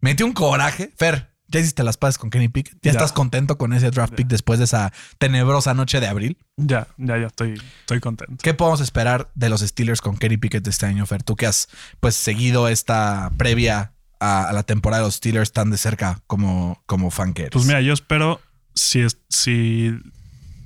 Metió 0.00 0.26
un 0.26 0.32
coraje. 0.32 0.92
Fer, 0.96 1.30
ya 1.46 1.60
hiciste 1.60 1.84
las 1.84 1.96
paces 1.98 2.18
con 2.18 2.30
Kenny 2.30 2.48
Pickett. 2.48 2.74
¿Ya, 2.82 2.90
Ya. 2.90 2.90
estás 2.92 3.12
contento 3.12 3.58
con 3.58 3.72
ese 3.74 3.90
draft 3.90 4.14
pick 4.14 4.26
después 4.26 4.58
de 4.58 4.64
esa 4.64 4.92
tenebrosa 5.18 5.74
noche 5.74 6.00
de 6.00 6.08
abril? 6.08 6.38
Ya, 6.56 6.88
ya, 6.96 7.18
ya 7.18 7.26
estoy, 7.26 7.60
estoy 7.80 8.00
contento. 8.00 8.34
¿Qué 8.42 8.54
podemos 8.54 8.80
esperar 8.80 9.30
de 9.34 9.48
los 9.50 9.60
Steelers 9.60 10.00
con 10.00 10.16
Kenny 10.16 10.38
Pickett 10.38 10.66
este 10.66 10.86
año, 10.86 11.04
Fer? 11.06 11.22
Tú 11.22 11.36
que 11.36 11.46
has 11.46 11.68
pues 12.00 12.16
seguido 12.16 12.68
esta 12.68 13.30
previa 13.36 13.92
a, 14.18 14.44
a 14.48 14.52
la 14.52 14.62
temporada 14.62 15.02
de 15.02 15.08
los 15.08 15.16
Steelers 15.16 15.52
tan 15.52 15.70
de 15.70 15.76
cerca 15.76 16.20
como, 16.26 16.82
como 16.86 17.10
fan 17.10 17.34
que 17.34 17.42
eres. 17.42 17.52
Pues 17.52 17.66
mira, 17.66 17.80
yo 17.82 17.92
espero 17.92 18.40
si, 18.74 19.00
es- 19.02 19.18
si 19.28 19.92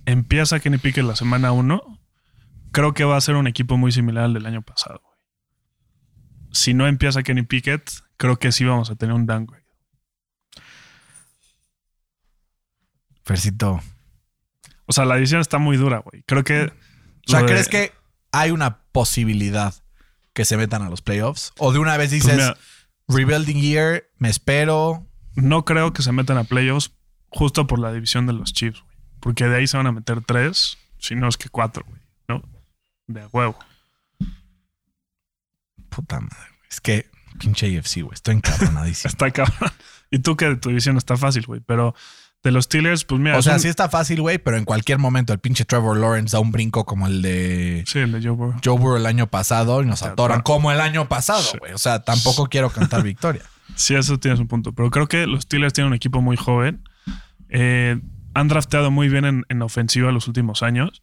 empieza 0.07 0.61
Kenny 0.61 0.79
Pickett 0.79 1.05
la 1.05 1.16
semana 1.16 1.53
1, 1.53 2.01
creo 2.73 2.95
que 2.95 3.05
va 3.05 3.16
a 3.16 3.21
ser 3.21 3.35
un 3.37 3.47
equipo 3.47 3.77
muy 3.77 3.92
similar 3.92 4.25
al 4.25 4.35
del 4.35 4.47
año 4.47 4.62
pasado. 4.62 5.01
güey. 5.05 5.16
Si 6.53 6.73
no 6.75 6.87
empieza 6.87 7.23
Kenny 7.23 7.42
Pickett, 7.42 7.90
creo 8.16 8.38
que 8.38 8.51
sí 8.53 8.64
vamos 8.64 8.90
a 8.90 8.97
tener 8.97 9.14
un 9.14 9.27
downgrade. 9.27 9.64
Fercito. 13.25 13.81
O 14.87 14.92
sea, 14.92 15.05
la 15.05 15.16
decisión 15.16 15.40
está 15.40 15.59
muy 15.59 15.77
dura, 15.77 15.99
güey. 15.99 16.23
Creo 16.27 16.45
que. 16.45 16.73
O 17.27 17.31
sea, 17.31 17.40
de- 17.40 17.47
¿crees 17.47 17.69
que 17.69 17.92
hay 18.33 18.53
una 18.53 18.83
posibilidad 18.92 19.75
que 20.33 20.45
se 20.45 20.57
metan 20.57 20.83
a 20.83 20.90
los 20.90 21.03
playoffs? 21.03 21.53
O 21.59 21.73
de 21.73 21.79
una 21.79 21.97
vez 21.97 22.11
Pues 22.11 22.23
dices, 22.23 22.37
mira, 22.37 22.57
rebuilding 23.09 23.61
year, 23.61 24.05
me 24.19 24.29
espero. 24.29 25.07
no 25.35 25.64
creo 25.64 25.92
que 25.92 26.03
se 26.03 26.12
metan 26.12 26.38
a 26.38 26.45
playoffs 26.45 26.92
justo 27.29 27.66
por 27.66 27.79
la 27.79 27.92
división 27.92 28.27
de 28.27 28.33
los 28.33 28.53
Chiefs, 28.53 28.81
güey. 28.81 28.86
Porque 29.21 29.45
de 29.47 29.57
ahí 29.57 29.67
se 29.67 29.77
van 29.77 29.87
a 29.87 29.93
meter 29.93 30.21
tres, 30.25 30.79
si 30.99 31.15
no 31.15 31.29
es 31.29 31.37
que 31.37 31.49
cuatro, 31.49 31.85
güey. 31.87 32.01
¿No? 32.29 32.43
De 33.07 33.27
huevo. 33.27 33.59
Puta 35.89 36.21
madre, 36.21 36.37
güey. 36.59 36.69
Es 36.71 36.81
que 36.81 37.07
pinche 37.39 37.77
AFC, 37.79 38.03
güey. 38.03 38.15
Estoy 38.15 38.35
encabronadísimo. 38.37 39.09
Está 39.11 39.31
cabrón. 39.31 39.71
Y 40.11 40.19
tú 40.21 40.37
que 40.37 40.47
de 40.47 40.57
tu 40.57 40.69
división 40.69 40.97
está 40.97 41.17
fácil, 41.17 41.45
güey. 41.47 41.61
Pero 41.61 41.95
de 42.45 42.53
los 42.53 42.67
Steelers, 42.67 43.05
pues 43.05 43.21
mira. 43.21 43.39
o 43.39 43.43
sea, 43.43 43.59
sí 43.59 43.67
está 43.67 43.89
fácil, 43.89 44.21
güey, 44.21 44.39
pero 44.39 44.57
en 44.57 44.65
cualquier 44.65 44.99
momento 44.99 45.33
el 45.33 45.41
pinche 45.41 45.65
Trevor 45.65 45.97
Lawrence 45.97 46.37
da 46.37 46.41
un 46.41 46.53
brinco 46.53 46.85
como 46.87 47.09
el 47.09 47.21
de 47.21 47.83
Sí, 47.89 47.99
el 47.99 48.13
de 48.13 48.21
Joe 48.23 48.31
Burrow. 48.37 48.61
Joe 48.65 48.79
Burrow 48.79 48.97
el 48.99 49.07
año 49.07 49.27
pasado 49.27 49.83
y 49.83 49.87
nos 49.87 50.01
Te 50.01 50.07
atoran 50.09 50.41
atora. 50.41 50.43
como 50.45 50.71
el 50.71 50.81
año 50.81 51.09
pasado, 51.09 51.43
Sí. 51.43 51.59
güey. 51.59 51.73
O 51.73 51.79
sea, 51.79 52.05
tampoco 52.05 52.47
quiero 52.47 52.71
cantar 52.71 53.03
victoria. 53.03 53.43
Sí, 53.75 53.97
eso 53.97 54.19
tienes 54.21 54.39
un 54.39 54.47
punto. 54.47 54.73
Pero 54.73 54.91
creo 54.91 55.09
que 55.09 55.27
los 55.27 55.43
Steelers 55.43 55.73
tienen 55.73 55.89
un 55.89 55.95
equipo 55.97 56.23
muy 56.23 56.37
joven. 56.37 56.89
Eh, 57.49 57.99
han 58.38 58.49
drafteado 58.49 58.90
muy 58.90 59.09
bien 59.09 59.25
en, 59.25 59.44
en 59.49 59.62
ofensiva 59.62 60.12
los 60.12 60.29
últimos 60.29 60.62
años. 60.62 61.03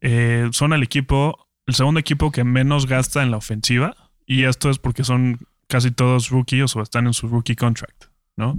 Eh, 0.00 0.48
son 0.52 0.72
el 0.72 0.82
equipo, 0.82 1.48
el 1.66 1.74
segundo 1.74 2.00
equipo 2.00 2.30
que 2.32 2.44
menos 2.44 2.86
gasta 2.86 3.22
en 3.22 3.30
la 3.30 3.36
ofensiva. 3.36 3.94
Y 4.26 4.44
esto 4.44 4.70
es 4.70 4.78
porque 4.78 5.04
son 5.04 5.38
casi 5.68 5.90
todos 5.90 6.30
rookies 6.30 6.74
o 6.76 6.82
están 6.82 7.06
en 7.06 7.12
su 7.14 7.28
rookie 7.28 7.56
contract, 7.56 8.04
¿no? 8.36 8.58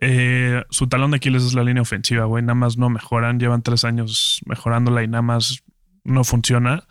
Eh, 0.00 0.62
su 0.70 0.86
talón 0.88 1.10
de 1.12 1.18
Aquiles 1.18 1.42
es 1.44 1.54
la 1.54 1.62
línea 1.64 1.82
ofensiva, 1.82 2.24
güey. 2.24 2.42
Nada 2.42 2.54
más 2.54 2.76
no 2.76 2.88
mejoran. 2.90 3.38
Llevan 3.38 3.62
tres 3.62 3.84
años 3.84 4.40
mejorándola 4.46 5.02
y 5.02 5.08
nada 5.08 5.22
más 5.22 5.62
no 6.04 6.24
funciona. 6.24 6.84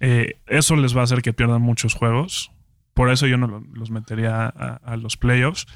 Eh, 0.00 0.40
eso 0.46 0.76
les 0.76 0.96
va 0.96 1.00
a 1.00 1.04
hacer 1.04 1.22
que 1.22 1.32
pierdan 1.32 1.62
muchos 1.62 1.94
juegos. 1.94 2.50
Por 2.94 3.10
eso 3.10 3.26
yo 3.26 3.36
no 3.38 3.46
lo- 3.46 3.64
los 3.72 3.90
metería 3.90 4.46
a, 4.46 4.80
a 4.84 4.96
los 4.96 5.16
playoffs. 5.16 5.66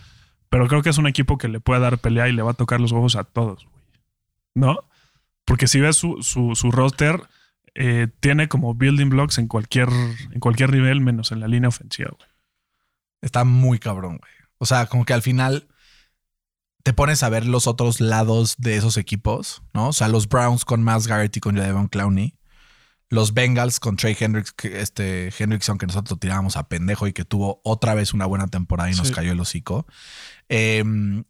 Pero 0.48 0.68
creo 0.68 0.82
que 0.82 0.90
es 0.90 0.98
un 0.98 1.06
equipo 1.06 1.38
que 1.38 1.48
le 1.48 1.60
puede 1.60 1.80
dar 1.80 1.98
pelea 1.98 2.28
y 2.28 2.32
le 2.32 2.42
va 2.42 2.52
a 2.52 2.54
tocar 2.54 2.80
los 2.80 2.92
huevos 2.92 3.16
a 3.16 3.24
todos. 3.24 3.66
¿No? 4.56 4.78
Porque 5.44 5.68
si 5.68 5.78
ves 5.80 5.96
su, 5.96 6.22
su- 6.22 6.56
su 6.56 6.70
roster, 6.72 7.22
eh, 7.74 8.08
tiene 8.20 8.48
como 8.48 8.74
building 8.74 9.10
blocks 9.10 9.38
en 9.38 9.46
cualquier, 9.48 9.88
en 10.32 10.40
cualquier 10.40 10.72
nivel, 10.72 11.00
menos 11.00 11.30
en 11.30 11.40
la 11.40 11.46
línea 11.46 11.68
ofensiva, 11.68 12.10
güey. 12.16 12.28
Está 13.22 13.44
muy 13.44 13.78
cabrón, 13.78 14.18
güey. 14.18 14.32
O 14.58 14.66
sea, 14.66 14.86
como 14.86 15.04
que 15.04 15.12
al 15.12 15.22
final 15.22 15.68
te 16.82 16.92
pones 16.92 17.22
a 17.22 17.28
ver 17.28 17.44
los 17.46 17.66
otros 17.66 18.00
lados 18.00 18.54
de 18.58 18.76
esos 18.76 18.96
equipos, 18.96 19.62
¿no? 19.74 19.88
O 19.88 19.92
sea, 19.92 20.08
los 20.08 20.28
Browns 20.28 20.64
con 20.64 20.84
Miles 20.84 21.06
Garrett 21.06 21.36
y 21.36 21.40
con 21.40 21.56
Jadevon 21.56 21.88
Clowney. 21.88 22.35
Los 23.08 23.34
Bengals 23.34 23.78
con 23.78 23.96
Trey 23.96 24.16
Hendricks, 24.18 24.52
que- 24.52 24.80
este 24.80 25.30
Hendrickson 25.38 25.78
que 25.78 25.86
nosotros 25.86 26.18
tirábamos 26.18 26.56
a 26.56 26.68
pendejo 26.68 27.06
y 27.06 27.12
que 27.12 27.24
tuvo 27.24 27.60
otra 27.64 27.94
vez 27.94 28.12
una 28.14 28.26
buena 28.26 28.48
temporada 28.48 28.90
y 28.90 28.94
nos 28.96 29.08
Sí. 29.08 29.14
cayó 29.14 29.32
el 29.32 29.40
hocico. 29.40 29.86
Eh, 30.48 30.82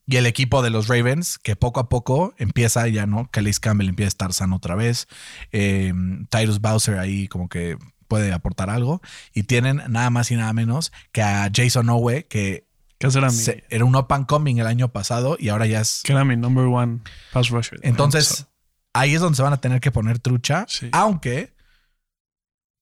y 0.07 0.17
el 0.17 0.27
equipo 0.27 0.63
de 0.63 0.71
los 0.71 0.89
Ravens, 0.89 1.39
que 1.39 1.57
poco 1.57 1.81
a 1.81 1.89
poco 1.89 2.35
empieza 2.39 2.87
ya, 2.89 3.07
¿no? 3.07 3.31
Calais 3.31 3.61
Campbell 3.61 3.89
empieza 3.89 4.09
a 4.09 4.09
estar 4.09 4.33
sano 4.33 4.57
otra 4.57 4.75
vez. 4.75 5.07
Eh, 5.53 5.93
Tyrus 6.31 6.61
Bowser 6.61 6.99
ahí 6.99 7.29
como 7.29 7.49
que 7.49 7.77
puede 8.09 8.33
aportar 8.33 8.71
algo. 8.71 9.01
Y 9.35 9.45
tienen 9.45 9.83
nada 9.89 10.11
más 10.11 10.31
y 10.31 10.37
nada 10.37 10.53
menos 10.53 10.93
que 11.13 11.23
a 11.23 11.51
Jason 11.55 11.89
Owe, 11.91 12.27
que 12.29 12.67
era 13.01 13.31
se- 13.31 13.65
era 13.69 13.85
un 13.85 13.95
up 13.97 14.07
and 14.11 14.27
coming 14.27 14.57
el 14.59 14.67
año 14.67 14.93
pasado 14.93 15.37
y 15.39 15.49
ahora 15.51 15.67
ya 15.67 15.81
es. 15.81 16.01
que 16.05 16.13
era 16.13 16.25
mi 16.25 16.37
number 16.37 16.65
one 16.65 17.01
pass 17.33 17.49
rusher. 17.51 17.79
Entonces, 17.83 18.47
ahí 18.95 19.15
es 19.15 19.21
donde 19.21 19.37
se 19.37 19.43
van 19.43 19.53
a 19.53 19.61
tener 19.61 19.81
que 19.81 19.91
poner 19.93 20.19
trucha. 20.19 20.65
Sí. 20.69 20.89
Aunque, 20.93 21.55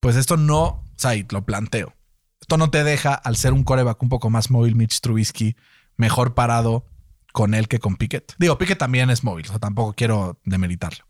pues 0.04 0.16
esto 0.16 0.36
no, 0.36 0.64
o 0.64 0.84
sea, 0.96 1.14
y 1.14 1.24
lo 1.30 1.46
planteo. 1.46 1.94
Esto 2.38 2.58
no 2.58 2.68
te 2.68 2.84
deja, 2.84 3.14
al 3.14 3.36
ser 3.36 3.54
un 3.54 3.64
coreback 3.64 4.02
un 4.02 4.10
poco 4.10 4.28
más 4.28 4.50
móvil, 4.50 4.74
Mitch 4.74 5.00
Trubisky, 5.00 5.56
mejor 5.96 6.34
parado 6.34 6.84
con 7.32 7.54
él 7.54 7.68
que 7.68 7.78
con 7.78 7.96
Pickett. 7.96 8.34
Digo, 8.36 8.58
Pickett 8.58 8.76
también 8.78 9.08
es 9.08 9.24
móvil, 9.24 9.46
o 9.46 9.48
sea, 9.48 9.60
tampoco 9.60 9.94
quiero 9.94 10.38
demeritarlo. 10.44 11.06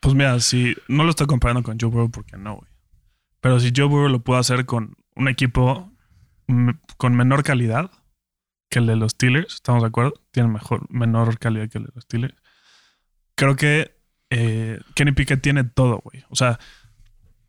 Pues 0.00 0.14
mira, 0.14 0.40
si 0.40 0.74
no 0.88 1.04
lo 1.04 1.10
estoy 1.10 1.26
comparando 1.26 1.62
con 1.62 1.76
Joe 1.78 1.90
Burrow 1.90 2.10
porque 2.10 2.38
no, 2.38 2.56
güey. 2.56 2.70
Pero 3.42 3.60
si 3.60 3.70
Joe 3.76 3.84
Burrow 3.84 4.08
lo 4.08 4.24
pudo 4.24 4.38
hacer 4.38 4.64
con 4.64 4.96
un 5.14 5.28
equipo 5.28 5.92
con 6.96 7.14
menor 7.14 7.42
calidad 7.42 7.90
que 8.70 8.78
el 8.78 8.86
de 8.86 8.96
los 8.96 9.12
Steelers, 9.12 9.56
¿estamos 9.56 9.82
de 9.82 9.88
acuerdo? 9.88 10.14
Tiene 10.30 10.48
mejor, 10.48 10.86
menor 10.88 11.38
calidad 11.38 11.68
que 11.68 11.76
el 11.76 11.84
de 11.84 11.92
los 11.94 12.04
Steelers. 12.04 12.36
Creo 13.34 13.56
que 13.56 13.94
eh, 14.30 14.80
Kenny 14.94 15.12
Pickett 15.12 15.42
tiene 15.42 15.64
todo, 15.64 16.00
güey. 16.02 16.24
O 16.30 16.34
sea, 16.34 16.58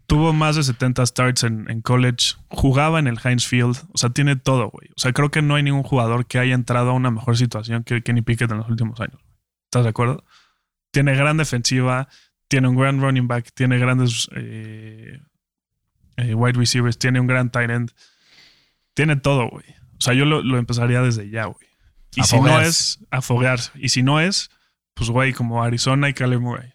tuvo 0.07 0.33
más 0.33 0.55
de 0.55 0.63
70 0.63 1.05
starts 1.05 1.43
en, 1.43 1.69
en 1.69 1.81
college, 1.81 2.35
jugaba 2.49 2.99
en 2.99 3.07
el 3.07 3.19
Heinz 3.23 3.45
Field, 3.45 3.77
o 3.91 3.97
sea, 3.97 4.09
tiene 4.09 4.35
todo, 4.35 4.69
güey. 4.69 4.89
O 4.89 4.99
sea, 4.99 5.13
creo 5.13 5.31
que 5.31 5.41
no 5.41 5.55
hay 5.55 5.63
ningún 5.63 5.83
jugador 5.83 6.25
que 6.25 6.39
haya 6.39 6.53
entrado 6.53 6.91
a 6.91 6.93
una 6.93 7.11
mejor 7.11 7.37
situación 7.37 7.83
que 7.83 8.01
Kenny 8.01 8.21
Pickett 8.21 8.51
en 8.51 8.57
los 8.57 8.69
últimos 8.69 8.99
años. 8.99 9.19
¿Estás 9.65 9.83
de 9.83 9.89
acuerdo? 9.89 10.23
Tiene 10.91 11.15
gran 11.15 11.37
defensiva, 11.37 12.07
tiene 12.47 12.67
un 12.67 12.75
gran 12.75 13.01
running 13.01 13.27
back, 13.27 13.51
tiene 13.53 13.79
grandes 13.79 14.29
eh, 14.35 15.19
eh, 16.17 16.33
wide 16.35 16.57
receivers, 16.59 16.97
tiene 16.97 17.19
un 17.19 17.27
gran 17.27 17.49
tight 17.49 17.69
end. 17.69 17.91
Tiene 18.93 19.15
todo, 19.15 19.49
güey. 19.49 19.65
O 19.97 20.01
sea, 20.01 20.13
yo 20.13 20.25
lo, 20.25 20.43
lo 20.43 20.57
empezaría 20.57 21.01
desde 21.01 21.29
ya, 21.29 21.45
güey. 21.45 21.67
Y 22.15 22.21
A 22.21 22.23
si 22.25 22.39
no 22.39 22.61
es, 22.61 22.99
a 23.09 23.21
foguearse. 23.21 23.71
Y 23.75 23.89
si 23.89 24.03
no 24.03 24.19
es, 24.19 24.51
pues, 24.93 25.09
güey, 25.09 25.33
como 25.33 25.63
Arizona 25.63 26.09
y 26.09 26.13
Caleb 26.13 26.41
Murray. 26.41 26.73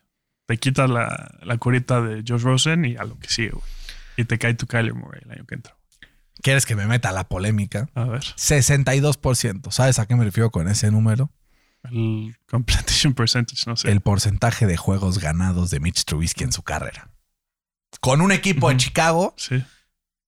Te 0.49 0.57
quitas 0.57 0.89
la, 0.91 1.31
la 1.43 1.59
curita 1.59 2.01
de 2.01 2.25
Josh 2.27 2.41
Rosen 2.43 2.85
y 2.87 2.97
a 2.97 3.05
lo 3.05 3.19
que 3.19 3.29
sigue, 3.29 3.51
güey. 3.51 3.65
Y 4.17 4.25
te 4.25 4.39
cae 4.39 4.55
tu 4.55 4.67
Kyler 4.67 4.95
Murray 4.95 5.21
el 5.25 5.31
año 5.31 5.45
que 5.47 5.55
entra. 5.55 5.77
¿Quieres 6.43 6.65
que 6.67 6.75
me 6.75 6.87
meta 6.87 7.13
la 7.13 7.29
polémica? 7.29 7.89
A 7.95 8.05
ver, 8.05 8.23
62%. 8.23 9.71
¿Sabes 9.71 9.99
a 9.99 10.07
qué 10.07 10.17
me 10.17 10.25
refiero 10.25 10.51
con 10.51 10.69
ese 10.69 10.91
número? 10.91 11.31
el 11.85 12.37
completion 12.51 13.15
percentage, 13.15 13.63
no 13.67 13.77
sé. 13.77 13.91
El 13.91 14.01
porcentaje 14.01 14.67
de 14.67 14.77
juegos 14.77 15.19
ganados 15.21 15.71
de 15.71 15.79
Mitch 15.81 16.05
Trubisky 16.05 16.45
en 16.45 16.53
su 16.53 16.63
carrera. 16.63 17.11
Con 18.01 18.21
un 18.21 18.33
equipo 18.33 18.69
de 18.69 18.75
Ujú. 18.75 18.81
Chicago, 18.85 19.35
Sí. 19.37 19.63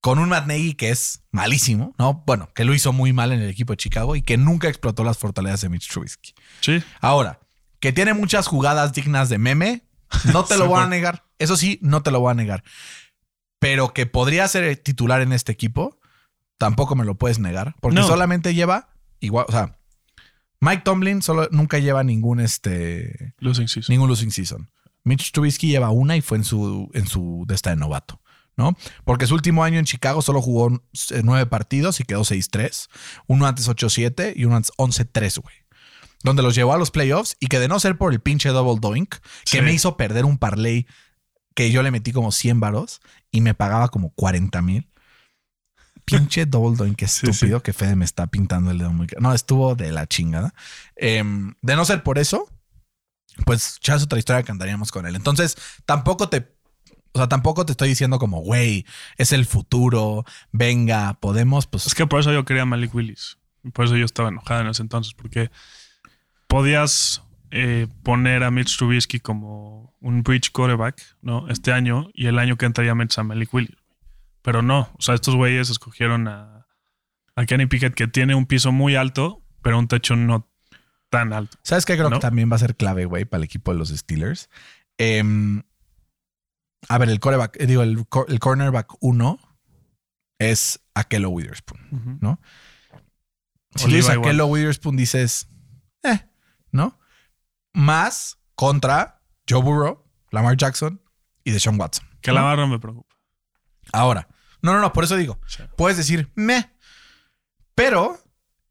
con 0.00 0.18
un 0.18 0.28
Matt 0.28 0.46
Nagy 0.46 0.74
que 0.74 0.90
es 0.90 1.22
malísimo, 1.32 1.94
¿no? 1.98 2.22
Bueno, 2.26 2.50
que 2.54 2.64
lo 2.64 2.72
hizo 2.74 2.92
muy 2.92 3.12
mal 3.12 3.32
en 3.32 3.40
el 3.42 3.50
equipo 3.50 3.72
de 3.72 3.78
Chicago 3.78 4.14
y 4.16 4.22
que 4.22 4.36
nunca 4.36 4.68
explotó 4.68 5.02
las 5.04 5.18
fortalezas 5.18 5.60
de 5.62 5.68
Mitch 5.70 5.88
Trubisky. 5.88 6.34
Sí. 6.60 6.82
Ahora, 7.00 7.40
que 7.80 7.92
tiene 7.92 8.14
muchas 8.14 8.46
jugadas 8.46 8.92
dignas 8.92 9.28
de 9.28 9.38
meme, 9.38 9.82
no 10.32 10.44
te 10.44 10.56
lo 10.56 10.66
voy 10.66 10.80
a 10.82 10.86
negar. 10.86 11.24
Eso 11.38 11.56
sí, 11.56 11.78
no 11.82 12.02
te 12.02 12.10
lo 12.10 12.20
voy 12.20 12.30
a 12.30 12.34
negar. 12.34 12.62
Pero 13.58 13.92
que 13.92 14.06
podría 14.06 14.48
ser 14.48 14.76
titular 14.78 15.20
en 15.20 15.32
este 15.32 15.52
equipo, 15.52 15.98
tampoco 16.58 16.96
me 16.96 17.04
lo 17.04 17.16
puedes 17.16 17.38
negar. 17.38 17.74
Porque 17.80 18.00
No. 18.00 18.06
solamente 18.06 18.54
lleva 18.54 18.90
igual, 19.20 19.46
o 19.48 19.52
sea, 19.52 19.78
Mike 20.60 20.82
Tomlin 20.84 21.22
solo 21.22 21.48
nunca 21.52 21.78
lleva 21.78 22.02
ningún 22.04 22.40
este 22.40 23.34
Losing 23.38 23.68
season. 23.68 23.92
ningún 23.92 24.08
losing 24.08 24.30
season. 24.30 24.70
Mitch 25.04 25.32
Trubisky 25.32 25.68
lleva 25.68 25.90
una 25.90 26.16
y 26.16 26.20
fue 26.20 26.36
en 26.38 26.44
su 26.44 26.90
en 26.92 27.06
su 27.06 27.44
de 27.46 27.54
esta 27.54 27.70
de 27.70 27.76
novato, 27.76 28.20
¿no? 28.56 28.76
Porque 29.04 29.26
su 29.26 29.34
último 29.34 29.64
año 29.64 29.78
en 29.78 29.86
Chicago 29.86 30.20
solo 30.20 30.42
jugó 30.42 30.68
eh, 31.10 31.22
nueve 31.24 31.46
partidos 31.46 32.00
y 32.00 32.04
quedó 32.04 32.20
6-3, 32.20 32.88
uno 33.26 33.46
antes 33.46 33.66
8-7 33.68 34.34
y 34.36 34.44
uno 34.44 34.56
antes 34.56 34.72
11-3, 34.76 35.40
güey. 35.40 35.54
Donde 36.22 36.42
los 36.42 36.54
llevó 36.54 36.74
a 36.74 36.78
los 36.78 36.90
playoffs 36.90 37.36
y 37.40 37.46
que 37.46 37.58
de 37.58 37.68
no 37.68 37.80
ser 37.80 37.96
por 37.96 38.12
el 38.12 38.20
pinche 38.20 38.50
double 38.50 38.78
doink, 38.80 39.14
que 39.44 39.58
Sí. 39.58 39.62
me 39.62 39.72
hizo 39.72 39.96
perder 39.96 40.24
un 40.24 40.36
parlay 40.38 40.86
que 41.54 41.70
yo 41.70 41.82
le 41.82 41.90
metí 41.90 42.12
como 42.12 42.30
100 42.32 42.60
varos 42.60 43.00
y 43.30 43.40
me 43.40 43.54
pagaba 43.54 43.88
como 43.88 44.10
40 44.10 44.60
mil. 44.62 44.88
Pinche 46.04 46.46
double 46.46 46.76
doink 46.76 46.98
Sí, 47.06 47.26
estúpido 47.28 47.62
que 47.62 47.72
Fede 47.72 47.96
me 47.96 48.04
está 48.04 48.26
pintando 48.26 48.70
el 48.70 48.78
dedo 48.78 48.92
muy... 48.92 49.06
No, 49.18 49.32
estuvo 49.32 49.74
de 49.74 49.92
la 49.92 50.06
chingada. 50.06 50.54
Em, 50.96 51.54
de 51.62 51.76
no 51.76 51.84
ser 51.84 52.02
por 52.02 52.18
eso, 52.18 52.48
pues 53.46 53.78
ya 53.82 53.94
es 53.94 54.02
otra 54.02 54.18
historia 54.18 54.42
que 54.42 54.52
andaríamos 54.52 54.92
con 54.92 55.06
él. 55.06 55.16
Entonces, 55.16 55.56
tampoco 55.86 56.28
te... 56.28 56.54
O 57.12 57.18
sea, 57.18 57.28
tampoco 57.28 57.66
te 57.66 57.72
estoy 57.72 57.88
diciendo 57.88 58.18
como, 58.20 58.40
güey, 58.40 58.86
es 59.16 59.32
el 59.32 59.44
futuro, 59.44 60.24
venga, 60.52 61.14
podemos, 61.14 61.66
pues... 61.66 61.86
Es 61.86 61.94
que 61.94 62.06
por 62.06 62.20
eso 62.20 62.32
yo 62.32 62.44
quería 62.44 62.62
a 62.62 62.66
Malik 62.66 62.94
Willis. 62.94 63.38
Por 63.72 63.86
eso 63.86 63.96
yo 63.96 64.04
estaba 64.04 64.28
enojado 64.28 64.60
en 64.60 64.68
ese 64.68 64.82
entonces, 64.82 65.12
porque 65.14 65.50
podías 66.50 67.22
eh, 67.52 67.86
poner 68.02 68.42
a 68.42 68.50
Mitch 68.50 68.76
Trubisky 68.76 69.20
como 69.20 69.94
un 70.00 70.22
bridge 70.22 70.50
quarterback, 70.50 71.00
¿no? 71.22 71.48
Este 71.48 71.72
año 71.72 72.10
y 72.12 72.26
el 72.26 72.38
año 72.38 72.56
que 72.56 72.66
entraría 72.66 72.94
metes 72.94 73.16
a 73.18 73.22
Malik 73.22 73.54
Willis. 73.54 73.76
Pero 74.42 74.60
no, 74.62 74.90
o 74.98 75.00
sea, 75.02 75.14
estos 75.14 75.36
güeyes 75.36 75.70
escogieron 75.70 76.26
a, 76.26 76.66
a 77.36 77.46
Kenny 77.46 77.66
Pickett 77.66 77.94
que 77.94 78.08
tiene 78.08 78.34
un 78.34 78.46
piso 78.46 78.72
muy 78.72 78.96
alto, 78.96 79.42
pero 79.62 79.78
un 79.78 79.86
techo 79.88 80.16
no 80.16 80.50
tan 81.08 81.32
alto. 81.32 81.56
¿Sabes 81.62 81.84
qué? 81.86 81.94
Creo 81.96 82.10
¿No? 82.10 82.16
que 82.16 82.20
también 82.22 82.50
va 82.50 82.56
a 82.56 82.60
ser 82.60 82.74
clave, 82.76 83.04
güey, 83.04 83.24
para 83.26 83.38
el 83.38 83.44
equipo 83.44 83.72
de 83.72 83.78
los 83.78 83.90
Steelers. 83.90 84.48
Em, 84.98 85.62
a 86.88 86.98
ver, 86.98 87.10
el 87.10 87.20
coreback, 87.20 87.60
eh, 87.60 87.66
digo, 87.66 87.82
el, 87.82 88.06
cor- 88.08 88.26
el 88.28 88.38
cornerback 88.40 88.92
1 89.00 89.38
es 90.38 90.80
Akello 90.94 91.28
Witherspoon. 91.30 92.18
¿no? 92.20 92.40
Si 93.76 93.84
Oliva 93.84 94.14
tú 94.14 94.20
dices 94.22 94.40
Witherspoon, 94.42 94.96
dices, 94.96 95.48
eh, 96.02 96.20
¿no? 96.72 96.98
Más 97.72 98.38
contra 98.54 99.22
Joe 99.48 99.62
Burrow, 99.62 100.04
Lamar 100.30 100.56
Jackson 100.56 101.00
y 101.44 101.50
Deshaun 101.52 101.78
Watson. 101.80 102.06
Que 102.20 102.30
¿no? 102.30 102.36
la 102.36 102.42
barra 102.42 102.66
me 102.66 102.78
preocupa. 102.78 103.14
Ahora, 103.92 104.28
no, 104.62 104.72
no, 104.72 104.80
no, 104.80 104.92
por 104.92 105.04
eso 105.04 105.16
digo, 105.16 105.38
Sí. 105.46 105.62
puedes 105.76 105.96
decir, 105.96 106.30
me. 106.34 106.70
Pero 107.74 108.18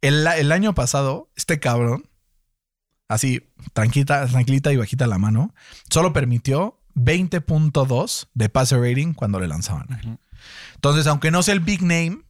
el, 0.01 0.25
el 0.27 0.51
año 0.51 0.73
pasado, 0.75 1.31
este 1.35 1.59
cabrón, 1.59 2.09
así, 3.07 3.49
tranquilita, 3.73 4.27
tranquilita 4.27 4.71
y 4.71 4.77
bajita 4.77 5.07
la 5.07 5.17
mano, 5.17 5.53
solo 5.89 6.13
permitió 6.13 6.79
20.2 6.95 8.27
de 8.33 8.49
pase 8.49 8.77
rating 8.77 9.13
cuando 9.13 9.39
le 9.39 9.47
lanzaban. 9.47 9.91
a 9.93 9.99
él. 9.99 10.07
Ujú. 10.07 10.19
Entonces, 10.75 11.07
aunque 11.07 11.31
no 11.31 11.43
sea 11.43 11.53
el 11.53 11.59
big 11.59 11.81
name, 11.81 12.21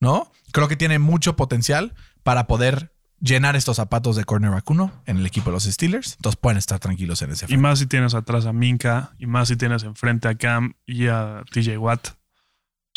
¿no? 0.00 0.30
Creo 0.52 0.68
que 0.68 0.76
tiene 0.76 0.98
mucho 0.98 1.36
potencial 1.36 1.94
para 2.22 2.46
poder 2.46 2.93
llenar 3.20 3.56
estos 3.56 3.76
zapatos 3.76 4.16
de 4.16 4.24
cornerback 4.24 4.68
1 4.68 5.02
en 5.06 5.16
el 5.18 5.26
equipo 5.26 5.46
de 5.50 5.52
los 5.52 5.64
Steelers. 5.64 6.14
Entonces 6.16 6.38
pueden 6.40 6.58
estar 6.58 6.78
tranquilos 6.78 7.22
en 7.22 7.30
ese 7.30 7.44
Y 7.46 7.48
frente. 7.48 7.62
más 7.62 7.78
si 7.78 7.86
tienes 7.86 8.14
atrás 8.14 8.46
a 8.46 8.52
Minka, 8.52 9.12
y 9.18 9.26
más 9.26 9.48
si 9.48 9.56
tienes 9.56 9.82
enfrente 9.84 10.28
a 10.28 10.34
Cam 10.36 10.74
y 10.86 11.06
a 11.08 11.42
TJ 11.52 11.78
Watt. 11.78 12.08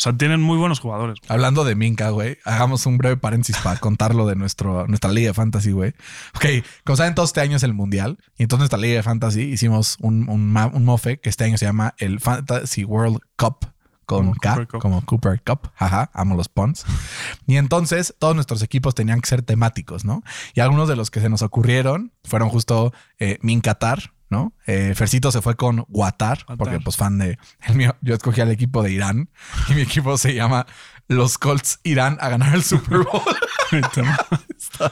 sea, 0.00 0.16
tienen 0.16 0.40
muy 0.40 0.58
buenos 0.58 0.78
jugadores. 0.78 1.16
güey. 1.20 1.32
Hablando 1.32 1.64
de 1.64 1.74
Minka, 1.74 2.10
güey, 2.10 2.38
hagamos 2.44 2.86
un 2.86 2.98
breve 2.98 3.16
paréntesis 3.16 3.60
para 3.64 3.80
contarlo 3.80 4.28
de 4.28 4.36
nuestro, 4.36 4.86
nuestra 4.86 5.10
liga 5.10 5.30
de 5.30 5.34
fantasy, 5.34 5.72
güey. 5.72 5.92
Ok, 6.36 6.44
como 6.84 6.96
saben, 6.96 7.16
todo 7.16 7.26
este 7.26 7.40
año 7.40 7.56
es 7.56 7.64
el 7.64 7.74
mundial. 7.74 8.16
Y 8.36 8.44
entonces 8.44 8.60
nuestra 8.60 8.78
liga 8.78 8.94
de 8.94 9.02
fantasy 9.02 9.42
hicimos 9.42 9.96
un, 10.00 10.28
un, 10.28 10.56
un 10.56 10.84
mofe 10.84 11.18
que 11.18 11.28
este 11.28 11.42
año 11.44 11.58
se 11.58 11.64
llama 11.64 11.94
el 11.98 12.20
Fantasy 12.20 12.84
World 12.84 13.18
Cup 13.36 13.72
con 14.08 14.28
Como 14.28 14.34
K, 14.40 14.54
Cooper 14.54 14.80
como 14.80 15.04
Cooper 15.04 15.42
Cup. 15.44 15.70
Jaja, 15.76 16.10
amo 16.14 16.34
los 16.34 16.48
puns. 16.48 16.86
Y 17.46 17.56
entonces 17.56 18.14
todos 18.18 18.34
nuestros 18.34 18.62
equipos 18.62 18.94
tenían 18.94 19.20
que 19.20 19.28
ser 19.28 19.42
temáticos, 19.42 20.06
¿no? 20.06 20.22
Y 20.54 20.60
algunos 20.60 20.88
de 20.88 20.96
los 20.96 21.10
que 21.10 21.20
se 21.20 21.28
nos 21.28 21.42
ocurrieron 21.42 22.14
fueron 22.24 22.48
justo 22.48 22.94
eh, 23.18 23.38
Minkatar, 23.42 24.14
¿no? 24.30 24.54
Eh, 24.66 24.94
Fercito 24.96 25.30
se 25.30 25.42
fue 25.42 25.56
con 25.56 25.84
Guatar, 25.88 26.38
Guatar. 26.46 26.56
porque 26.56 26.80
pues 26.80 26.96
fan 26.96 27.18
de 27.18 27.38
el 27.66 27.74
mío. 27.74 27.94
Yo 28.00 28.14
escogí 28.14 28.40
al 28.40 28.50
equipo 28.50 28.82
de 28.82 28.92
Irán 28.92 29.28
y 29.68 29.74
mi 29.74 29.82
equipo 29.82 30.16
se 30.16 30.32
llama 30.34 30.66
los 31.06 31.36
Colts 31.36 31.80
Irán 31.82 32.16
a 32.22 32.30
ganar 32.30 32.54
el 32.54 32.62
Super 32.64 33.00
Bowl. 33.00 33.22
Está. 34.58 34.90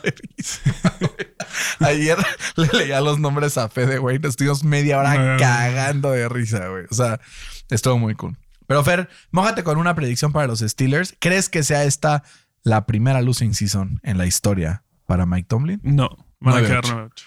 Ayer 1.81 2.19
le 2.57 2.67
leía 2.69 3.01
los 3.01 3.19
nombres 3.19 3.57
a 3.57 3.71
Fede, 3.71 3.97
güey. 3.97 4.21
Estuvimos 4.23 4.63
media 4.63 4.99
hora 4.99 5.15
No. 5.15 5.39
cagando 5.39 6.11
de 6.11 6.29
risa, 6.29 6.69
güey. 6.69 6.85
O 6.91 6.95
sea, 6.95 7.19
estuvo 7.71 7.99
muy 7.99 8.15
cool. 8.15 8.37
Pero 8.67 8.83
Fer, 8.85 9.09
mójate 9.31 9.63
con 9.65 9.79
una 9.79 9.95
predicción 9.95 10.33
para 10.33 10.47
los 10.47 10.61
Steelers. 10.61 11.15
¿Crees 11.19 11.49
que 11.49 11.63
sea 11.63 11.85
esta 11.85 12.23
la 12.63 12.87
primera 12.87 13.21
losing 13.23 13.55
season 13.55 14.01
en 14.03 14.19
la 14.19 14.27
historia 14.27 14.83
para 15.07 15.25
Mike 15.27 15.47
Tomlin? 15.49 15.81
No, 15.83 16.11
van 16.41 16.57
a 16.57 16.61
9-8. 16.61 16.67
quedar 16.67 16.85
9-8. 16.85 17.23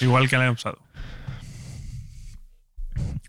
Igual 0.00 0.28
que 0.28 0.36
el 0.36 0.42
año 0.42 0.54
pasado. 0.54 0.78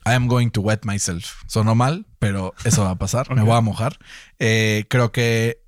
I 0.08 0.12
am 0.14 0.28
going 0.28 0.50
to 0.52 0.62
wet 0.62 0.82
myself. 0.86 1.42
Sonó 1.48 1.74
mal, 1.74 2.06
pero 2.20 2.54
eso 2.64 2.84
va 2.84 2.92
a 2.92 2.96
pasar. 2.98 3.28
Me 3.36 3.42
voy 3.42 3.58
a 3.58 3.62
mojar. 3.62 3.98
Eh, 4.38 4.86
creo 4.88 5.12
que 5.12 5.62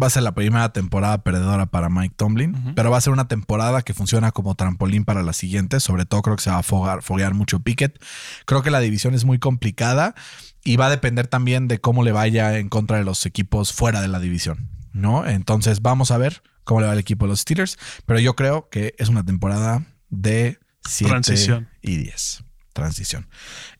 va 0.00 0.08
a 0.08 0.10
ser 0.10 0.24
la 0.24 0.34
primera 0.34 0.72
temporada 0.72 1.22
perdedora 1.22 1.66
para 1.66 1.88
Mike 1.88 2.14
Tomlin, 2.18 2.74
pero 2.74 2.90
va 2.90 2.98
a 2.98 3.00
ser 3.00 3.12
una 3.14 3.28
temporada 3.28 3.80
que 3.80 3.94
funciona 3.94 4.30
como 4.30 4.54
trampolín 4.54 5.04
para 5.06 5.22
la 5.22 5.32
siguiente. 5.32 5.80
Sobre 5.80 6.04
todo 6.04 6.20
creo 6.22 6.36
que 6.36 6.42
se 6.42 6.50
va 6.50 6.58
a 6.58 6.62
fogar- 6.62 7.00
foguear 7.02 7.32
mucho 7.32 7.60
Pickett. 7.60 8.02
Creo 8.44 8.62
que 8.62 8.70
la 8.70 8.80
división 8.80 9.14
es 9.14 9.24
muy 9.24 9.38
complicada 9.38 10.14
y 10.66 10.76
va 10.76 10.86
a 10.86 10.90
depender 10.90 11.28
también 11.28 11.68
de 11.68 11.78
cómo 11.78 12.02
le 12.02 12.10
vaya 12.10 12.58
en 12.58 12.68
contra 12.68 12.98
de 12.98 13.04
los 13.04 13.24
equipos 13.24 13.72
fuera 13.72 14.02
de 14.02 14.08
la 14.08 14.18
división, 14.18 14.68
¿no? 14.92 15.24
Entonces 15.26 15.80
vamos 15.80 16.10
a 16.10 16.18
ver 16.18 16.42
cómo 16.64 16.80
le 16.80 16.88
va 16.88 16.92
el 16.92 16.98
equipo 16.98 17.24
de 17.24 17.30
los 17.30 17.40
Steelers, 17.40 17.78
pero 18.04 18.18
yo 18.18 18.34
creo 18.34 18.68
que 18.68 18.94
es 18.98 19.08
una 19.08 19.24
temporada 19.24 19.86
de 20.10 20.58
7 20.84 21.08
Transición. 21.08 21.68
y 21.80 21.98
10. 21.98 22.44
Transición. 22.72 23.28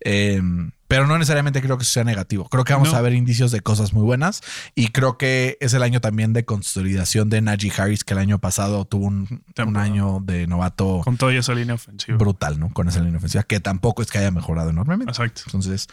Eh, 0.01 0.41
pero 0.89 1.07
no 1.07 1.19
necesariamente 1.19 1.61
creo 1.63 1.77
que 1.79 1.83
eso 1.83 1.93
sea 1.93 2.05
negativo. 2.05 2.49
Creo 2.49 2.65
que 2.65 2.73
vamos 2.73 2.93
No. 2.93 2.99
a 2.99 3.01
ver 3.01 3.13
indicios 3.15 3.51
de 3.51 3.61
cosas 3.61 3.93
muy 3.93 4.03
buenas 4.03 4.43
y 4.75 4.89
creo 4.89 5.19
que 5.19 5.57
es 5.61 5.75
el 5.75 5.83
año 5.83 6.01
también 6.01 6.33
de 6.33 6.45
consolidación 6.45 7.29
de 7.29 7.41
Najee 7.41 7.73
Harris, 7.77 8.05
que 8.05 8.15
el 8.15 8.19
año 8.21 8.39
pasado 8.39 8.85
tuvo 8.85 9.07
un, 9.07 9.43
año 9.77 10.21
de 10.23 10.47
novato 10.47 11.01
Con 11.05 11.17
toda 11.17 11.33
esa 11.35 11.55
línea 11.55 11.75
ofensiva. 11.75 12.17
brutal, 12.19 12.59
¿no? 12.61 12.73
Con 12.73 12.89
esa 12.89 13.01
línea 13.01 13.19
ofensiva, 13.19 13.43
que 13.43 13.59
tampoco 13.61 14.03
es 14.03 14.11
que 14.11 14.19
haya 14.19 14.31
mejorado 14.31 14.71
enormemente. 14.71 15.11
Exacto. 15.11 15.43
Entonces, 15.47 15.89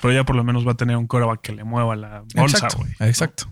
Pero 0.00 0.14
ya 0.14 0.24
por 0.24 0.36
lo 0.36 0.44
menos 0.44 0.66
va 0.66 0.72
a 0.72 0.76
tener 0.76 0.96
un 0.96 1.06
coreback 1.06 1.40
que 1.42 1.52
le 1.52 1.64
mueva 1.64 1.94
la 1.96 2.22
bolsa, 2.34 2.56
exacto, 2.58 2.78
güey. 2.78 2.92
exacto. 3.00 3.44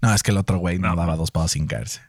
No, 0.00 0.14
es 0.14 0.22
que 0.22 0.30
el 0.30 0.38
otro 0.38 0.58
güey 0.58 0.78
no, 0.78 0.88
No. 0.90 0.96
daba 0.96 1.16
dos 1.16 1.30
pasos 1.30 1.50
sin 1.52 1.66
caerse. 1.66 2.00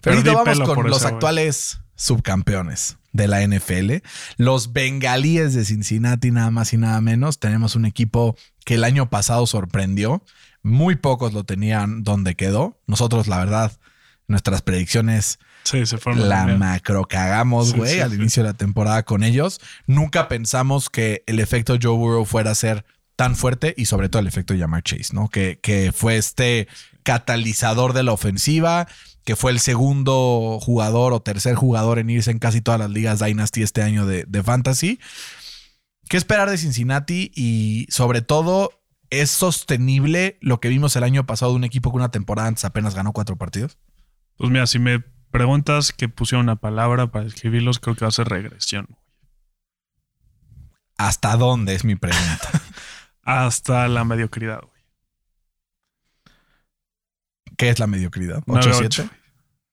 Ferito, 0.00 0.32
vamos 0.34 0.60
con 0.60 0.86
los 0.88 0.98
ese 0.98 1.08
actuales 1.08 1.80
subcampeones 1.96 2.98
de 3.12 3.28
la 3.28 3.46
NFL. 3.46 3.96
Los 4.36 4.72
bengalíes 4.72 5.54
de 5.54 5.64
Cincinnati, 5.64 6.30
nada 6.30 6.50
más 6.50 6.72
y 6.72 6.78
nada 6.78 7.00
menos. 7.00 7.38
Tenemos 7.38 7.76
un 7.76 7.84
equipo 7.84 8.36
que 8.64 8.74
el 8.74 8.84
año 8.84 9.10
pasado 9.10 9.46
sorprendió. 9.46 10.24
Muy 10.62 10.96
pocos 10.96 11.32
lo 11.32 11.44
tenían 11.44 12.04
donde 12.04 12.34
quedó. 12.34 12.80
Nosotros, 12.86 13.26
la 13.28 13.38
verdad, 13.38 13.72
nuestras 14.28 14.62
predicciones 14.62 15.38
Sí, 15.64 15.86
se 15.86 15.98
fueron. 15.98 16.28
la 16.28 16.46
macro 16.46 17.04
cagamos, 17.04 17.74
güey, 17.74 17.94
sí, 17.94 18.00
al 18.00 18.14
inicio 18.14 18.42
de 18.42 18.48
la 18.48 18.56
temporada 18.56 19.04
con 19.04 19.22
ellos. 19.22 19.60
Nunca 19.86 20.26
pensamos 20.28 20.90
que 20.90 21.22
el 21.26 21.38
efecto 21.38 21.76
Joe 21.80 21.96
Burrow 21.96 22.24
fuera 22.24 22.50
a 22.50 22.54
ser 22.56 22.84
tan 23.14 23.36
fuerte 23.36 23.74
y 23.76 23.86
sobre 23.86 24.08
todo 24.08 24.20
el 24.20 24.26
efecto 24.26 24.54
Jamar 24.58 24.82
Chase, 24.82 25.12
¿no? 25.12 25.28
Que, 25.28 25.60
que 25.62 25.92
fue 25.92 26.16
este 26.16 26.66
catalizador 27.04 27.92
de 27.92 28.02
la 28.02 28.12
ofensiva, 28.12 28.88
que 29.24 29.36
fue 29.36 29.52
el 29.52 29.60
segundo 29.60 30.58
jugador 30.60 31.12
o 31.12 31.20
tercer 31.20 31.54
jugador 31.54 31.98
en 31.98 32.10
irse 32.10 32.30
en 32.30 32.38
casi 32.38 32.60
todas 32.60 32.80
las 32.80 32.90
ligas 32.90 33.20
Dynasty 33.20 33.62
este 33.62 33.82
año 33.82 34.06
de, 34.06 34.24
de 34.26 34.42
Fantasy. 34.42 34.98
¿qué 36.12 36.18
esperar 36.18 36.50
de 36.50 36.58
Cincinnati? 36.58 37.32
Y 37.34 37.86
sobre 37.88 38.20
todo, 38.20 38.82
¿es 39.08 39.30
sostenible 39.30 40.36
lo 40.42 40.60
que 40.60 40.68
vimos 40.68 40.94
el 40.94 41.04
año 41.04 41.24
pasado 41.24 41.52
de 41.52 41.56
un 41.56 41.64
equipo 41.64 41.90
que 41.90 41.96
una 41.96 42.10
temporada 42.10 42.48
antes 42.48 42.66
apenas 42.66 42.94
ganó 42.94 43.12
cuatro 43.12 43.36
partidos? 43.36 43.78
Pues 44.36 44.50
mira, 44.50 44.66
si 44.66 44.78
me 44.78 45.00
preguntas 45.30 45.92
que 45.92 46.10
pusieron 46.10 46.44
una 46.44 46.56
palabra 46.56 47.10
para 47.10 47.24
escribirlos, 47.24 47.78
creo 47.78 47.96
que 47.96 48.04
va 48.04 48.10
a 48.10 48.12
ser 48.12 48.28
regresión. 48.28 48.88
¿Hasta 50.98 51.34
dónde 51.38 51.74
es 51.74 51.84
mi 51.84 51.96
pregunta? 51.96 52.50
Hasta 53.22 53.88
la 53.88 54.04
mediocridad. 54.04 54.60
¿Qué 57.62 57.68
es 57.68 57.78
la 57.78 57.86
mediocridad? 57.86 58.42
9-8. 58.46 59.06
8-7. 59.06 59.10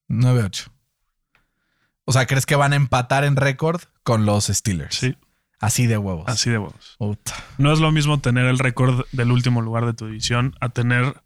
9-8. 0.10 0.68
O 2.06 2.14
sea, 2.14 2.28
¿crees 2.28 2.46
que 2.46 2.56
van 2.56 2.74
a 2.74 2.76
empatar 2.76 3.24
en 3.24 3.36
récord 3.36 3.82
con 4.04 4.28
los 4.28 4.46
Steelers? 4.46 4.96
Sí, 4.96 5.18
Así 5.60 5.88
de 5.88 5.98
huevos. 5.98 6.26
así 6.28 6.52
de 6.52 6.60
huevos. 6.60 6.98
No 7.58 7.74
es 7.74 7.80
lo 7.80 7.92
mismo 7.92 8.20
tener 8.20 8.46
el 8.46 8.60
récord 8.60 9.08
del 9.12 9.32
último 9.32 9.64
lugar 9.64 9.88
de 9.88 9.94
tu 9.96 10.06
división 10.06 10.56
a 10.62 10.70
tener 10.70 11.24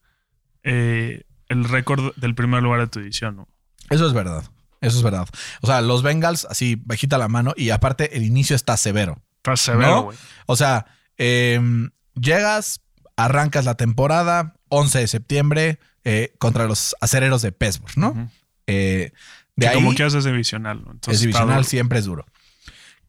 eh, 0.64 1.24
el 1.50 1.66
récord 1.66 2.16
del 2.16 2.34
primer 2.34 2.64
lugar 2.64 2.80
de 2.80 2.88
tu 2.88 3.00
división. 3.00 3.36
¿no? 3.36 3.50
Eso 3.90 4.08
es 4.08 4.14
verdad. 4.14 4.46
Eso 4.80 4.96
es 4.96 5.04
verdad. 5.04 5.28
O 5.62 5.68
sea, 5.68 5.82
los 5.82 6.02
Bengals, 6.02 6.48
así, 6.50 6.82
bajita 6.82 7.18
la 7.18 7.28
mano. 7.28 7.54
Y 7.58 7.72
aparte, 7.72 8.16
el 8.16 8.24
inicio 8.24 8.56
está 8.56 8.78
severo. 8.78 9.22
Está 9.36 9.58
severo, 9.58 9.90
¿No? 9.90 10.04
güey. 10.04 10.18
O 10.46 10.56
sea, 10.56 10.86
em, 11.18 11.92
llegas, 12.16 12.80
arrancas 13.18 13.66
la 13.66 13.76
temporada, 13.76 14.56
11 14.70 15.00
de 15.00 15.08
septiembre, 15.08 15.80
eh, 16.04 16.34
contra 16.40 16.66
los 16.66 16.96
acereros 17.02 17.42
de 17.42 17.52
Pittsburgh, 17.52 17.98
¿no? 17.98 18.30
Eh, 18.68 19.12
de 19.56 19.68
ahí, 19.68 19.76
como 19.76 19.94
que 19.94 20.04
haces 20.04 20.24
divisional. 20.24 20.80
Entonces, 20.80 21.16
es 21.16 21.22
divisional, 21.22 21.66
siempre 21.66 22.00
es 22.00 22.06
duro. 22.06 22.26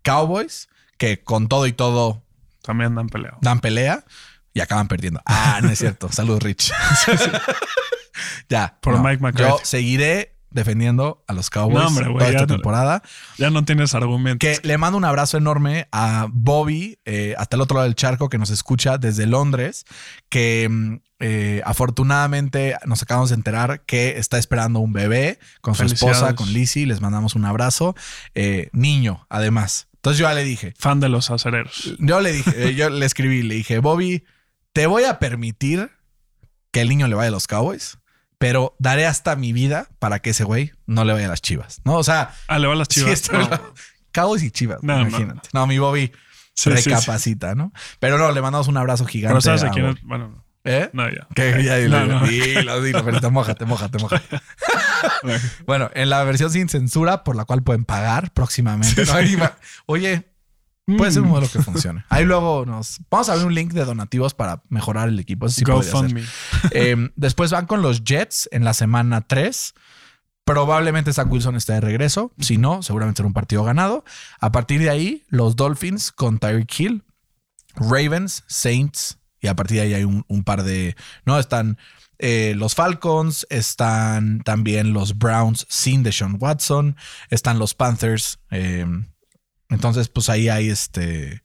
Cowboys, 0.03 0.69
que 0.99 1.23
con 1.23 1.49
todo 1.49 1.67
y 1.67 1.73
todo 1.73 2.23
También 2.63 2.95
dan 2.95 3.09
pelea. 3.09 3.37
dan 3.41 3.61
pelea 3.61 4.05
y 4.53 4.61
acaban 4.61 4.89
perdiendo. 4.89 5.21
Ah, 5.27 5.61
no 5.63 5.71
es 5.71 5.79
cierto. 5.79 6.09
Salud, 6.13 6.41
Rich. 6.41 6.73
ya. 8.49 8.79
Por 8.81 8.95
no. 8.95 9.03
Mike 9.03 9.23
McCarthy. 9.23 9.59
Yo 9.59 9.59
seguiré 9.65 10.35
defendiendo 10.51 11.25
a 11.27 11.33
los 11.33 11.51
Cowboys 11.51 11.75
No, 11.75 11.89
hombre, 11.89 12.05
güey, 12.05 12.19
toda 12.19 12.31
esta 12.31 12.47
temporada. 12.47 13.03
Ya 13.39 13.51
no 13.51 13.65
tienes 13.65 13.93
argumentos. 13.95 14.39
Que 14.39 14.67
le 14.67 14.79
mando 14.79 14.97
un 14.97 15.05
abrazo 15.05 15.37
enorme 15.37 15.89
a 15.91 16.29
Bobby, 16.31 16.99
eh, 17.05 17.35
hasta 17.37 17.57
el 17.57 17.63
otro 17.63 17.75
lado 17.77 17.89
del 17.89 17.97
charco, 17.97 18.29
que 18.29 18.39
nos 18.39 18.51
escucha 18.51 18.97
desde 18.97 19.27
Londres, 19.27 19.85
que 20.29 20.69
mm, 20.71 20.95
eh, 21.27 21.63
afortunadamente 21.65 22.77
nos 22.85 23.03
acabamos 23.03 23.31
de 23.31 23.37
enterar 23.37 23.81
que 23.87 24.19
está 24.19 24.37
esperando 24.37 24.81
un 24.81 24.93
bebé 24.93 25.39
con 25.63 25.75
su 25.75 25.85
esposa, 25.85 26.35
con 26.35 26.53
Lizzie. 26.53 26.85
Les 26.85 27.01
mandamos 27.01 27.35
un 27.35 27.47
abrazo. 27.47 27.95
Eh, 28.35 28.69
niño, 28.73 29.27
además. 29.31 29.89
Entonces 29.95 30.19
yo 30.19 30.29
ya 30.29 30.35
le 30.35 30.45
dije, 30.45 30.75
Fan 30.79 31.01
de 31.01 31.09
los 31.09 31.31
acereros. 31.31 31.95
yo 31.99 32.21
le 32.21 32.31
dije, 32.33 32.69
eh, 32.69 32.75
yo 32.75 32.91
le 32.91 33.07
escribí, 33.07 33.43
le 33.43 33.55
dije, 33.55 33.79
Bobby, 33.79 34.25
te 34.75 34.87
voy 34.87 35.05
a 35.05 35.19
permitir 35.19 35.91
que 36.73 36.83
el 36.83 36.91
niño 36.91 37.09
le 37.09 37.15
vaya 37.15 37.29
a 37.29 37.31
los 37.31 37.47
Cowboys, 37.47 37.97
pero 38.37 38.77
daré 38.79 39.07
hasta 39.07 39.35
mi 39.35 39.55
vida 39.55 39.89
para 40.01 40.19
que 40.19 40.31
ese 40.31 40.45
güey 40.45 40.73
no 40.87 41.07
le 41.07 41.15
vaya 41.15 41.25
a 41.25 41.31
las 41.31 41.41
chivas. 41.41 41.81
No, 41.87 41.95
o 41.95 42.05
sea, 42.05 42.35
Ah, 42.49 42.59
le 42.59 42.67
va 42.67 42.75
a 42.75 42.77
las 42.77 42.89
chivas. 42.89 43.33
No. 43.33 43.49
Cowboys 44.13 44.43
y 44.43 44.51
chivas, 44.51 44.81
No, 44.83 44.97
no, 44.99 45.09
imagínate. 45.09 45.49
No, 45.55 45.67
mi 45.67 45.79
Bobby 45.79 46.13
Sí, 46.57 46.71
sí, 46.71 46.77
sí. 46.83 46.91
recapacita, 46.91 47.55
¿no? 47.55 47.73
Pero 47.99 48.19
no, 48.19 48.31
le 48.31 48.43
mandamos 48.43 48.69
un 48.69 48.77
abrazo 48.77 49.07
gigante. 49.07 49.33
Pero 49.33 49.41
sabes 49.41 49.65
a 49.65 49.71
quién 49.71 49.87
Bobby. 49.87 50.01
Bueno, 50.05 50.29
no. 50.29 50.44
¿Eh? 50.65 50.89
No, 50.95 51.05
ya. 51.11 51.27
Dilo, 51.81 52.07
No, 52.07 52.21
no. 52.21 52.27
dilo, 52.27 52.81
dilo, 52.83 53.05
pero 53.05 53.21
te 53.21 53.29
mójate, 53.31 53.65
mójate, 53.67 53.99
mójate. 53.99 54.41
Bueno, 55.67 55.91
en 55.95 56.09
la 56.11 56.25
versión 56.25 56.51
sin 56.51 56.69
censura, 56.69 57.23
por 57.25 57.37
la 57.37 57.45
cual 57.45 57.63
pueden 57.63 57.85
pagar 57.85 58.33
próximamente. 58.33 59.05
Oye, 59.87 60.31
puede 60.97 61.13
ser 61.13 61.23
un 61.23 61.29
Mm. 61.29 61.31
modelo 61.31 61.51
que 61.53 61.61
funcione. 61.63 62.05
Ahí 62.09 62.25
luego 62.25 62.65
nos 62.67 63.01
vamos 63.11 63.29
a 63.29 63.35
ver 63.37 63.45
un 63.45 63.55
link 63.55 63.73
de 63.73 63.85
donativos 63.85 64.33
para 64.35 64.63
mejorar 64.71 65.09
el 65.09 65.19
equipo. 65.19 65.47
Eso 65.47 65.57
sí. 65.57 65.65
GoFundMe. 65.65 66.25
Eh, 66.71 67.11
después 67.17 67.51
van 67.51 67.67
con 67.67 67.83
los 67.83 68.03
Jets 68.05 68.49
en 68.53 68.65
la 68.65 68.73
semana 68.75 69.21
3. 69.21 69.75
Probablemente 70.45 71.13
Zach 71.13 71.31
Wilson 71.31 71.57
esté 71.57 71.75
de 71.75 71.81
regreso. 71.81 72.33
Si 72.39 72.59
no, 72.59 72.83
seguramente 72.83 73.19
será 73.19 73.27
un 73.29 73.33
partido 73.33 73.65
ganado. 73.65 74.05
A 74.41 74.53
partir 74.53 74.81
de 74.81 74.91
ahí, 74.91 75.25
los 75.29 75.57
Dolphins 75.57 76.13
con 76.13 76.39
Tyreek 76.39 76.81
Hill, 76.81 77.05
Ravens, 77.77 78.45
Saints. 78.47 79.19
Y 79.45 79.47
a 79.47 79.55
partir 79.55 79.77
de 79.77 79.83
ahí 79.83 79.95
hay 79.95 80.05
un, 80.05 80.43
par 80.43 80.63
de. 80.63 80.97
No, 81.27 81.39
están 81.39 81.77
eh, 82.19 82.55
los 82.57 82.75
Falcons, 82.75 83.47
están 83.51 84.41
también 84.41 84.95
los 84.95 85.19
Browns 85.19 85.67
sin 85.69 86.03
Deshaun 86.03 86.39
Watson, 86.41 86.97
están 87.29 87.59
los 87.59 87.75
Panthers. 87.75 88.39
eh, 88.51 88.87
entonces, 89.69 90.09
pues 90.09 90.31
ahí 90.31 90.49
hay 90.49 90.71
este. 90.71 91.43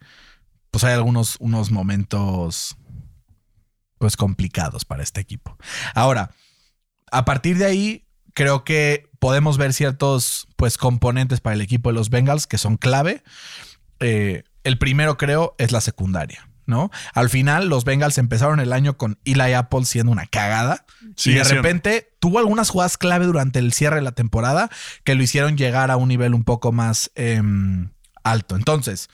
Pues 0.72 0.86
hay 0.86 0.94
algunos 0.94 1.36
unos 1.42 1.72
momentos 1.72 2.78
pues 3.98 4.16
complicados 4.16 4.86
para 4.86 5.04
este 5.04 5.20
equipo. 5.20 5.58
Ahora, 5.94 6.32
a 7.12 7.26
partir 7.26 7.58
de 7.58 7.66
ahí, 7.66 8.08
creo 8.34 8.64
que 8.64 9.10
podemos 9.20 9.58
ver 9.58 9.74
ciertos 9.74 10.48
pues 10.56 10.78
componentes 10.78 11.42
para 11.42 11.56
el 11.56 11.62
equipo 11.62 11.90
de 11.90 11.96
los 11.96 12.10
Bengals 12.10 12.48
que 12.48 12.58
son 12.58 12.78
clave. 12.78 13.24
Eh, 14.00 14.44
el 14.64 14.78
primero, 14.78 15.18
creo, 15.18 15.56
es 15.58 15.74
la 15.74 15.82
secundaria. 15.82 16.49
¿No? 16.70 16.92
Al 17.16 17.30
final, 17.30 17.68
los 17.68 17.84
Bengals 17.84 18.18
empezaron 18.20 18.60
el 18.60 18.72
año 18.74 18.96
con 18.96 19.18
Eli 19.26 19.54
Apple 19.54 19.86
siendo 19.86 20.12
una 20.12 20.28
cagada. 20.28 20.86
y 21.02 21.06
de 21.34 21.44
siendo. 21.44 21.64
repente 21.64 22.14
tuvo 22.20 22.38
algunas 22.40 22.70
jugadas 22.70 22.98
clave 22.98 23.26
durante 23.26 23.58
el 23.58 23.74
cierre 23.74 23.96
de 23.96 24.02
la 24.04 24.12
temporada 24.12 24.70
que 25.04 25.16
lo 25.16 25.24
hicieron 25.24 25.58
llegar 25.58 25.90
a 25.90 25.98
un 25.98 26.10
nivel 26.10 26.36
un 26.36 26.44
poco 26.44 26.72
más 26.72 27.12
em, 27.16 27.90
alto. 28.24 28.56
Entonces, 28.56 29.10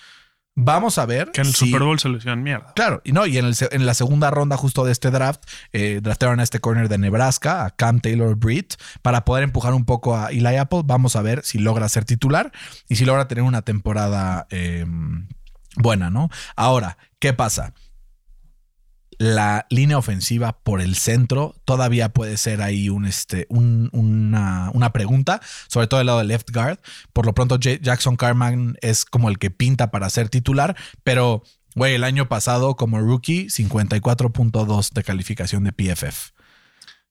vamos 0.53 0.97
a 0.97 1.05
ver. 1.05 1.31
Que 1.31 1.41
en 1.41 1.47
el 1.47 1.53
si- 1.53 1.65
Super 1.67 1.83
Bowl 1.83 1.97
se 1.97 2.09
le 2.09 2.17
hicieron 2.17 2.43
mierda. 2.43 2.73
Claro, 2.75 3.01
y 3.05 3.13
no, 3.13 3.25
y 3.25 3.37
en, 3.37 3.45
el 3.45 3.55
en 3.71 3.85
la 3.85 3.93
segunda 3.93 4.31
ronda 4.31 4.57
justo 4.57 4.83
de 4.83 4.91
este 4.91 5.09
draft, 5.09 5.41
eh, 5.71 6.01
draftearon 6.03 6.41
a 6.41 6.43
este 6.43 6.59
corner 6.59 6.89
de 6.89 6.97
Nebraska, 6.97 7.63
a 7.65 7.69
Cam 7.71 8.01
Taylor 8.01 8.35
Britt, 8.35 8.73
para 9.01 9.23
poder 9.23 9.45
empujar 9.45 9.73
un 9.73 9.85
poco 9.85 10.17
a 10.17 10.27
Eli 10.31 10.57
Apple. 10.57 10.81
Vamos 10.83 11.15
a 11.15 11.21
ver 11.21 11.43
si 11.45 11.57
logra 11.59 11.87
ser 11.87 12.03
titular 12.03 12.51
y 12.89 12.97
si 12.97 13.05
logra 13.05 13.29
tener 13.29 13.45
una 13.45 13.61
temporada 13.61 14.45
eh, 14.49 14.85
buena, 15.77 16.09
¿no? 16.09 16.29
Ahora, 16.55 16.97
¿qué 17.25 17.33
pasa? 17.33 17.73
La 19.17 19.65
línea 19.69 19.97
ofensiva 19.97 20.59
por 20.59 20.81
el 20.81 20.95
centro 20.95 21.55
todavía 21.63 22.09
puede 22.09 22.35
ser 22.37 22.61
ahí 22.61 22.89
un, 22.89 23.05
este, 23.05 23.47
un- 23.49 23.89
una, 23.93 24.69
una 24.73 24.91
pregunta, 24.91 25.39
sobre 25.69 25.87
todo 25.87 25.99
del 25.99 26.07
lado 26.07 26.19
de 26.19 26.25
left 26.25 26.51
guard. 26.51 26.79
Por 27.13 27.25
lo 27.25 27.33
pronto, 27.33 27.55
J- 27.55 27.79
Jackson 27.81 28.17
Carman 28.17 28.75
es 28.81 29.05
como 29.05 29.29
el 29.29 29.39
que 29.39 29.51
pinta 29.51 29.89
para 29.89 30.09
ser 30.09 30.29
titular, 30.29 30.75
pero 31.03 31.43
Güey, 31.77 31.93
el 31.95 32.05
año 32.05 32.29
pasado 32.29 32.77
como 32.77 33.01
rookie, 33.01 33.47
54.2 33.49 34.93
de 34.93 35.03
calificación 35.03 35.65
de 35.65 35.73
PFF. 35.73 36.31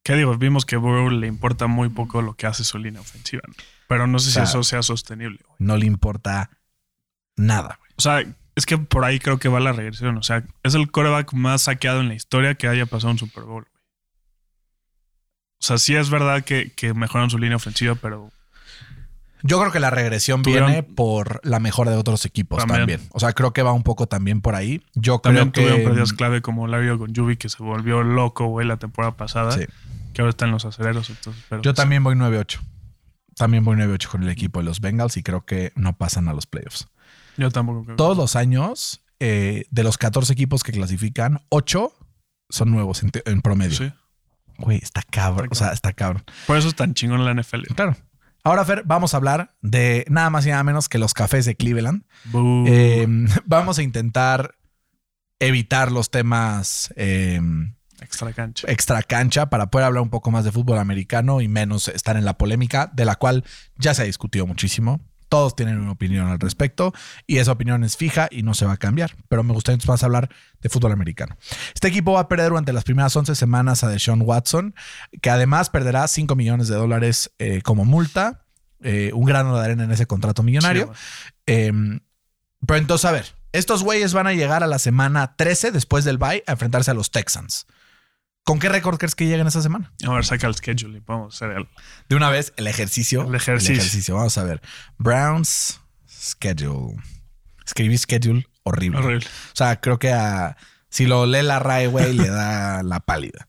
¿Qué 0.02 0.14
digo? 0.14 0.38
Vimos 0.38 0.64
que 0.64 0.76
Burrow 0.78 1.10
le 1.10 1.26
importa 1.26 1.66
muy 1.66 1.90
poco 1.90 2.22
lo 2.22 2.34
que 2.34 2.46
hace 2.46 2.64
su 2.64 2.78
línea 2.78 3.02
ofensiva. 3.02 3.42
¿no? 3.46 3.52
Pero 3.88 4.06
no 4.06 4.18
sé 4.18 4.30
si 4.30 4.38
eso 4.40 4.62
sea 4.62 4.82
sostenible. 4.82 5.38
güey. 5.46 5.56
No 5.58 5.76
le 5.76 5.84
importa 5.84 6.48
nada. 7.36 7.76
güey. 7.78 7.90
O 7.96 8.00
sea, 8.00 8.24
es 8.56 8.66
que 8.66 8.78
por 8.78 9.04
ahí 9.04 9.18
creo 9.18 9.38
que 9.38 9.48
va 9.48 9.60
la 9.60 9.72
regresión. 9.72 10.16
O 10.16 10.22
sea, 10.22 10.44
es 10.62 10.74
el 10.74 10.90
coreback 10.90 11.32
más 11.32 11.62
saqueado 11.62 12.00
en 12.00 12.08
la 12.08 12.14
historia 12.14 12.54
que 12.54 12.68
haya 12.68 12.86
pasado 12.86 13.10
un 13.12 13.18
Super 13.18 13.44
Bowl. 13.44 13.62
güey. 13.64 13.74
O 15.60 15.66
sea, 15.66 15.78
sí 15.78 15.94
es 15.96 16.10
verdad 16.10 16.44
que, 16.44 16.72
que 16.72 16.92
mejoran 16.94 17.30
su 17.30 17.38
línea 17.38 17.56
ofensiva, 17.56 17.94
pero 17.94 18.30
Yo 19.42 19.58
creo 19.60 19.72
que 19.72 19.80
la 19.80 19.90
regresión 19.90 20.42
Tuvieron- 20.42 20.66
viene 20.66 20.82
por 20.82 21.40
la 21.44 21.58
mejora 21.60 21.90
de 21.90 21.96
otros 21.96 22.24
equipos 22.26 22.58
también. 22.58 22.80
También. 22.80 23.00
O 23.12 23.20
sea, 23.20 23.32
creo 23.32 23.52
que 23.52 23.62
va 23.62 23.72
un 23.72 23.82
poco 23.82 24.06
también 24.06 24.40
por 24.40 24.54
ahí. 24.54 24.82
Yo 24.94 25.18
también 25.18 25.50
creo 25.50 25.64
tuvieron 25.66 25.78
que. 25.80 25.84
pérdidas 25.86 26.12
clave 26.12 26.42
como 26.42 26.66
Larry 26.66 26.88
Ogunjubi, 26.90 27.36
que 27.36 27.48
se 27.48 27.62
volvió 27.62 28.02
loco, 28.02 28.46
güey, 28.46 28.66
la 28.66 28.76
temporada 28.78 29.16
pasada. 29.16 29.52
Sí. 29.52 29.64
Que 30.12 30.22
ahora 30.22 30.30
está 30.30 30.44
en 30.44 30.52
los 30.52 30.64
aceleros. 30.64 31.10
Entonces, 31.10 31.42
pero 31.48 31.62
Yo 31.62 31.74
también 31.74 32.04
voy 32.04 32.14
9-8. 32.14 32.60
También 33.36 33.64
voy 33.64 33.76
9-8 33.76 34.06
con 34.08 34.22
el 34.22 34.28
equipo 34.28 34.60
de 34.60 34.64
los 34.66 34.80
Bengals 34.80 35.16
y 35.16 35.22
creo 35.22 35.44
que 35.44 35.72
no 35.76 35.96
pasan 35.96 36.28
a 36.28 36.32
los 36.34 36.46
playoffs. 36.46 36.88
Yo 37.36 37.50
tampoco 37.50 37.84
creo. 37.84 37.96
Todos 37.96 38.16
los 38.16 38.36
años, 38.36 39.04
eh, 39.20 39.64
de 39.70 39.82
los 39.82 39.98
14 39.98 40.32
equipos 40.32 40.62
que 40.62 40.72
clasifican, 40.72 41.40
8 41.48 41.92
son 42.48 42.70
nuevos 42.70 43.02
en, 43.02 43.42
promedio. 43.42 43.76
Sí. 43.76 43.92
Güey, 44.58 44.78
está 44.78 45.02
cabrón. 45.02 45.48
O 45.50 45.54
sea, 45.54 45.72
está 45.72 45.92
cabrón. 45.92 46.24
Por 46.46 46.56
eso 46.56 46.68
es 46.68 46.74
tan 46.74 46.94
chingón 46.94 47.24
la 47.24 47.34
NFL. 47.34 47.62
Claro. 47.74 47.96
Ahora, 48.44 48.64
Fer, 48.64 48.82
vamos 48.84 49.14
a 49.14 49.16
hablar 49.16 49.56
de 49.62 50.04
nada 50.08 50.28
más 50.30 50.46
y 50.46 50.50
nada 50.50 50.62
menos 50.62 50.88
que 50.88 50.98
los 50.98 51.14
cafés 51.14 51.46
de 51.46 51.56
Cleveland. 51.56 52.04
Eh, 52.66 53.06
vamos 53.46 53.78
a 53.78 53.82
intentar 53.82 54.56
evitar 55.40 55.90
los 55.90 56.10
temas 56.10 56.92
eh, 56.96 57.40
Extra 58.00 58.32
cancha. 58.32 58.70
extra 58.70 59.02
cancha 59.02 59.50
para 59.50 59.70
poder 59.70 59.86
hablar 59.86 60.02
un 60.02 60.10
poco 60.10 60.30
más 60.30 60.44
de 60.44 60.52
fútbol 60.52 60.78
americano 60.78 61.40
y 61.40 61.48
menos 61.48 61.88
estar 61.88 62.16
en 62.16 62.24
la 62.24 62.36
polémica, 62.36 62.90
de 62.92 63.04
la 63.04 63.16
cual 63.16 63.44
ya 63.78 63.94
se 63.94 64.02
ha 64.02 64.04
discutido 64.04 64.46
muchísimo. 64.46 65.00
Todos 65.28 65.56
tienen 65.56 65.78
una 65.78 65.92
opinión 65.92 66.28
al 66.28 66.38
respecto 66.38 66.92
y 67.26 67.38
esa 67.38 67.52
opinión 67.52 67.84
es 67.84 67.96
fija 67.96 68.28
y 68.30 68.42
no 68.42 68.54
se 68.54 68.66
va 68.66 68.72
a 68.72 68.76
cambiar. 68.76 69.16
Pero 69.28 69.42
me 69.42 69.52
gustaría 69.52 69.74
entonces 69.74 69.88
más 69.88 70.02
hablar 70.02 70.28
de 70.60 70.68
fútbol 70.68 70.92
americano. 70.92 71.36
Este 71.74 71.88
equipo 71.88 72.12
va 72.12 72.20
a 72.20 72.28
perder 72.28 72.50
durante 72.50 72.72
las 72.72 72.84
primeras 72.84 73.14
11 73.14 73.34
semanas 73.34 73.84
a 73.84 73.88
Deshaun 73.88 74.22
Watson, 74.22 74.74
que 75.20 75.30
además 75.30 75.70
perderá 75.70 76.06
5 76.06 76.34
millones 76.36 76.68
de 76.68 76.76
dólares 76.76 77.32
eh, 77.38 77.62
como 77.62 77.84
multa, 77.84 78.44
eh, 78.82 79.10
un 79.14 79.24
grano 79.24 79.56
de 79.56 79.64
arena 79.64 79.84
en 79.84 79.90
ese 79.90 80.06
contrato 80.06 80.42
millonario. 80.42 80.92
Sí. 80.94 81.30
Eh, 81.46 81.72
pero 82.66 82.78
entonces, 82.78 83.04
a 83.04 83.12
ver, 83.12 83.26
Estos 83.52 83.84
güeyes 83.84 84.12
van 84.14 84.26
a 84.26 84.32
llegar 84.32 84.64
a 84.64 84.66
la 84.66 84.80
semana 84.80 85.36
13 85.36 85.70
después 85.70 86.04
del 86.04 86.18
bye 86.18 86.42
a 86.48 86.52
enfrentarse 86.52 86.90
a 86.90 86.94
los 86.94 87.12
Texans. 87.12 87.66
¿Con 88.44 88.58
qué 88.58 88.68
récord 88.68 88.98
crees 88.98 89.14
que 89.14 89.26
lleguen 89.26 89.46
esa 89.46 89.62
semana? 89.62 89.92
A 90.06 90.12
ver, 90.12 90.24
saca 90.24 90.46
el 90.46 90.54
schedule 90.54 90.98
y 90.98 91.02
vamos 91.04 91.34
a 91.34 91.36
hacer 91.46 91.56
el. 91.56 91.68
De 92.08 92.16
una 92.16 92.28
vez, 92.28 92.52
el 92.56 92.66
ejercicio. 92.66 93.26
El 93.26 93.34
ejercicio. 93.34 94.14
Vamos 94.16 94.36
a 94.36 94.44
ver. 94.44 94.60
Browns 94.98 95.80
schedule. 96.06 96.96
Escribí 97.64 97.96
schedule 97.96 98.46
horrible. 98.62 98.98
Horrible. 98.98 99.26
O 99.26 99.56
sea, 99.56 99.80
creo 99.80 99.98
que 99.98 100.12
a, 100.12 100.56
si 100.90 101.06
lo 101.06 101.24
lee 101.24 101.42
la 101.42 101.58
RAE, 101.58 101.86
güey, 101.86 102.12
le 102.12 102.28
da 102.28 102.82
la 102.84 103.00
pálida. 103.00 103.46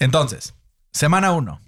Entonces, 0.00 0.54
semana 0.92 1.32
1. 1.32 1.60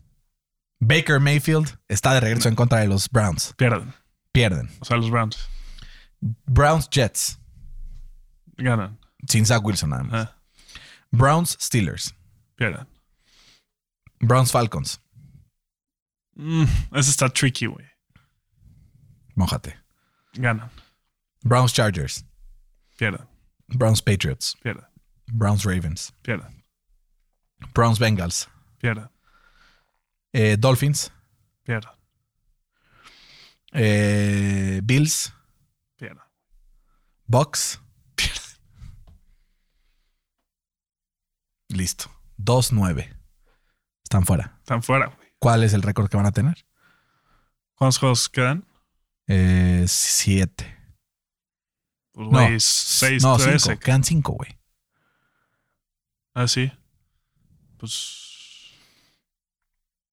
Baker 0.81 1.21
Mayfield 1.21 1.79
está 1.89 2.13
de 2.13 2.21
regreso 2.21 2.49
en 2.49 2.57
contra 2.57 2.81
de 2.81 2.89
los 2.89 3.09
Browns. 3.09 3.55
Pierden. 3.57 3.95
Pierden. 4.33 4.69
O 4.81 4.85
sea, 4.85 4.97
los 4.97 5.11
Browns 5.11 5.49
Browns 6.47 6.89
Jets. 6.91 7.39
ganan. 8.57 8.99
Sin 9.29 9.47
Zach 9.47 9.65
Wilson 9.65 9.91
nada 9.91 10.03
más. 10.03 10.27
Ah, 10.27 10.37
Browns 11.11 11.57
Steelers. 11.61 12.15
Pierden. 12.57 12.87
Browns 14.21 14.51
Falcons. 14.51 15.01
Mm, 16.37 16.67
ese 16.93 17.11
está 17.11 17.29
tricky, 17.29 17.67
güey. 17.67 17.87
Mójate. 19.37 19.77
Ganan. 20.35 20.71
Browns 21.45 21.73
Chargers. 21.73 22.25
Pierden. 22.99 23.27
Browns 23.69 24.01
Patriots. 24.01 24.57
Pierden. 24.63 24.85
Browns 25.33 25.65
Ravens. 25.65 26.13
Pierden. 26.23 26.63
Browns 27.73 27.99
Bengals. 27.99 28.49
Pierden. 28.81 29.09
Eh, 30.33 30.57
Dolphins. 30.57 31.11
Pierden. 31.65 31.91
Eh, 33.73 34.81
Bills. 34.81 35.33
Pierden. 35.99 36.23
Bucks. 37.29 37.79
Listo. 41.71 42.09
2-9. 42.39 43.15
Están 44.03 44.25
fuera. 44.27 44.57
Están 44.61 44.83
fuera, 44.83 45.07
güey. 45.07 45.29
¿Cuál 45.39 45.63
es 45.65 45.73
el 45.75 45.83
récord 45.83 46.09
que 46.09 46.17
van 46.17 46.27
a 46.27 46.33
tener? 46.33 46.67
¿Cuántos 47.75 47.99
juegos 47.99 48.29
quedan? 48.29 48.67
Eh, 49.27 49.85
siete. 49.89 50.77
Pues, 52.13 52.29
No, 52.31 52.41
güey, 52.41 52.61
6, 52.61 53.23
no, 53.23 53.37
13. 53.37 53.59
cinco. 53.59 53.81
Quedan 53.81 54.05
cinco, 54.05 54.33
güey. 54.33 54.59
Ah, 56.35 56.47
sí. 56.49 56.71
Pues. 57.79 58.23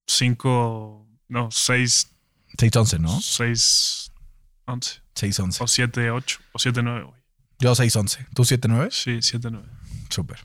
5. 0.07 1.07
No, 1.29 1.49
6. 1.51 2.07
6-11, 2.57 2.99
¿no? 2.99 3.21
6. 3.21 4.11
11. 4.65 5.01
6-11. 5.15 5.61
O 5.61 5.67
7, 5.67 6.11
8. 6.11 6.39
O 6.53 6.59
7, 6.59 6.83
9, 6.83 7.03
güey. 7.03 7.21
Yo 7.59 7.71
6-11. 7.73 8.27
¿Tú 8.33 8.43
7-9? 8.43 8.91
Sí, 8.91 9.21
7, 9.21 9.49
9. 9.51 9.67
Súper. 10.09 10.39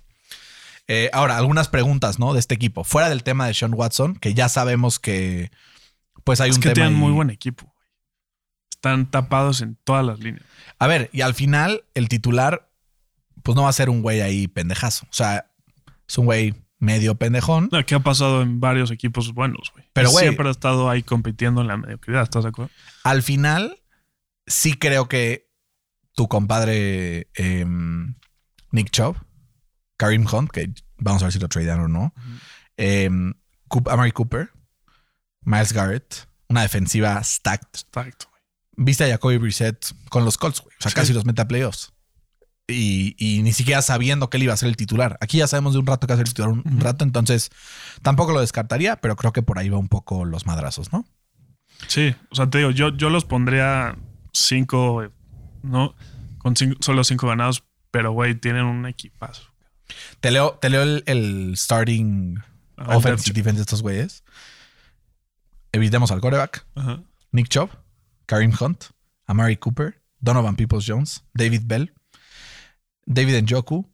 Eh, 0.89 1.11
ahora, 1.13 1.37
algunas 1.37 1.69
preguntas, 1.69 2.19
¿no? 2.19 2.33
De 2.33 2.39
este 2.41 2.55
equipo. 2.55 2.85
Fuera 2.85 3.09
del 3.09 3.23
tema 3.25 3.47
de 3.47 3.55
Sean 3.55 3.75
Watson, 3.75 4.15
que 4.17 4.35
ya 4.35 4.49
sabemos 4.49 4.99
que 5.01 5.51
pues 6.25 6.41
hay 6.41 6.51
Es 6.51 6.57
un 6.57 6.63
que 6.63 6.69
tema. 6.71 6.75
tienen 6.75 6.95
ahí. 6.95 7.01
muy 7.01 7.13
buen 7.13 7.31
equipo. 7.31 7.73
Están 8.71 9.11
tapados 9.11 9.61
en 9.63 9.77
todas 9.85 10.05
las 10.05 10.21
líneas. 10.21 10.45
A 10.79 10.87
ver, 10.87 11.09
y 11.13 11.23
al 11.23 11.35
final, 11.35 11.85
el 11.95 12.09
titular, 12.09 12.69
pues 13.43 13.57
no 13.57 13.63
va 13.63 13.69
a 13.69 13.73
ser 13.73 13.91
un 13.91 14.03
güey 14.03 14.21
ahí 14.21 14.49
pendejazo. 14.49 15.07
O 15.11 15.13
sea, 15.13 15.51
es 16.07 16.19
un 16.19 16.27
güey 16.27 16.55
medio 16.79 17.15
pendejón. 17.15 17.69
No, 17.73 17.85
que 17.85 17.95
ha 17.95 18.01
pasado 18.01 18.43
en 18.43 18.61
varios 18.61 18.91
equipos 18.91 19.33
buenos, 19.33 19.73
güey. 19.73 19.85
Pero, 19.93 20.11
güey- 20.11 20.21
Siempre 20.23 20.47
ha 20.49 20.51
estado 20.51 20.91
ahí 20.91 21.03
compitiendo 21.03 21.63
en 21.63 21.69
la 21.69 21.77
mediocridad, 21.79 22.23
¿estás 22.23 22.43
de 22.45 22.51
acuerdo? 22.51 22.71
Al 23.03 23.23
final, 23.23 23.79
sí 24.47 24.75
creo 24.75 25.09
que 25.09 25.49
tu 26.15 26.29
compadre 26.29 27.29
em, 27.35 28.15
Nick 28.71 28.91
Chubb, 28.91 29.17
Karim 29.97 30.27
Hunt, 30.31 30.51
que 30.51 30.71
vamos 30.99 31.23
a 31.23 31.27
ver 31.27 31.33
si 31.33 31.39
lo 31.39 31.49
tradean 31.49 31.81
o 31.81 31.89
no, 31.89 32.13
Coop- 33.69 33.91
Amari 33.91 34.13
Cooper, 34.13 34.51
Miles 35.43 35.73
Garrett, 35.73 36.29
una 36.49 36.63
defensiva 36.63 37.23
stacked. 37.23 37.81
Viste 38.77 39.05
a 39.05 39.09
Jacoby 39.09 39.39
Brissett 39.39 39.87
con 40.11 40.25
los 40.25 40.37
Colts, 40.37 40.61
güey. 40.61 40.75
O 40.79 40.83
sea, 40.83 40.91
Sí. 40.91 40.95
casi 40.95 41.13
los 41.13 41.25
mete 41.25 41.43
a 41.43 41.49
playoffs. 41.49 41.93
Y, 42.69 43.15
y 43.19 43.43
ni 43.43 43.53
siquiera 43.53 43.81
sabiendo 43.81 44.29
que 44.29 44.37
él 44.39 44.43
iba 44.43 44.53
a 44.53 44.57
ser 44.57 44.69
el 44.69 44.77
titular. 44.77 45.17
Aquí 45.21 45.39
ya 45.39 45.47
sabemos 45.47 45.73
de 45.75 45.79
un 45.79 45.87
rato 45.87 46.07
que 46.07 46.13
va 46.13 46.15
a 46.15 46.19
ser 46.19 46.27
el 46.27 46.35
titular 46.35 46.51
un, 46.51 46.81
rato, 46.81 47.05
entonces 47.05 47.51
tampoco 48.03 48.33
lo 48.33 48.41
descartaría, 48.41 48.97
pero 48.97 49.15
creo 49.17 49.33
que 49.33 49.43
por 49.43 49.59
ahí 49.59 49.69
va 49.69 49.79
un 49.79 49.89
poco 49.89 50.25
los 50.25 50.47
madrazos, 50.47 50.93
¿no? 50.93 51.07
Sí, 51.87 52.15
o 52.31 52.35
sea, 52.35 52.51
te 52.51 52.59
digo, 52.59 52.71
yo, 52.73 52.89
yo 52.97 53.09
los 53.09 53.25
pondría 53.25 53.97
cinco, 54.33 55.05
¿no? 55.63 55.95
Con 56.39 56.57
cinco- 56.57 56.77
solo 56.81 57.05
cinco 57.05 57.29
ganados, 57.29 57.63
pero, 57.93 58.11
güey, 58.13 58.35
tienen 58.35 58.65
un 58.65 58.85
equipazo. 58.87 59.43
Te 60.21 60.31
leo, 60.31 60.59
te 60.61 60.71
leo 60.71 60.83
el, 60.83 61.03
el 61.07 61.55
starting 61.57 62.39
Ah, 62.77 62.97
offense 62.97 63.31
y 63.31 63.33
defense 63.33 63.57
de 63.57 63.63
estos 63.63 63.83
güeyes. 63.83 64.23
Evitemos 65.73 66.11
al 66.11 66.21
coreback. 66.21 66.67
Ajá. 66.75 67.03
Nick 67.33 67.49
Chubb, 67.49 67.71
Karim 68.27 68.53
Hunt, 68.59 68.85
Amari 69.27 69.57
Cooper, 69.57 70.01
Donovan 70.21 70.57
Peoples 70.57 70.85
Jones, 70.87 71.25
David 71.35 71.63
Bell, 71.65 71.95
David 73.05 73.43
Njoku. 73.43 73.91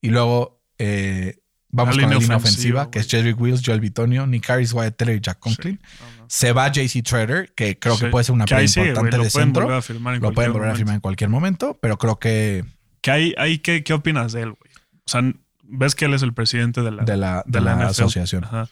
Y 0.00 0.08
luego 0.10 0.62
eh, 0.78 1.42
vamos 1.68 1.96
La 1.96 2.02
con 2.02 2.10
la 2.10 2.18
línea 2.18 2.36
ofensiva, 2.36 2.82
ofensiva, 2.82 2.90
que 2.90 2.98
es. 2.98 3.08
Jedrick 3.08 3.40
Wills, 3.40 3.62
Joel 3.64 3.80
Bitonio, 3.80 4.26
Nick 4.26 4.48
Harris, 4.50 4.72
Wyatt 4.72 4.96
Teller 4.96 5.16
y 5.16 5.20
Jack 5.20 5.38
Conklin. 5.38 5.80
No. 6.18 6.26
Se 6.28 6.52
va 6.52 6.70
JC 6.70 7.02
Trader, 7.02 7.52
que 7.54 7.78
creo 7.78 7.98
que 7.98 8.08
puede 8.08 8.24
ser 8.24 8.34
una 8.34 8.46
pieza 8.46 8.80
importante 8.80 9.18
de 9.18 9.30
centro. 9.30 9.68
Lo 9.68 10.32
pueden 10.32 10.52
volver 10.52 10.70
a 10.70 10.74
firmar 10.74 10.94
en 10.96 11.00
cualquier 11.00 11.30
momento, 11.30 11.78
pero 11.80 11.98
creo 11.98 12.18
que 12.18 12.64
¿Qué, 13.00 13.10
hay, 13.10 13.34
hay, 13.36 13.58
qué, 13.58 13.82
¿Qué 13.82 13.92
opinas 13.94 14.32
de 14.32 14.42
él, 14.42 14.52
güey? 14.52 14.71
O 15.06 15.10
sea, 15.10 15.22
ves 15.62 15.94
que 15.94 16.04
él 16.06 16.14
es 16.14 16.22
el 16.22 16.32
presidente 16.34 16.82
de 16.82 16.90
la, 16.90 17.04
de 17.04 17.16
la, 17.16 17.42
de 17.46 17.60
la 17.60 17.86
asociación. 17.88 18.44
Ajá. 18.44 18.68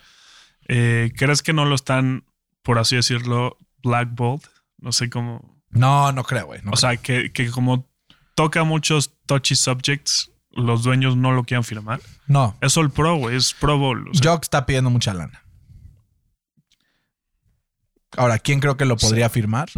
Eh, 0.68 1.12
¿Crees 1.16 1.42
que 1.42 1.52
no 1.52 1.64
lo 1.64 1.74
están, 1.74 2.24
por 2.62 2.78
así 2.78 2.96
decirlo, 2.96 3.58
blackballed? 3.82 4.42
No 4.78 4.92
sé 4.92 5.10
cómo. 5.10 5.60
No, 5.70 6.12
no 6.12 6.24
creo, 6.24 6.46
güey. 6.46 6.60
no 6.62 6.72
o 6.72 6.76
sea, 6.76 6.96
que, 6.96 7.32
que 7.32 7.50
como 7.50 7.88
toca 8.34 8.64
muchos 8.64 9.12
touchy 9.26 9.54
subjects, 9.56 10.30
los 10.52 10.82
dueños 10.82 11.16
no 11.16 11.32
lo 11.32 11.44
quieran 11.44 11.64
firmar. 11.64 12.00
No, 12.26 12.56
Es 12.60 12.76
All 12.76 12.90
Pro, 12.90 13.16
güey. 13.16 13.36
Es 13.36 13.52
Pro 13.54 13.78
Bowl. 13.78 14.08
o 14.08 14.14
sea, 14.14 14.32
Jock 14.32 14.44
está 14.44 14.66
pidiendo 14.66 14.90
mucha 14.90 15.12
lana. 15.14 15.44
Ahora, 18.16 18.38
¿quién 18.38 18.60
creo 18.60 18.76
que 18.76 18.84
lo 18.84 18.96
podría 18.96 19.28
firmar? 19.28 19.68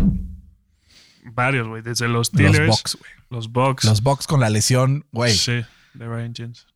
varios, 1.24 1.68
güey. 1.68 1.82
Desde 1.82 2.08
los 2.08 2.14
Los 2.14 2.26
Steelers, 2.28 2.68
Bucks, 2.68 2.96
güey. 2.96 3.10
los 3.30 3.52
Bucks. 3.52 3.84
Los 3.84 4.02
Bucks 4.02 4.26
con 4.26 4.40
la 4.40 4.50
lesión, 4.50 5.06
güey, 5.12 5.32
Sí, 5.34 5.62
de 5.94 6.06
Ryan 6.06 6.34
Jensen. 6.34 6.68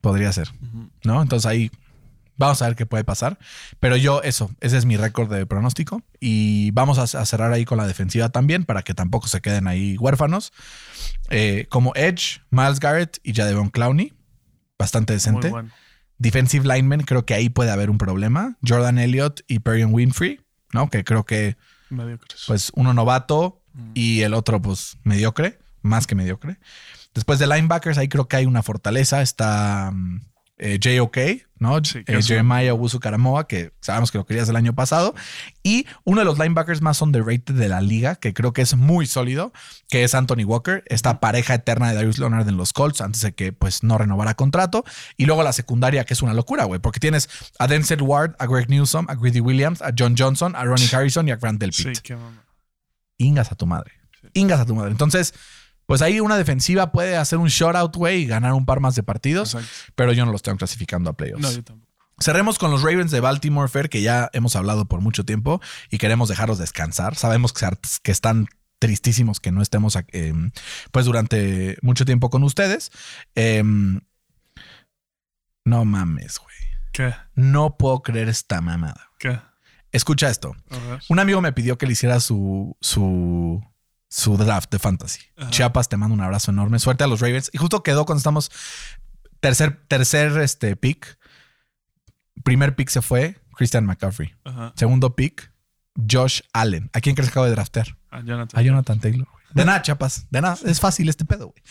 podría 0.00 0.32
ser, 0.32 0.48
¿no? 1.04 1.22
Entonces 1.22 1.46
ahí 1.46 1.70
vamos 2.36 2.60
a 2.60 2.66
ver 2.66 2.76
qué 2.76 2.86
puede 2.86 3.04
pasar. 3.04 3.38
Pero 3.78 3.96
yo, 3.96 4.20
eso, 4.22 4.50
ese 4.60 4.76
es 4.76 4.84
mi 4.84 4.96
récord 4.96 5.32
de 5.32 5.46
pronóstico. 5.46 6.02
Y 6.18 6.70
vamos 6.72 6.98
a, 6.98 7.02
a 7.02 7.24
cerrar 7.26 7.52
ahí 7.52 7.64
con 7.64 7.78
la 7.78 7.86
defensiva 7.86 8.28
también 8.30 8.64
para 8.64 8.82
que 8.82 8.94
tampoco 8.94 9.28
se 9.28 9.40
queden 9.40 9.68
ahí 9.68 9.96
huérfanos. 9.98 10.52
Eh, 11.30 11.66
como 11.68 11.92
Edge, 11.94 12.40
Miles 12.50 12.80
Garrett 12.80 13.18
y 13.22 13.32
Jadevon 13.32 13.70
Clowney. 13.70 14.12
Bastante 14.78 15.12
decente. 15.12 15.50
Bueno. 15.50 15.70
Defensive 16.18 16.64
lineman, 16.66 17.02
creo 17.02 17.24
que 17.24 17.34
ahí 17.34 17.48
puede 17.48 17.70
haber 17.70 17.90
un 17.90 17.98
problema. 17.98 18.56
Jordan 18.66 18.98
Elliott 18.98 19.40
y 19.46 19.58
Perion 19.60 19.92
Winfrey, 19.94 20.40
¿no? 20.72 20.88
Que 20.90 21.04
creo 21.04 21.24
que 21.24 21.56
Mediocres. 21.90 22.44
pues 22.46 22.72
uno 22.74 22.94
novato 22.94 23.62
y 23.94 24.22
el 24.22 24.34
otro 24.34 24.60
pues 24.60 24.98
mediocre, 25.04 25.58
más 25.82 26.06
que 26.06 26.14
mediocre. 26.14 26.58
Después 27.14 27.38
de 27.38 27.46
linebackers, 27.46 27.98
ahí 27.98 28.08
creo 28.08 28.26
que 28.28 28.36
hay 28.36 28.46
una 28.46 28.62
fortaleza. 28.62 29.20
Está 29.22 29.90
mm, 29.92 30.20
eh, 30.58 30.78
JOK, 30.82 31.16
¿no? 31.58 31.82
Sí, 31.84 32.02
Eh, 32.06 32.22
Jeremiah 32.22 32.72
Owusu 32.72 33.00
Karamoa, 33.00 33.48
que 33.48 33.72
sabemos 33.80 34.10
que 34.12 34.18
lo 34.18 34.24
querías 34.24 34.48
el 34.48 34.56
año 34.56 34.74
pasado. 34.74 35.14
Y 35.62 35.86
uno 36.04 36.20
de 36.20 36.24
los 36.24 36.38
linebackers 36.38 36.80
más 36.82 37.02
underrated 37.02 37.54
de 37.54 37.68
la 37.68 37.80
liga, 37.80 38.14
que 38.16 38.32
creo 38.32 38.52
que 38.52 38.62
es 38.62 38.74
muy 38.76 39.06
sólido, 39.06 39.52
que 39.88 40.04
es 40.04 40.14
Anthony 40.14 40.44
Walker, 40.44 40.84
esta 40.86 41.20
pareja 41.20 41.54
eterna 41.54 41.88
de 41.88 41.94
Darius 41.96 42.18
Leonard 42.18 42.48
en 42.48 42.56
los 42.56 42.72
Colts, 42.72 43.00
antes 43.00 43.22
de 43.22 43.32
que 43.32 43.52
pues 43.52 43.82
no 43.82 43.98
renovara 43.98 44.34
contrato. 44.34 44.84
Y 45.16 45.26
luego 45.26 45.42
la 45.42 45.52
secundaria, 45.52 46.04
que 46.04 46.14
es 46.14 46.22
una 46.22 46.32
locura, 46.32 46.64
güey, 46.64 46.80
porque 46.80 47.00
tienes 47.00 47.28
a 47.58 47.66
Denzel 47.66 48.02
Ward, 48.02 48.36
a 48.38 48.46
Greg 48.46 48.68
Newsom, 48.70 49.06
a 49.08 49.14
Greedy 49.16 49.40
Williams, 49.40 49.82
a 49.82 49.90
John 49.98 50.14
Johnson, 50.16 50.54
a 50.56 50.64
Ronnie 50.64 50.88
Harrison 50.92 51.26
y 51.28 51.32
a 51.32 51.36
Grant 51.36 51.60
Delpit 51.60 51.94
Sí, 51.96 52.02
qué 52.02 52.14
mamá. 52.16 52.44
ingas 53.18 53.50
a 53.52 53.54
tu 53.56 53.66
madre. 53.66 53.92
Ingas 54.34 54.60
a 54.60 54.64
tu 54.66 54.74
madre. 54.74 54.92
Entonces, 54.92 55.34
pues 55.86 56.02
ahí 56.02 56.20
una 56.20 56.36
defensiva 56.36 56.92
puede 56.92 57.16
hacer 57.16 57.38
un 57.38 57.48
shutout, 57.48 57.96
güey, 57.96 58.22
y 58.22 58.26
ganar 58.26 58.52
un 58.52 58.66
par 58.66 58.80
más 58.80 58.94
de 58.94 59.02
partidos, 59.02 59.54
Exacto. 59.54 59.92
pero 59.94 60.12
yo 60.12 60.24
no 60.24 60.32
los 60.32 60.42
tengo 60.42 60.58
clasificando 60.58 61.10
a 61.10 61.12
playoffs. 61.14 61.42
No, 61.42 61.50
yo 61.52 61.62
tampoco. 61.62 61.90
Cerremos 62.20 62.58
con 62.58 62.70
los 62.70 62.82
Ravens 62.82 63.10
de 63.10 63.20
Baltimore, 63.20 63.68
Fair, 63.68 63.88
que 63.88 64.00
ya 64.00 64.30
hemos 64.32 64.54
hablado 64.54 64.86
por 64.86 65.00
mucho 65.00 65.24
tiempo 65.24 65.60
y 65.90 65.98
queremos 65.98 66.28
dejarlos 66.28 66.58
descansar. 66.58 67.16
Sabemos 67.16 67.52
que, 67.52 67.66
que 68.02 68.12
están 68.12 68.46
tristísimos 68.78 69.40
que 69.40 69.50
no 69.50 69.62
estemos 69.62 69.96
eh, 70.12 70.32
pues 70.92 71.06
durante 71.06 71.76
mucho 71.82 72.04
tiempo 72.04 72.30
con 72.30 72.42
ustedes. 72.44 72.90
Eh, 73.34 73.62
no 75.64 75.84
mames, 75.84 76.38
güey. 76.38 76.56
¿Qué? 76.92 77.14
No 77.34 77.76
puedo 77.76 78.02
creer 78.02 78.28
esta 78.28 78.60
mamada. 78.60 79.10
¿Qué? 79.18 79.40
Escucha 79.92 80.30
esto. 80.30 80.54
Un 81.08 81.18
amigo 81.18 81.40
me 81.40 81.52
pidió 81.52 81.76
que 81.76 81.86
le 81.86 81.92
hiciera 81.92 82.20
su, 82.20 82.76
su 82.80 83.62
su 84.12 84.36
draft 84.36 84.70
de 84.70 84.78
fantasy. 84.78 85.20
Ajá. 85.38 85.50
Chiapas, 85.50 85.88
te 85.88 85.96
mando 85.96 86.12
un 86.14 86.20
abrazo 86.20 86.50
enorme. 86.50 86.78
Suerte 86.78 87.02
a 87.02 87.06
los 87.06 87.20
Ravens. 87.20 87.48
Y 87.52 87.56
justo 87.56 87.82
quedó 87.82 88.04
cuando 88.04 88.18
estamos 88.18 88.50
tercer, 89.40 89.82
tercer 89.88 90.36
este, 90.38 90.76
pick. 90.76 91.18
Primer 92.44 92.76
pick 92.76 92.90
se 92.90 93.00
fue 93.00 93.40
Christian 93.56 93.86
McCaffrey. 93.86 94.34
Ajá. 94.44 94.74
Segundo 94.76 95.16
pick, 95.16 95.50
Josh 96.10 96.42
Allen. 96.52 96.90
¿A 96.92 97.00
quién 97.00 97.14
crees 97.14 97.30
que 97.30 97.32
acabo 97.32 97.46
de 97.46 97.52
draftear? 97.52 97.96
A 98.10 98.20
Jonathan. 98.20 98.60
A 98.60 98.62
Jonathan 98.62 99.00
Taylor. 99.00 99.26
güey. 99.30 99.44
De 99.54 99.64
nada, 99.64 99.80
chapas. 99.80 100.26
De 100.30 100.42
nada. 100.42 100.58
Es 100.62 100.78
fácil 100.78 101.08
este 101.08 101.24
pedo, 101.24 101.48
güey. 101.48 101.62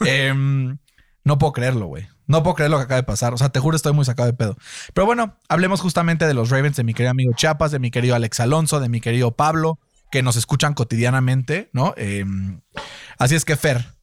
Em, 0.10 0.78
no 1.22 1.36
puedo 1.38 1.52
creerlo, 1.52 1.86
güey. 1.86 2.08
No 2.26 2.42
puedo 2.42 2.54
creer 2.54 2.70
lo 2.70 2.78
que 2.78 2.84
acaba 2.84 2.96
de 2.96 3.02
pasar. 3.06 3.34
O 3.34 3.38
sea, 3.38 3.50
te 3.50 3.60
juro, 3.60 3.76
estoy 3.76 3.92
muy 3.92 4.06
sacado 4.06 4.26
de 4.26 4.32
pedo. 4.32 4.56
Pero 4.94 5.04
bueno, 5.04 5.36
hablemos 5.50 5.82
justamente 5.82 6.26
de 6.26 6.32
los 6.32 6.48
Ravens, 6.48 6.76
de 6.76 6.84
mi 6.84 6.94
querido 6.94 7.10
amigo 7.10 7.32
Chiapas, 7.34 7.72
de 7.72 7.78
mi 7.78 7.90
querido 7.90 8.14
Alex 8.14 8.40
Alonso, 8.40 8.80
de 8.80 8.88
mi 8.88 9.02
querido 9.02 9.32
Pablo, 9.32 9.78
que 10.10 10.22
nos 10.22 10.36
escuchan 10.36 10.74
cotidianamente, 10.74 11.70
¿no? 11.72 11.94
Em, 11.96 12.60
así 13.18 13.34
es 13.34 13.44
que, 13.44 13.56
Fer, 13.56 13.94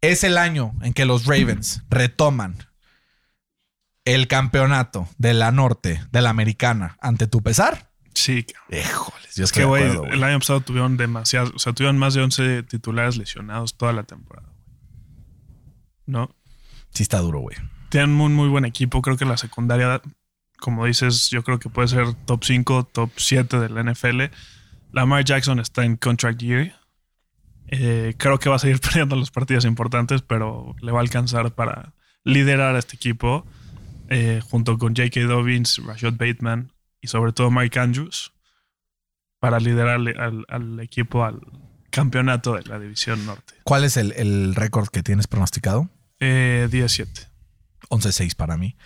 es 0.00 0.24
el 0.24 0.38
año 0.38 0.74
en 0.82 0.92
que 0.92 1.04
los 1.04 1.26
Ravens 1.26 1.82
retoman 1.88 2.58
el 4.04 4.28
campeonato 4.28 5.08
de 5.18 5.34
la 5.34 5.50
norte, 5.50 6.00
de 6.12 6.20
la 6.20 6.30
americana, 6.30 6.96
ante 7.00 7.26
tu 7.26 7.42
pesar. 7.42 7.90
Sí. 8.14 8.46
Híjoles, 8.70 9.34
yo 9.34 9.44
Es 9.44 9.52
que, 9.52 9.60
de 9.60 9.66
güey, 9.66 9.84
el 10.10 10.22
año 10.22 10.38
pasado 10.38 10.60
tuvieron 10.60 10.96
demasiados, 10.96 11.52
o 11.54 11.58
sea, 11.58 11.72
tuvieron 11.72 11.98
más 11.98 12.14
de 12.14 12.22
11 12.22 12.62
titulares 12.62 13.16
lesionados 13.16 13.76
toda 13.76 13.92
la 13.92 14.04
temporada. 14.04 14.48
güey. 14.48 14.76
¿No? 16.06 16.34
Sí 16.94 17.02
está 17.02 17.18
duro, 17.18 17.40
güey. 17.40 17.56
Tienen 17.90 18.18
un 18.20 18.34
muy 18.34 18.48
buen 18.48 18.64
equipo. 18.64 19.02
Creo 19.02 19.16
que 19.16 19.24
la 19.24 19.36
secundaria, 19.36 20.00
como 20.58 20.86
dices, 20.86 21.28
yo 21.30 21.42
creo 21.42 21.58
que 21.58 21.68
puede 21.68 21.88
ser 21.88 22.14
top 22.26 22.44
5, 22.44 22.84
top 22.84 23.10
7 23.16 23.58
del 23.58 23.92
NFL. 23.92 24.22
Lamar 24.92 25.24
Jackson 25.24 25.60
está 25.60 25.84
en 25.84 25.96
contract 25.96 26.40
year. 26.40 26.74
Eh, 27.68 28.14
creo 28.16 28.38
que 28.38 28.48
va 28.48 28.56
a 28.56 28.58
seguir 28.58 28.80
perdiendo 28.80 29.16
los 29.16 29.30
partidos 29.30 29.64
importantes, 29.64 30.22
pero 30.22 30.74
le 30.80 30.92
va 30.92 30.98
a 30.98 31.02
alcanzar 31.02 31.54
para 31.54 31.92
liderar 32.24 32.74
a 32.74 32.78
este 32.78 32.96
equipo 32.96 33.46
eh, 34.08 34.40
junto 34.44 34.78
con 34.78 34.94
J.K. 34.94 35.20
Dobbins, 35.22 35.80
Rashad 35.84 36.14
Bateman 36.14 36.72
y 37.00 37.08
sobre 37.08 37.32
todo 37.32 37.50
Mike 37.50 37.78
Andrews 37.78 38.32
para 39.38 39.60
liderar 39.60 39.96
al, 39.96 40.44
al 40.48 40.80
equipo 40.80 41.24
al 41.24 41.40
campeonato 41.90 42.54
de 42.54 42.62
la 42.64 42.78
división 42.78 43.24
norte. 43.26 43.54
¿Cuál 43.64 43.84
es 43.84 43.96
el, 43.96 44.12
el 44.12 44.54
récord 44.54 44.88
que 44.88 45.02
tienes 45.02 45.26
pronosticado? 45.26 45.88
Eh, 46.20 46.68
17. 46.70 47.28
11-6 47.88 48.34
para 48.34 48.56
mí. 48.56 48.76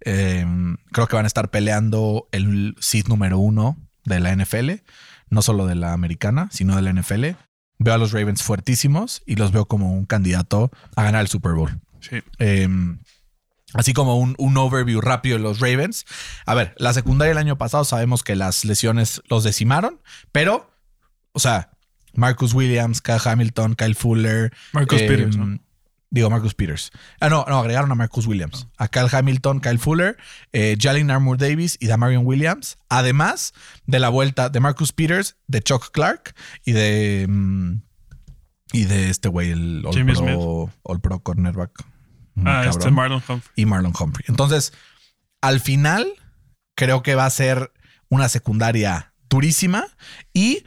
Eh, 0.00 0.44
creo 0.92 1.06
que 1.06 1.16
van 1.16 1.24
a 1.24 1.28
estar 1.28 1.50
peleando 1.50 2.28
el 2.32 2.76
seed 2.80 3.06
número 3.08 3.38
uno 3.38 3.76
de 4.04 4.20
la 4.20 4.34
NFL, 4.34 4.82
no 5.30 5.42
solo 5.42 5.66
de 5.66 5.74
la 5.74 5.92
americana, 5.92 6.48
sino 6.50 6.76
de 6.76 6.82
la 6.82 6.92
NFL. 6.92 7.24
Veo 7.78 7.94
a 7.94 7.98
los 7.98 8.12
Ravens 8.12 8.42
fuertísimos 8.42 9.22
y 9.26 9.36
los 9.36 9.52
veo 9.52 9.66
como 9.66 9.92
un 9.92 10.06
candidato 10.06 10.70
a 10.94 11.02
ganar 11.02 11.20
el 11.22 11.28
Super 11.28 11.52
Bowl. 11.52 11.80
Sí. 12.00 12.22
Eh, 12.38 12.68
así 13.74 13.92
como 13.92 14.18
un, 14.18 14.34
un 14.38 14.56
overview 14.56 15.00
rápido 15.00 15.36
de 15.36 15.42
los 15.42 15.60
Ravens. 15.60 16.06
A 16.46 16.54
ver, 16.54 16.74
la 16.78 16.92
secundaria 16.92 17.32
el 17.32 17.38
año 17.38 17.58
pasado 17.58 17.84
sabemos 17.84 18.22
que 18.22 18.36
las 18.36 18.64
lesiones 18.64 19.22
los 19.28 19.44
decimaron, 19.44 20.00
pero, 20.32 20.70
o 21.32 21.38
sea, 21.38 21.70
Marcus 22.14 22.54
Williams, 22.54 23.02
Kyle 23.02 23.20
Hamilton, 23.22 23.74
Kyle 23.74 23.94
Fuller. 23.94 24.52
Marcus 24.72 25.02
eh, 25.02 25.08
Peters, 25.08 25.36
¿no? 25.36 25.58
Digo, 26.10 26.30
Marcus 26.30 26.54
Peters. 26.54 26.92
Ah, 27.20 27.28
no, 27.28 27.44
no, 27.48 27.58
agregaron 27.58 27.90
a 27.90 27.94
Marcus 27.94 28.26
Williams. 28.26 28.68
A 28.78 28.88
Kyle 28.88 29.08
Hamilton, 29.10 29.60
Kyle 29.60 29.78
Fuller, 29.78 30.16
eh, 30.52 30.76
Jalen 30.80 31.10
Armour 31.10 31.36
Davis 31.36 31.76
y 31.80 31.88
Damarion 31.88 32.24
Williams. 32.24 32.78
Además 32.88 33.52
de 33.86 33.98
la 33.98 34.08
vuelta 34.08 34.48
de 34.48 34.60
Marcus 34.60 34.92
Peters, 34.92 35.36
de 35.48 35.60
Chuck 35.62 35.90
Clark 35.92 36.34
y 36.64 36.72
de. 36.72 37.26
mm, 37.28 37.82
y 38.72 38.84
de 38.84 39.10
este 39.10 39.28
güey, 39.28 39.50
el 39.50 39.84
All 39.86 39.94
Jimmy 39.94 40.14
Smith. 40.14 40.34
Pro, 40.34 40.70
All 40.82 41.00
Pro 41.00 41.20
cornerback. 41.20 41.70
Muy 42.34 42.50
Ah, 42.50 42.62
este 42.64 42.78
cabrón 42.78 42.94
Marlon 42.94 43.22
Humphrey. 43.28 43.52
y 43.56 43.66
Marlon 43.66 43.92
Humphrey. 43.98 44.24
Entonces, 44.28 44.72
al 45.40 45.60
final, 45.60 46.06
creo 46.76 47.02
que 47.02 47.14
va 47.14 47.26
a 47.26 47.30
ser 47.30 47.72
una 48.08 48.28
secundaria 48.28 49.12
durísima 49.28 49.86
y 50.32 50.64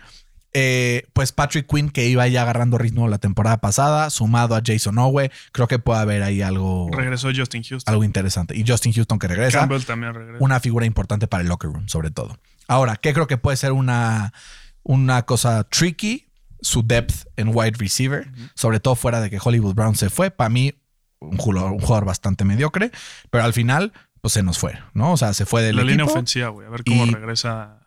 eh, 0.54 1.08
pues 1.14 1.32
Patrick 1.32 1.68
Quinn 1.68 1.89
que 1.89 2.08
iba 2.08 2.28
ya 2.28 2.41
agarrando 2.41 2.78
ritmo 2.78 3.08
la 3.08 3.18
temporada 3.20 3.58
pasada, 3.58 4.10
sumado 4.10 4.56
a 4.56 4.62
Jason 4.66 4.97
Owe, 4.97 5.32
creo 5.52 5.68
que 5.68 5.78
puede 5.80 6.00
haber 6.00 6.24
ahí 6.24 6.41
algo, 6.41 6.89
Regresó 6.91 7.30
Justin 7.36 7.64
Houston. 7.64 7.91
algo 7.91 8.04
interesante. 8.04 8.56
Y 8.58 8.66
Justin 8.68 8.93
Houston 8.93 9.20
que 9.20 9.28
regresa, 9.28 9.60
Campbell 9.60 9.84
también 9.84 10.14
regresa. 10.14 10.43
una 10.43 10.60
figura 10.60 10.86
importante 10.86 11.28
para 11.28 11.43
el 11.43 11.50
locker 11.50 11.72
room, 11.72 11.88
sobre 11.88 12.12
todo. 12.12 12.38
Ahora, 12.68 12.95
¿qué 12.95 13.14
creo 13.14 13.28
que 13.28 13.38
puede 13.38 13.58
ser 13.58 13.72
una, 13.72 14.34
una 14.84 15.24
cosa 15.24 15.64
tricky? 15.66 16.26
Su 16.62 16.84
depth 16.84 17.26
en 17.38 17.52
wide 17.56 17.78
receiver, 17.78 18.30
sobre 18.54 18.82
todo 18.82 18.95
fuera 18.95 19.22
de 19.22 19.30
que 19.30 19.39
Hollywood 19.41 19.76
Brown 19.76 19.95
se 19.95 20.10
fue. 20.10 20.30
Para 20.30 20.50
mí, 20.50 20.74
un 21.20 21.38
jugador, 21.38 21.72
un 21.72 21.80
jugador 21.80 22.04
bastante 22.04 22.43
mediocre, 22.43 22.91
pero 23.30 23.45
al 23.45 23.54
final, 23.54 23.93
pues 24.20 24.34
se 24.34 24.43
nos 24.43 24.58
fue, 24.60 24.78
¿no? 24.93 25.14
O 25.14 25.18
sea, 25.18 25.34
se 25.34 25.45
fue 25.45 25.64
del 25.64 25.78
la 25.78 25.84
línea 25.84 26.04
ofensiva, 26.04 26.50
güey. 26.50 26.68
A 26.68 26.70
ver 26.70 26.84
cómo 26.84 27.06
y- 27.06 27.12
regresa. 27.12 27.78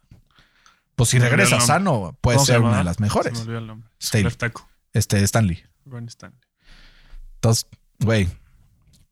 Pues 0.96 1.08
si 1.10 1.16
Se 1.18 1.24
me 1.24 1.30
regresa 1.30 1.60
sano, 1.60 2.16
puede 2.20 2.36
¿Cómo 2.36 2.46
se 2.46 2.52
ser 2.52 2.60
una 2.60 2.78
de 2.78 2.84
las 2.84 2.96
Se 2.96 3.02
mejores. 3.02 3.32
me 3.32 3.40
olvidó 3.40 3.58
el 3.58 3.66
nombre. 3.66 3.88
Staley. 4.00 4.32
Este, 4.92 5.22
Stanley. 5.24 5.62
Ronnie 5.86 6.08
Stanley. 6.08 6.38
Entonces, 7.36 7.66
güey, 7.98 8.28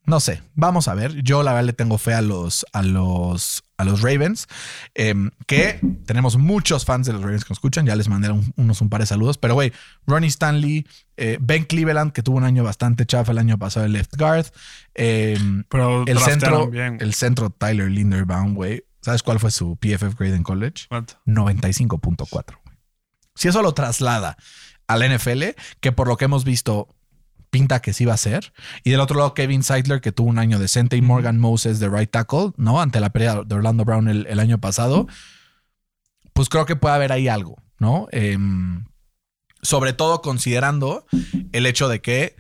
no 0.04 0.20
sé. 0.20 0.42
Vamos 0.54 0.88
a 0.88 0.94
ver. 0.94 1.22
Yo 1.22 1.42
la 1.42 1.52
verdad 1.52 1.66
le 1.66 1.72
tengo 1.72 1.98
fe 1.98 2.14
a 2.14 2.20
los, 2.22 2.66
a 2.72 2.82
los, 2.82 3.62
a 3.76 3.84
los 3.84 4.02
Ravens, 4.02 4.46
em, 4.94 5.30
que 5.46 5.80
tenemos 6.06 6.36
muchos 6.36 6.84
fans 6.84 7.06
de 7.06 7.12
los 7.12 7.22
Ravens 7.22 7.44
que 7.44 7.50
nos 7.50 7.58
escuchan. 7.58 7.86
Ya 7.86 7.96
les 7.96 8.08
mandé 8.08 8.30
un- 8.30 8.52
unos 8.56 8.80
un 8.80 8.88
par 8.88 9.00
de 9.00 9.06
saludos. 9.06 9.38
Pero, 9.38 9.54
güey, 9.54 9.72
Ronnie 10.06 10.28
Stanley, 10.28 10.86
eh, 11.16 11.38
Ben 11.40 11.64
Cleveland, 11.64 12.12
que 12.12 12.22
tuvo 12.22 12.36
un 12.36 12.44
año 12.44 12.62
bastante 12.64 13.06
chafa 13.06 13.32
el 13.32 13.38
año 13.38 13.58
pasado 13.58 13.86
el 13.86 13.92
left 13.92 14.16
guard. 14.16 14.46
em, 14.94 15.64
Pero 15.68 16.04
el 16.06 16.18
centro, 16.18 16.68
bien. 16.68 16.98
el 17.00 17.14
centro 17.14 17.50
Tyler 17.50 17.90
Linderbaum, 17.90 18.54
güey. 18.54 18.84
¿Sabes 19.02 19.22
cuál 19.22 19.40
fue 19.40 19.50
su 19.50 19.76
PFF 19.76 20.18
grade 20.18 20.36
en 20.36 20.42
college? 20.42 20.86
¿Cuánto? 20.88 21.14
95.4. 21.26 22.28
güey. 22.28 22.76
Si 23.34 23.48
eso 23.48 23.62
lo 23.62 23.72
traslada 23.72 24.36
al 24.86 25.02
NFL, 25.08 25.42
que 25.80 25.92
por 25.92 26.08
lo 26.08 26.16
que 26.16 26.26
hemos 26.26 26.44
visto 26.44 26.88
pinta 27.50 27.80
que 27.80 27.92
sí 27.92 28.04
va 28.04 28.14
a 28.14 28.18
ser. 28.18 28.52
Y 28.84 28.90
del 28.90 29.00
otro 29.00 29.18
lado, 29.18 29.34
Kevin 29.34 29.62
Seidler, 29.62 30.00
que 30.00 30.12
tuvo 30.12 30.28
un 30.28 30.38
año 30.38 30.58
decente, 30.58 30.96
y 30.96 31.02
Morgan 31.02 31.38
Moses 31.38 31.80
de 31.80 31.88
right 31.88 32.10
tackle, 32.10 32.52
¿no? 32.56 32.80
Ante 32.80 33.00
la 33.00 33.10
pelea 33.10 33.42
de 33.44 33.54
Orlando 33.54 33.84
Brown 33.84 34.08
el, 34.08 34.26
el 34.26 34.38
año 34.38 34.58
pasado. 34.60 35.06
Pues 36.32 36.48
creo 36.48 36.66
que 36.66 36.76
puede 36.76 36.94
haber 36.94 37.12
ahí 37.12 37.28
algo, 37.28 37.56
¿no? 37.78 38.06
Em, 38.12 38.86
sobre 39.62 39.92
todo 39.92 40.22
considerando 40.22 41.06
el 41.52 41.66
hecho 41.66 41.88
de 41.88 42.00
que 42.00 42.36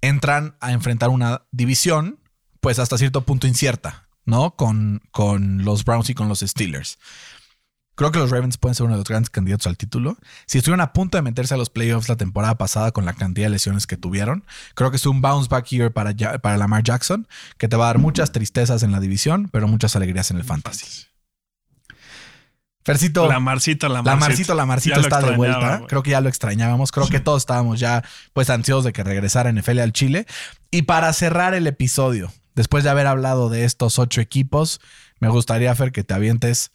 entran 0.00 0.56
a 0.60 0.72
enfrentar 0.72 1.10
una 1.10 1.42
división, 1.50 2.20
pues 2.60 2.78
hasta 2.78 2.98
cierto 2.98 3.22
punto 3.22 3.46
incierta, 3.46 4.05
¿no? 4.26 4.54
Con, 4.56 5.00
con 5.10 5.64
los 5.64 5.84
Browns 5.84 6.10
y 6.10 6.14
con 6.14 6.28
los 6.28 6.40
Steelers. 6.40 6.98
Creo 7.94 8.12
que 8.12 8.18
los 8.18 8.30
Ravens 8.30 8.58
pueden 8.58 8.74
ser 8.74 8.84
uno 8.84 8.92
de 8.94 8.98
los 8.98 9.08
grandes 9.08 9.30
candidatos 9.30 9.66
al 9.66 9.78
título. 9.78 10.18
Si 10.44 10.58
estuvieron 10.58 10.82
a 10.82 10.92
punto 10.92 11.16
de 11.16 11.22
meterse 11.22 11.54
a 11.54 11.56
los 11.56 11.70
playoffs 11.70 12.10
la 12.10 12.16
temporada 12.16 12.56
pasada 12.58 12.90
con 12.92 13.06
la 13.06 13.14
cantidad 13.14 13.46
de 13.46 13.50
lesiones 13.52 13.86
que 13.86 13.96
tuvieron, 13.96 14.44
creo 14.74 14.90
que 14.90 14.98
es 14.98 15.06
un 15.06 15.22
bounce 15.22 15.48
back 15.48 15.64
year 15.68 15.90
para, 15.90 16.12
Ja- 16.14 16.38
para 16.38 16.58
Lamar 16.58 16.82
Jackson, 16.82 17.26
que 17.56 17.68
te 17.68 17.76
va 17.76 17.84
a 17.84 17.86
dar 17.86 17.98
muchas 17.98 18.32
tristezas 18.32 18.82
en 18.82 18.92
la 18.92 19.00
división, 19.00 19.48
pero 19.50 19.66
muchas 19.66 19.96
alegrías 19.96 20.30
en 20.30 20.36
el 20.36 20.44
fantasy. 20.44 21.06
Fercito, 22.84 23.26
La 23.28 23.40
Marcito, 23.40 23.88
la 23.88 24.02
la 24.02 24.14
Marcito. 24.14 24.54
La 24.54 24.64
Marcito 24.66 25.00
está 25.00 25.20
de 25.30 25.36
vuelta. 25.36 25.58
Creo 25.88 26.02
que 26.04 26.10
ya 26.10 26.20
lo 26.20 26.28
extrañábamos. 26.28 26.92
Creo 26.92 27.08
que 27.08 27.18
todos 27.18 27.42
estábamos 27.42 27.80
ya 27.80 28.04
pues 28.32 28.48
ansiosos 28.48 28.84
de 28.84 28.92
que 28.92 29.02
regresara 29.02 29.50
NFL 29.50 29.80
al 29.80 29.92
Chile. 29.92 30.26
Y 30.70 30.82
para 30.82 31.12
cerrar 31.12 31.54
el 31.54 31.66
episodio, 31.66 32.32
después 32.56 32.82
de 32.82 32.90
haber 32.90 33.06
hablado 33.06 33.48
de 33.48 33.64
estos 33.64 34.00
ocho 34.00 34.20
equipos, 34.20 34.80
me 35.20 35.28
gustaría, 35.28 35.74
Fer, 35.74 35.92
que 35.92 36.02
te 36.02 36.14
avientes 36.14 36.72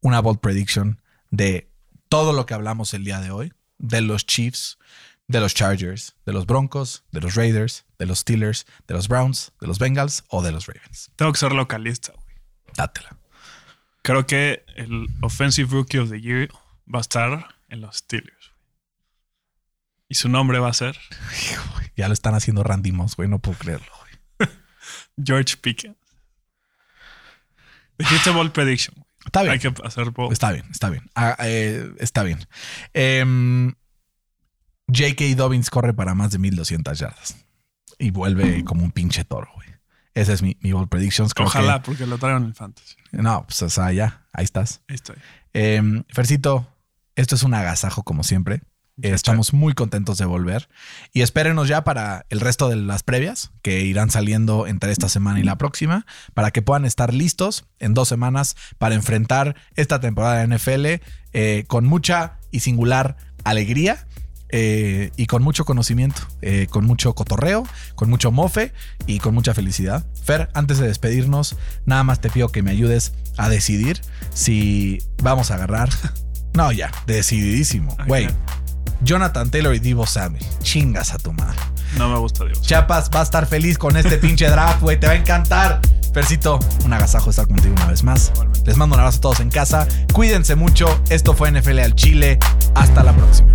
una 0.00 0.20
bold 0.20 0.40
prediction 0.40 1.02
de 1.30 1.70
todo 2.08 2.32
lo 2.32 2.46
que 2.46 2.54
hablamos 2.54 2.94
el 2.94 3.04
día 3.04 3.20
de 3.20 3.30
hoy, 3.30 3.52
de 3.78 4.00
los 4.00 4.24
Chiefs, 4.24 4.78
de 5.28 5.40
los 5.40 5.54
Chargers, 5.54 6.16
de 6.24 6.32
los 6.32 6.46
Broncos, 6.46 7.04
de 7.12 7.20
los 7.20 7.34
Raiders, 7.34 7.84
de 7.98 8.06
los 8.06 8.20
Steelers, 8.20 8.66
de 8.88 8.94
los 8.94 9.08
Browns, 9.08 9.52
de 9.60 9.66
los 9.66 9.78
Bengals 9.78 10.24
o 10.28 10.42
de 10.42 10.52
los 10.52 10.66
Ravens. 10.66 11.12
Tengo 11.16 11.32
que 11.32 11.38
ser 11.38 11.52
localista, 11.52 12.12
güey. 12.12 12.36
Dátela. 12.74 13.16
Creo 14.02 14.26
que 14.26 14.64
el 14.76 15.08
Offensive 15.20 15.70
Rookie 15.70 15.98
of 15.98 16.10
the 16.10 16.20
Year 16.20 16.48
va 16.92 16.98
a 16.98 17.02
estar 17.02 17.54
en 17.68 17.80
los 17.80 17.98
Steelers. 17.98 18.52
Y 20.08 20.14
su 20.14 20.28
nombre 20.28 20.58
va 20.58 20.70
a 20.70 20.74
ser 20.74 20.98
Ya 21.96 22.08
lo 22.08 22.14
están 22.14 22.34
haciendo 22.34 22.64
Randy 22.64 22.92
Moss, 22.92 23.14
güey. 23.16 23.28
No 23.28 23.38
puedo 23.38 23.58
creerlo. 23.58 23.99
George 25.24 25.56
Pickens. 25.60 25.96
Dijiste 27.98 28.30
ball 28.30 28.50
prediction. 28.50 28.94
Está 29.26 29.42
bien. 29.42 29.52
Hay 29.52 29.58
que 29.58 29.72
hacer 29.84 30.10
ball. 30.10 30.32
Está 30.32 30.52
bien, 30.52 30.64
está 30.70 30.90
bien. 30.90 31.10
Ah, 31.14 31.36
eh, 31.40 31.92
está 31.98 32.22
bien. 32.22 32.38
Em, 32.94 33.74
J.K. 34.88 35.34
Dobbins 35.36 35.70
corre 35.70 35.92
para 35.94 36.14
más 36.14 36.30
de 36.30 36.38
1200 36.38 36.98
yardas 36.98 37.36
y 37.98 38.10
vuelve 38.10 38.64
como 38.64 38.84
un 38.84 38.92
pinche 38.92 39.24
toro, 39.24 39.50
güey. 39.54 39.68
Ese 40.14 40.32
es 40.32 40.42
mi, 40.42 40.56
mi 40.60 40.72
bold 40.72 40.88
predictions. 40.88 41.34
Creo 41.34 41.46
Ojalá, 41.46 41.82
porque 41.82 42.06
lo 42.06 42.18
traigan 42.18 42.42
en 42.42 42.48
el 42.48 42.54
fantasy. 42.54 42.96
no, 43.12 43.44
pues 43.46 43.62
o 43.62 43.70
sea, 43.70 43.92
ya, 43.92 44.26
ahí 44.32 44.44
estás. 44.44 44.82
Ahí 44.88 44.96
estoy. 44.96 45.16
Em, 45.52 46.02
Fercito, 46.08 46.66
esto 47.14 47.34
es 47.34 47.42
un 47.42 47.54
agasajo 47.54 48.02
como 48.02 48.24
siempre. 48.24 48.62
Estamos 49.02 49.52
muy 49.52 49.74
contentos 49.74 50.18
de 50.18 50.24
volver. 50.24 50.68
Y 51.12 51.22
espérenos 51.22 51.68
ya 51.68 51.84
para 51.84 52.26
el 52.30 52.40
resto 52.40 52.68
de 52.68 52.76
las 52.76 53.02
previas 53.02 53.50
que 53.62 53.82
irán 53.82 54.10
saliendo 54.10 54.66
entre 54.66 54.92
esta 54.92 55.08
semana 55.08 55.40
y 55.40 55.42
la 55.42 55.56
próxima, 55.58 56.06
para 56.34 56.50
que 56.50 56.62
puedan 56.62 56.84
estar 56.84 57.14
listos 57.14 57.64
en 57.78 57.94
dos 57.94 58.08
semanas 58.08 58.56
para 58.78 58.94
enfrentar 58.94 59.56
esta 59.76 60.00
temporada 60.00 60.44
de 60.46 60.56
NFL 60.56 61.04
eh, 61.32 61.64
con 61.66 61.86
mucha 61.86 62.38
y 62.50 62.60
singular 62.60 63.16
alegría. 63.44 64.06
eh, 64.52 65.12
y 65.16 65.26
con 65.26 65.44
mucho 65.44 65.64
conocimiento, 65.64 66.22
eh, 66.42 66.66
con 66.68 66.84
mucho 66.84 67.14
cotorreo, 67.14 67.64
con 67.94 68.10
mucho 68.10 68.32
mofe 68.32 68.72
y 69.06 69.20
con 69.20 69.32
mucha 69.32 69.54
felicidad. 69.54 70.04
Fer, 70.24 70.48
antes 70.54 70.78
de 70.78 70.88
despedirnos, 70.88 71.56
nada 71.86 72.02
más 72.02 72.20
te 72.20 72.30
pido 72.30 72.48
que 72.48 72.60
me 72.62 72.72
ayudes 72.72 73.12
a 73.36 73.48
decidir 73.48 74.00
si 74.34 74.98
vamos 75.22 75.50
a 75.50 75.54
agarrar. 75.54 75.90
No, 76.52 76.72
ya, 76.72 76.90
decididísimo. 77.06 77.96
Güey, 78.08 78.28
Jonathan 79.02 79.50
Taylor 79.50 79.74
y 79.74 79.78
Divo 79.78 80.06
Samuel. 80.06 80.44
Chingas 80.62 81.12
a 81.12 81.18
tu 81.18 81.32
madre. 81.32 81.58
No 81.96 82.08
me 82.08 82.18
gusta 82.18 82.44
Dios. 82.44 82.60
Chiapas 82.62 83.10
va 83.14 83.20
a 83.20 83.22
estar 83.22 83.46
feliz 83.46 83.78
con 83.78 83.96
este 83.96 84.18
pinche 84.18 84.48
draft, 84.48 84.80
güey. 84.80 84.98
Te 84.98 85.06
va 85.06 85.14
a 85.14 85.16
encantar. 85.16 85.80
Fercito, 86.12 86.58
un 86.84 86.92
agasajo 86.92 87.30
estar 87.30 87.46
contigo 87.46 87.74
una 87.76 87.86
vez 87.86 88.02
más. 88.02 88.32
Les 88.64 88.76
mando 88.76 88.94
un 88.94 89.00
abrazo 89.00 89.18
a 89.18 89.20
todos 89.20 89.40
en 89.40 89.50
casa. 89.50 89.86
Cuídense 90.12 90.56
mucho. 90.56 91.00
Esto 91.08 91.34
fue 91.34 91.50
NFL 91.50 91.78
al 91.80 91.94
Chile. 91.94 92.38
Hasta 92.74 93.02
la 93.04 93.12
próxima. 93.12 93.50